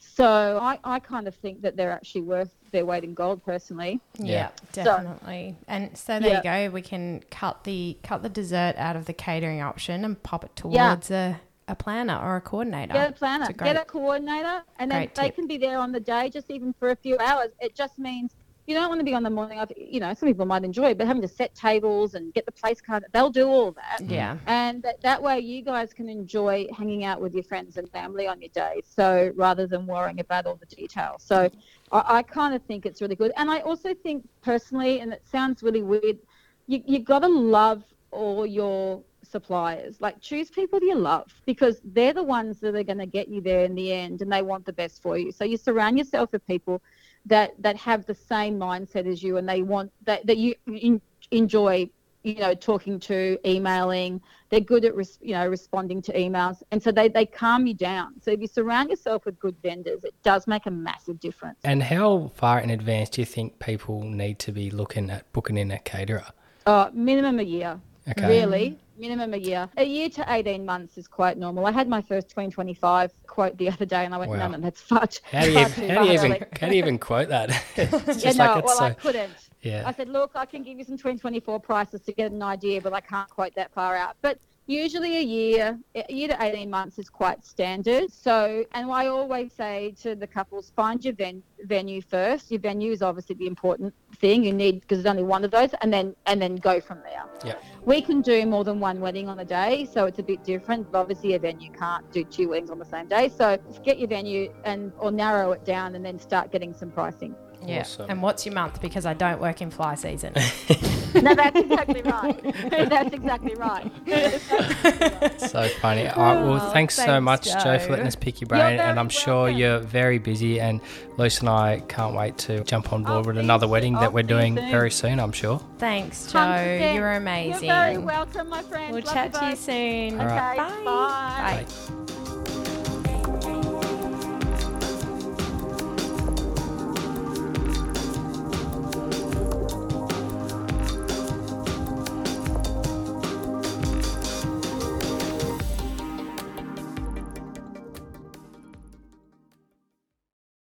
So 0.00 0.58
I, 0.62 0.78
I 0.84 0.98
kind 0.98 1.28
of 1.28 1.34
think 1.34 1.62
that 1.62 1.76
they're 1.76 1.92
actually 1.92 2.22
worth 2.22 2.54
their 2.70 2.86
weight 2.86 3.04
in 3.04 3.14
gold 3.14 3.44
personally. 3.44 4.00
Yeah, 4.18 4.26
yeah 4.26 4.50
definitely. 4.72 5.56
So, 5.60 5.64
and 5.68 5.96
so 5.96 6.20
there 6.20 6.30
yeah. 6.30 6.62
you 6.64 6.68
go. 6.68 6.74
We 6.74 6.82
can 6.82 7.22
cut 7.30 7.64
the 7.64 7.98
cut 8.02 8.22
the 8.22 8.28
dessert 8.28 8.74
out 8.76 8.96
of 8.96 9.06
the 9.06 9.12
catering 9.12 9.60
option 9.60 10.04
and 10.04 10.22
pop 10.22 10.44
it 10.44 10.54
towards 10.56 11.10
yeah. 11.10 11.36
a, 11.68 11.72
a 11.72 11.74
planner 11.74 12.18
or 12.18 12.36
a 12.36 12.40
coordinator. 12.40 12.94
Get 12.94 13.10
a 13.10 13.12
planner. 13.12 13.46
A 13.48 13.52
great, 13.52 13.74
Get 13.74 13.82
a 13.82 13.84
coordinator 13.84 14.62
and 14.78 14.90
then 14.90 15.08
they 15.14 15.26
tip. 15.26 15.34
can 15.34 15.46
be 15.46 15.58
there 15.58 15.78
on 15.78 15.92
the 15.92 16.00
day 16.00 16.30
just 16.30 16.50
even 16.50 16.74
for 16.78 16.90
a 16.90 16.96
few 16.96 17.18
hours. 17.18 17.50
It 17.60 17.74
just 17.74 17.98
means 17.98 18.34
you 18.66 18.74
don't 18.74 18.88
want 18.88 19.00
to 19.00 19.04
be 19.04 19.14
on 19.14 19.22
the 19.22 19.30
morning 19.30 19.60
of, 19.60 19.70
you 19.76 20.00
know, 20.00 20.12
some 20.12 20.28
people 20.28 20.44
might 20.44 20.64
enjoy 20.64 20.90
it, 20.90 20.98
but 20.98 21.06
having 21.06 21.22
to 21.22 21.28
set 21.28 21.54
tables 21.54 22.14
and 22.14 22.34
get 22.34 22.46
the 22.46 22.52
place 22.52 22.80
card, 22.80 23.04
they'll 23.12 23.30
do 23.30 23.46
all 23.46 23.72
that. 23.72 24.00
Yeah. 24.04 24.38
And 24.46 24.82
that, 24.82 25.00
that 25.02 25.22
way 25.22 25.38
you 25.38 25.62
guys 25.62 25.92
can 25.92 26.08
enjoy 26.08 26.66
hanging 26.76 27.04
out 27.04 27.20
with 27.20 27.32
your 27.32 27.44
friends 27.44 27.76
and 27.76 27.88
family 27.90 28.26
on 28.26 28.40
your 28.40 28.50
day. 28.50 28.82
So 28.84 29.32
rather 29.36 29.66
than 29.68 29.86
worrying 29.86 30.18
about 30.18 30.46
all 30.46 30.56
the 30.56 30.66
details. 30.66 31.22
So 31.22 31.48
I, 31.92 32.02
I 32.18 32.22
kind 32.22 32.54
of 32.54 32.62
think 32.62 32.86
it's 32.86 33.00
really 33.00 33.14
good. 33.14 33.32
And 33.36 33.48
I 33.48 33.60
also 33.60 33.94
think 33.94 34.28
personally, 34.42 35.00
and 35.00 35.12
it 35.12 35.22
sounds 35.30 35.62
really 35.62 35.82
weird, 35.82 36.18
you, 36.66 36.82
you've 36.84 37.04
got 37.04 37.20
to 37.20 37.28
love 37.28 37.84
all 38.10 38.44
your 38.44 39.02
suppliers. 39.22 40.00
Like 40.00 40.20
choose 40.20 40.50
people 40.50 40.80
you 40.80 40.94
love 40.94 41.32
because 41.44 41.80
they're 41.84 42.12
the 42.12 42.22
ones 42.22 42.58
that 42.60 42.74
are 42.74 42.82
going 42.82 42.98
to 42.98 43.06
get 43.06 43.28
you 43.28 43.40
there 43.40 43.64
in 43.64 43.74
the 43.74 43.92
end 43.92 44.22
and 44.22 44.32
they 44.32 44.42
want 44.42 44.64
the 44.64 44.72
best 44.72 45.02
for 45.02 45.18
you. 45.18 45.30
So 45.32 45.44
you 45.44 45.56
surround 45.56 45.98
yourself 45.98 46.32
with 46.32 46.46
people 46.46 46.82
that 47.26 47.54
that 47.58 47.76
have 47.76 48.06
the 48.06 48.14
same 48.14 48.58
mindset 48.58 49.06
as 49.06 49.22
you 49.22 49.36
and 49.36 49.48
they 49.48 49.62
want 49.62 49.92
that 50.04 50.26
that 50.26 50.38
you 50.38 50.54
in, 50.66 51.00
enjoy 51.30 51.88
you 52.22 52.36
know 52.36 52.54
talking 52.54 52.98
to 53.00 53.38
emailing. 53.46 54.20
They're 54.48 54.60
good 54.60 54.84
at 54.84 54.94
res, 54.94 55.18
you 55.20 55.34
know 55.34 55.46
responding 55.46 56.00
to 56.02 56.12
emails. 56.12 56.62
And 56.70 56.82
so 56.82 56.90
they, 56.90 57.08
they 57.08 57.26
calm 57.26 57.66
you 57.66 57.74
down. 57.74 58.20
So 58.20 58.30
if 58.30 58.40
you 58.40 58.46
surround 58.46 58.90
yourself 58.90 59.26
with 59.26 59.38
good 59.38 59.56
vendors 59.62 60.04
it 60.04 60.14
does 60.22 60.46
make 60.46 60.66
a 60.66 60.70
massive 60.70 61.20
difference. 61.20 61.58
And 61.64 61.82
how 61.82 62.30
far 62.34 62.60
in 62.60 62.70
advance 62.70 63.10
do 63.10 63.20
you 63.20 63.26
think 63.26 63.58
people 63.58 64.02
need 64.02 64.38
to 64.40 64.52
be 64.52 64.70
looking 64.70 65.10
at 65.10 65.30
booking 65.32 65.56
in 65.56 65.70
a 65.70 65.78
caterer? 65.78 66.26
Uh, 66.64 66.90
minimum 66.92 67.38
a 67.38 67.44
year 67.44 67.80
okay. 68.08 68.26
really 68.26 68.78
minimum 68.98 69.34
a 69.34 69.36
year. 69.36 69.68
A 69.76 69.84
year 69.84 70.08
to 70.10 70.24
18 70.28 70.64
months 70.64 70.98
is 70.98 71.06
quite 71.06 71.38
normal. 71.38 71.66
I 71.66 71.72
had 71.72 71.88
my 71.88 72.00
first 72.00 72.28
2025 72.30 73.12
quote 73.26 73.56
the 73.58 73.68
other 73.68 73.84
day 73.84 74.04
and 74.04 74.14
I 74.14 74.18
went, 74.18 74.30
wow. 74.30 74.48
no, 74.48 74.56
no, 74.56 74.58
that's 74.58 74.80
far 74.80 75.06
too 75.06 75.20
How 75.30 75.42
do 75.42 75.52
you, 75.52 75.58
even, 75.58 75.90
how 75.90 76.02
do 76.02 76.08
you 76.08 76.12
even, 76.14 76.46
how 76.60 76.68
do 76.68 76.74
you 76.74 76.82
even 76.82 76.98
quote 76.98 77.28
that? 77.28 77.50
yeah, 77.76 78.32
no, 78.32 78.44
like 78.54 78.64
well, 78.64 78.78
so... 78.78 78.84
I 78.84 78.90
couldn't. 78.92 79.32
Yeah. 79.62 79.82
I 79.86 79.92
said, 79.92 80.08
look, 80.08 80.32
I 80.34 80.46
can 80.46 80.62
give 80.62 80.78
you 80.78 80.84
some 80.84 80.96
2024 80.96 81.60
prices 81.60 82.00
to 82.02 82.12
get 82.12 82.30
an 82.30 82.42
idea, 82.42 82.80
but 82.80 82.92
I 82.92 83.00
can't 83.00 83.28
quote 83.28 83.54
that 83.56 83.72
far 83.72 83.96
out. 83.96 84.16
But 84.22 84.38
usually 84.66 85.16
a 85.18 85.22
year, 85.22 85.78
a 85.94 86.12
year 86.12 86.28
to 86.28 86.42
18 86.42 86.68
months 86.68 86.98
is 86.98 87.08
quite 87.08 87.44
standard. 87.44 88.12
So, 88.12 88.64
and 88.72 88.90
I 88.90 89.06
always 89.06 89.52
say 89.52 89.94
to 90.02 90.14
the 90.14 90.26
couples, 90.26 90.72
find 90.74 91.04
your 91.04 91.14
ven- 91.14 91.42
venue 91.64 92.02
first. 92.02 92.50
Your 92.50 92.60
venue 92.60 92.92
is 92.92 93.02
obviously 93.02 93.36
the 93.36 93.46
important 93.46 93.94
thing 94.16 94.44
you 94.44 94.52
need 94.52 94.80
because 94.80 95.02
there's 95.02 95.10
only 95.10 95.22
one 95.22 95.44
of 95.44 95.50
those, 95.50 95.70
and 95.80 95.92
then 95.92 96.14
and 96.26 96.40
then 96.40 96.56
go 96.56 96.80
from 96.80 97.00
there. 97.00 97.24
Yeah. 97.44 97.54
We 97.84 98.00
can 98.00 98.20
do 98.22 98.46
more 98.46 98.64
than 98.64 98.80
one 98.80 99.00
wedding 99.00 99.28
on 99.28 99.38
a 99.38 99.44
day, 99.44 99.88
so 99.92 100.06
it's 100.06 100.18
a 100.18 100.22
bit 100.22 100.42
different. 100.44 100.90
But 100.90 100.98
obviously, 100.98 101.34
a 101.34 101.38
venue 101.38 101.70
can't 101.72 102.10
do 102.12 102.24
two 102.24 102.48
weddings 102.48 102.70
on 102.70 102.78
the 102.78 102.84
same 102.84 103.06
day. 103.06 103.28
So 103.28 103.58
get 103.84 103.98
your 103.98 104.08
venue 104.08 104.52
and 104.64 104.92
or 104.98 105.10
narrow 105.10 105.52
it 105.52 105.64
down, 105.64 105.94
and 105.94 106.04
then 106.04 106.18
start 106.18 106.50
getting 106.50 106.74
some 106.74 106.90
pricing. 106.90 107.34
Yeah. 107.64 107.80
Awesome. 107.80 108.10
And 108.10 108.22
what's 108.22 108.44
your 108.46 108.54
month? 108.54 108.80
Because 108.80 109.06
I 109.06 109.14
don't 109.14 109.40
work 109.40 109.60
in 109.62 109.70
fly 109.70 109.94
season. 109.94 110.34
no, 111.14 111.34
that's 111.34 111.58
exactly 111.58 112.02
right. 112.02 112.42
that's 112.88 113.14
exactly 113.14 113.54
right. 113.54 113.90
so 115.40 115.68
funny. 115.80 116.08
All 116.08 116.22
right. 116.22 116.44
Well, 116.44 116.70
thanks, 116.72 116.96
thanks 116.96 117.10
so 117.10 117.20
much, 117.20 117.44
Jo. 117.44 117.58
Jo, 117.58 117.78
for 117.78 117.90
letting 117.90 118.06
us 118.06 118.16
pick 118.16 118.40
your 118.40 118.48
brain. 118.48 118.78
And 118.78 118.98
I'm 118.98 119.08
sure 119.08 119.48
you're 119.48 119.78
very 119.78 120.18
busy. 120.18 120.60
And 120.60 120.80
Luce 121.16 121.40
and 121.40 121.48
I 121.48 121.82
can't 121.88 122.14
wait 122.14 122.38
to 122.38 122.62
jump 122.64 122.92
on 122.92 123.02
board 123.02 123.26
oh, 123.26 123.28
with 123.28 123.38
another 123.38 123.68
wedding 123.68 123.94
that 123.94 124.08
oh, 124.08 124.12
we're 124.12 124.22
doing 124.22 124.54
very 124.54 124.90
soon, 124.90 125.20
I'm 125.20 125.32
sure. 125.32 125.60
Thanks, 125.78 126.32
Jo. 126.32 126.38
100%. 126.38 126.94
You're 126.94 127.12
amazing. 127.12 127.68
You're 127.68 127.74
very 127.74 127.98
welcome, 127.98 128.48
my 128.48 128.62
friend. 128.62 128.92
We'll 128.92 129.04
Love 129.04 129.14
chat 129.14 129.34
to 129.34 129.50
you 129.50 129.56
soon. 129.56 130.20
Okay. 130.20 130.26
Bye. 130.26 130.82
Bye. 130.84 131.64
Bye. 131.66 132.25